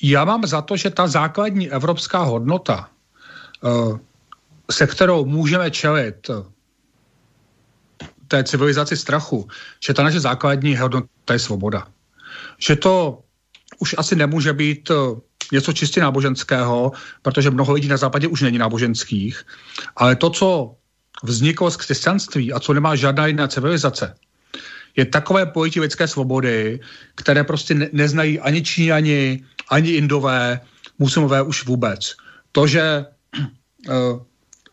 Já 0.00 0.24
mám 0.24 0.46
za 0.46 0.62
to, 0.62 0.76
že 0.76 0.96
ta 0.96 1.04
základní 1.04 1.68
evropská 1.68 2.24
hodnota, 2.24 2.88
eh, 3.60 4.00
se 4.70 4.86
kterou 4.86 5.24
můžeme 5.24 5.70
čelit 5.70 6.30
eh, 6.30 6.34
té 8.28 8.44
civilizaci 8.44 8.96
strachu, 8.96 9.48
že 9.86 9.94
ta 9.94 10.02
naše 10.02 10.20
základní 10.20 10.76
hodnota 10.76 11.32
je 11.32 11.38
svoboda. 11.38 11.88
Že 12.58 12.76
to 12.76 13.22
už 13.78 13.94
asi 13.98 14.16
nemůže 14.16 14.52
být 14.52 14.90
eh, 14.90 14.94
něco 15.52 15.72
čistě 15.72 16.00
náboženského, 16.00 16.92
protože 17.22 17.50
mnoho 17.50 17.72
lidí 17.72 17.88
na 17.88 17.96
západě 17.96 18.28
už 18.28 18.40
není 18.40 18.58
náboženských, 18.58 19.42
ale 19.96 20.16
to, 20.16 20.30
co 20.30 20.76
vzniklo 21.22 21.70
z 21.70 21.76
křesťanství 21.76 22.52
a 22.52 22.60
co 22.60 22.72
nemá 22.72 22.94
žádná 22.94 23.26
jiná 23.26 23.48
civilizace, 23.48 24.14
je 24.96 25.04
takové 25.04 25.46
pojetí 25.46 25.80
lidské 25.80 26.08
svobody, 26.08 26.80
které 27.14 27.44
prostě 27.44 27.74
ne, 27.74 27.88
neznají 27.92 28.40
ani 28.40 28.62
Číňani, 28.62 29.44
ani 29.70 29.90
Indové, 29.90 30.60
muslimové 30.98 31.42
už 31.42 31.64
vůbec. 31.66 32.14
To, 32.52 32.66
že 32.66 33.04
uh, 33.88 34.22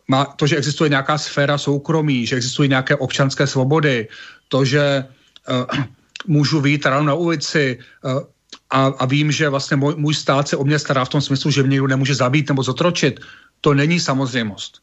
má, 0.08 0.26
to, 0.26 0.48
že 0.48 0.58
existuje 0.58 0.90
nějaká 0.90 1.18
sféra 1.18 1.58
soukromí, 1.58 2.26
že 2.26 2.36
existují 2.36 2.70
nějaké 2.70 2.96
občanské 2.96 3.48
svobody, 3.48 4.08
to, 4.48 4.66
že 4.66 5.06
uh, 5.50 5.84
můžu 6.28 6.62
vyjít 6.62 6.86
ráno 6.86 7.04
na 7.04 7.14
ulici 7.14 7.80
uh, 8.04 8.22
a, 8.70 8.86
a 8.86 9.06
vím, 9.06 9.32
že 9.32 9.50
vlastně 9.50 9.78
můj, 9.78 9.96
můj 9.96 10.14
stát 10.14 10.48
se 10.48 10.58
o 10.58 10.64
mě 10.64 10.80
stará 10.80 11.06
v 11.06 11.10
tom 11.10 11.22
smyslu, 11.22 11.52
že 11.52 11.64
mě 11.64 11.70
někdo 11.70 11.88
nemůže 11.88 12.16
zabít 12.16 12.50
nebo 12.50 12.64
zotročit, 12.64 13.20
to 13.62 13.74
není 13.74 14.00
samozřejmost. 14.00 14.82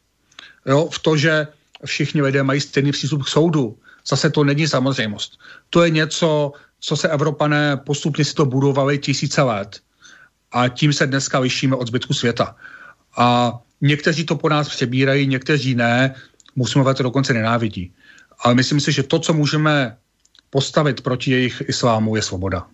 Jo, 0.65 0.89
v 0.91 0.99
to, 0.99 1.17
že 1.17 1.47
všichni 1.85 2.21
lidé 2.21 2.43
mají 2.43 2.61
stejný 2.61 2.91
přístup 2.91 3.23
k 3.23 3.27
soudu, 3.27 3.77
zase 4.07 4.29
to 4.29 4.43
není 4.43 4.67
samozřejmost. 4.67 5.37
To 5.69 5.83
je 5.83 5.89
něco, 5.89 6.53
co 6.79 6.97
se 6.97 7.09
Evropané 7.09 7.77
postupně 7.77 8.25
si 8.25 8.33
to 8.33 8.45
budovali 8.45 8.97
tisíce 8.97 9.41
let 9.41 9.79
a 10.51 10.67
tím 10.67 10.93
se 10.93 11.07
dneska 11.07 11.39
lišíme 11.39 11.75
od 11.75 11.87
zbytku 11.87 12.13
světa. 12.13 12.55
A 13.17 13.59
někteří 13.81 14.25
to 14.25 14.35
po 14.35 14.49
nás 14.49 14.69
přebírají, 14.69 15.27
někteří 15.27 15.75
ne, 15.75 16.15
muslimové 16.55 16.93
to 16.93 17.03
dokonce 17.03 17.33
nenávidí. 17.33 17.91
Ale 18.39 18.55
myslím 18.55 18.79
si, 18.79 18.91
že 18.91 19.03
to, 19.03 19.19
co 19.19 19.33
můžeme 19.33 19.97
postavit 20.49 21.01
proti 21.01 21.31
jejich 21.31 21.63
islámu, 21.67 22.15
je 22.15 22.21
svoboda. 22.21 22.67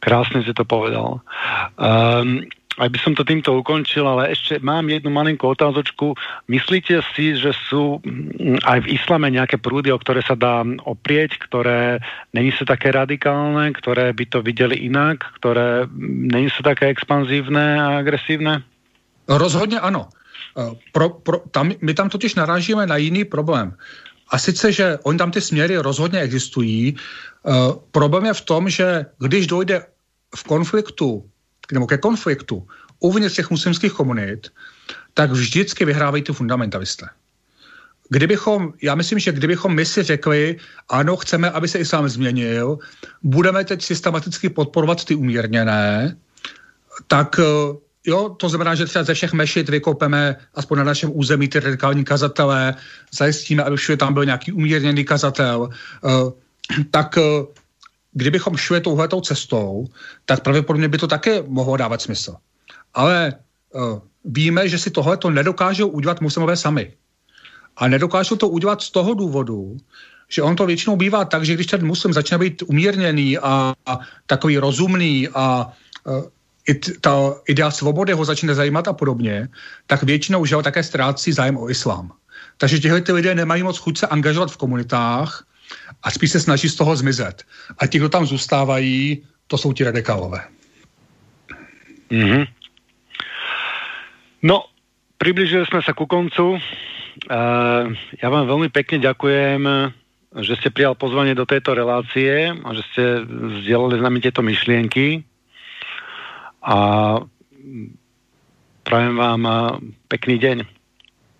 Krásně 0.00 0.42
si 0.42 0.54
to 0.54 0.64
povedal. 0.64 1.20
Um, 1.74 2.46
aj 2.78 2.88
by 2.92 2.98
som 3.00 3.16
to 3.16 3.24
týmto 3.24 3.56
ukončil, 3.56 4.04
ale 4.04 4.36
ešte 4.36 4.60
mám 4.60 4.84
jednu 4.86 5.08
malinkú 5.08 5.48
otázočku. 5.48 6.12
Myslíte 6.46 7.00
si, 7.16 7.32
že 7.34 7.56
sú 7.66 8.04
mm, 8.04 8.60
aj 8.62 8.84
v 8.84 9.00
islame 9.00 9.32
nejaké 9.32 9.56
prúdy, 9.56 9.88
o 9.88 9.98
ktoré 9.98 10.20
sa 10.20 10.36
dá 10.36 10.60
oprieť, 10.84 11.40
ktoré 11.40 12.04
není 12.36 12.52
sú 12.52 12.68
také 12.68 12.92
radikálne, 12.92 13.72
ktoré 13.72 14.12
by 14.12 14.24
to 14.28 14.44
videli 14.44 14.76
inak, 14.86 15.24
ktoré 15.40 15.88
není 16.30 16.52
sú 16.52 16.60
také 16.60 16.92
expanzívne 16.92 17.80
a 17.80 17.98
agresívne? 17.98 18.60
Rozhodně 19.28 19.80
ano. 19.80 20.08
E, 20.58 20.76
pro, 20.92 21.10
pro, 21.10 21.38
tam, 21.50 21.72
my 21.80 21.94
tam 21.94 22.08
totiž 22.08 22.34
narážíme 22.34 22.86
na 22.86 22.96
jiný 22.96 23.24
problém. 23.24 23.76
A 24.28 24.38
sice, 24.38 24.72
že 24.72 24.98
oni 25.02 25.18
tam 25.18 25.30
ty 25.30 25.40
směry 25.40 25.76
rozhodně 25.76 26.20
existují. 26.20 26.96
Uh, 27.46 27.78
problém 27.90 28.24
je 28.24 28.34
v 28.34 28.40
tom, 28.40 28.68
že 28.68 29.06
když 29.18 29.46
dojde 29.46 29.86
v 30.36 30.44
konfliktu 30.44 31.30
nebo 31.72 31.86
ke 31.86 31.98
konfliktu 31.98 32.66
uvnitř 33.00 33.36
těch 33.36 33.50
muslimských 33.50 33.92
komunit, 33.92 34.50
tak 35.14 35.30
vždycky 35.30 35.84
vyhrávají 35.84 36.22
ty 36.22 36.32
fundamentalisté. 36.32 37.06
Kdybychom, 38.08 38.72
já 38.82 38.94
myslím, 38.94 39.18
že 39.18 39.32
kdybychom 39.32 39.74
my 39.74 39.84
si 39.84 40.02
řekli, 40.02 40.56
ano, 40.88 41.16
chceme, 41.16 41.50
aby 41.50 41.68
se 41.68 41.78
islám 41.78 42.08
změnil, 42.08 42.78
budeme 43.22 43.64
teď 43.64 43.82
systematicky 43.82 44.48
podporovat 44.48 45.04
ty 45.04 45.14
umírněné, 45.14 46.16
tak 47.06 47.38
eh, 47.38 47.44
jo, 48.06 48.28
to 48.28 48.48
znamená, 48.48 48.74
že 48.74 48.86
třeba 48.86 49.04
ze 49.04 49.14
všech 49.14 49.32
mešit 49.32 49.68
vykopeme 49.68 50.36
aspoň 50.54 50.78
na 50.78 50.84
našem 50.84 51.10
území 51.14 51.48
ty 51.48 51.60
radikální 51.60 52.04
kazatele, 52.04 52.74
zajistíme, 53.12 53.62
aby 53.62 53.76
všude 53.76 53.96
tam 53.96 54.14
byl 54.14 54.24
nějaký 54.24 54.52
umírněný 54.52 55.04
kazatel, 55.04 55.60
uh, 55.60 56.30
tak 56.90 57.16
uh, 57.16 57.46
kdybychom 58.12 58.56
šli 58.56 58.80
touhletou 58.80 59.20
cestou, 59.20 59.86
tak 60.24 60.42
pravděpodobně 60.42 60.88
by 60.88 60.98
to 60.98 61.06
také 61.06 61.42
mohlo 61.46 61.76
dávat 61.76 62.02
smysl. 62.02 62.36
Ale 62.94 63.34
uh, 63.72 63.98
víme, 64.24 64.68
že 64.68 64.78
si 64.78 64.90
tohle 64.90 65.16
to 65.16 65.30
nedokážou 65.30 65.88
udělat 65.88 66.20
muslimové 66.20 66.56
sami. 66.56 66.92
A 67.76 67.88
nedokážou 67.88 68.36
to 68.36 68.48
udělat 68.48 68.82
z 68.82 68.90
toho 68.90 69.14
důvodu, 69.14 69.76
že 70.28 70.42
on 70.42 70.56
to 70.56 70.66
většinou 70.66 70.96
bývá 70.96 71.24
tak, 71.24 71.44
že 71.44 71.54
když 71.54 71.66
ten 71.66 71.86
muslim 71.86 72.12
začne 72.12 72.38
být 72.38 72.62
umírněný 72.66 73.38
a, 73.38 73.74
a 73.86 73.98
takový 74.26 74.58
rozumný 74.58 75.28
a 75.28 75.72
i 76.66 76.74
ta 76.74 77.34
idea 77.46 77.70
svobody 77.70 78.12
ho 78.12 78.24
začne 78.24 78.54
zajímat 78.54 78.88
a 78.88 78.92
podobně, 78.92 79.48
tak 79.86 80.02
většinou 80.02 80.44
ho 80.54 80.62
také 80.62 80.82
ztrácí 80.82 81.32
zájem 81.32 81.56
o 81.56 81.70
islám. 81.70 82.12
Takže 82.56 82.78
těhle 82.78 83.00
ty 83.00 83.12
lidé 83.12 83.34
nemají 83.34 83.62
moc 83.62 83.78
chuť 83.78 83.98
se 83.98 84.06
angažovat 84.06 84.50
v 84.50 84.56
komunitách 84.56 85.46
a 86.02 86.10
spíš 86.10 86.30
se 86.30 86.40
snaží 86.40 86.68
z 86.68 86.74
toho 86.74 86.96
zmizet. 86.96 87.42
A 87.78 87.86
ti, 87.86 87.98
kdo 87.98 88.08
tam 88.08 88.26
zůstávají, 88.26 89.22
to 89.46 89.58
jsou 89.58 89.72
ti 89.72 89.84
radikálové. 89.84 90.44
Mm-hmm. 92.10 92.46
No, 94.42 94.70
približili 95.18 95.66
sme 95.66 95.82
sa 95.82 95.90
ku 95.90 96.06
koncu. 96.06 96.62
Uh, 97.26 97.90
ja 98.22 98.28
vám 98.30 98.46
veľmi 98.46 98.70
pekne 98.70 99.02
ďakujem, 99.02 99.90
že 100.38 100.54
ste 100.60 100.70
prijal 100.70 100.94
pozvanie 100.94 101.34
do 101.34 101.48
tejto 101.48 101.74
relácie 101.74 102.54
a 102.54 102.68
že 102.70 102.82
ste 102.92 103.04
vzdielali 103.26 103.98
s 103.98 104.02
nami 104.06 104.18
tieto 104.22 104.46
myšlienky 104.46 105.26
a 106.66 106.76
prajem 108.82 109.16
vám 109.16 109.48
pekný 110.08 110.38
deň. 110.38 110.64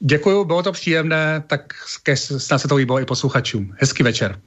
Děkuji, 0.00 0.44
bylo 0.44 0.62
to 0.62 0.72
příjemné, 0.72 1.42
tak 1.46 1.74
snad 2.14 2.58
se 2.58 2.68
to 2.68 2.76
líbilo 2.76 3.00
i 3.00 3.04
posluchačům. 3.04 3.74
Hezký 3.80 4.02
večer. 4.02 4.38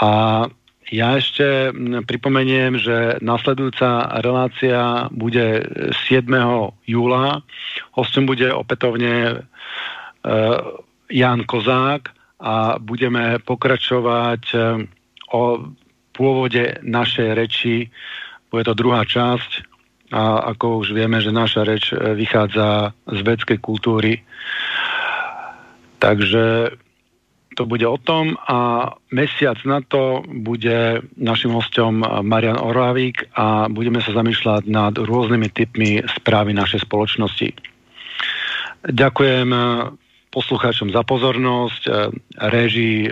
A 0.00 0.42
ja 0.90 1.20
ešte 1.22 1.70
pripomeniem, 2.02 2.74
že 2.80 3.22
nasledujúca 3.22 4.10
relácia 4.24 5.06
bude 5.14 5.62
7. 6.10 6.26
júla. 6.82 7.46
Hostom 7.94 8.26
bude 8.26 8.50
opätovne 8.50 9.38
uh, 9.38 10.58
Jan 11.06 11.46
Kozák 11.46 12.10
a 12.42 12.80
budeme 12.82 13.38
pokračovať 13.38 14.42
uh, 14.50 14.82
o 15.30 15.70
pôvode 16.10 16.82
našej 16.82 17.28
reči 17.38 17.86
bude 18.50 18.66
to 18.66 18.74
druhá 18.74 19.06
časť 19.06 19.70
a 20.10 20.52
ako 20.54 20.82
už 20.82 20.90
vieme, 20.90 21.22
že 21.22 21.30
naša 21.30 21.62
reč 21.62 21.94
e, 21.94 22.18
vychádza 22.18 22.90
z 23.06 23.18
vedskej 23.22 23.58
kultúry. 23.62 24.26
Takže 26.02 26.74
to 27.54 27.62
bude 27.68 27.84
o 27.86 27.98
tom 28.00 28.34
a 28.48 28.90
mesiac 29.14 29.58
na 29.68 29.84
to 29.84 30.24
bude 30.26 31.04
našim 31.20 31.52
hostom 31.54 32.02
Marian 32.24 32.56
Oravík 32.56 33.30
a 33.36 33.68
budeme 33.68 34.00
sa 34.00 34.16
zamýšľať 34.16 34.64
nad 34.70 34.96
rôznymi 34.96 35.48
typmi 35.52 36.00
správy 36.08 36.56
našej 36.56 36.88
spoločnosti. 36.88 37.52
Ďakujem 38.80 39.48
poslucháčom 40.30 40.94
za 40.94 41.02
pozornosť, 41.02 41.82
e, 41.86 41.90
režii 42.38 43.06
e, 43.06 43.10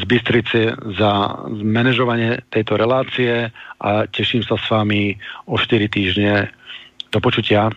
z 0.00 0.02
Bystrice 0.08 0.60
za 0.96 1.10
manažovanie 1.52 2.40
tejto 2.48 2.76
relácie 2.80 3.52
a 3.80 4.06
teším 4.08 4.42
sa 4.42 4.56
s 4.56 4.70
vami 4.72 5.16
o 5.46 5.58
4 5.60 5.88
týždne. 5.92 6.48
Do 7.12 7.20
počutia. 7.22 7.70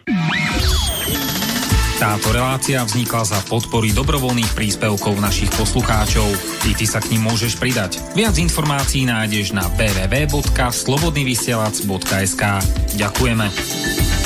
Táto 1.99 2.31
relácia 2.31 2.79
vznikla 2.79 3.27
za 3.27 3.43
podpory 3.51 3.91
dobrovoľných 3.91 4.55
príspevkov 4.55 5.19
našich 5.19 5.51
poslucháčov. 5.51 6.31
I 6.63 6.71
ty 6.71 6.87
sa 6.87 7.03
k 7.03 7.11
ním 7.11 7.27
môžeš 7.27 7.59
pridať. 7.59 7.99
Viac 8.15 8.39
informácií 8.39 9.03
nájdeš 9.03 9.51
na 9.51 9.67
www.slobodnyvysielac.sk 9.75 12.43
Ďakujeme. 12.95 14.18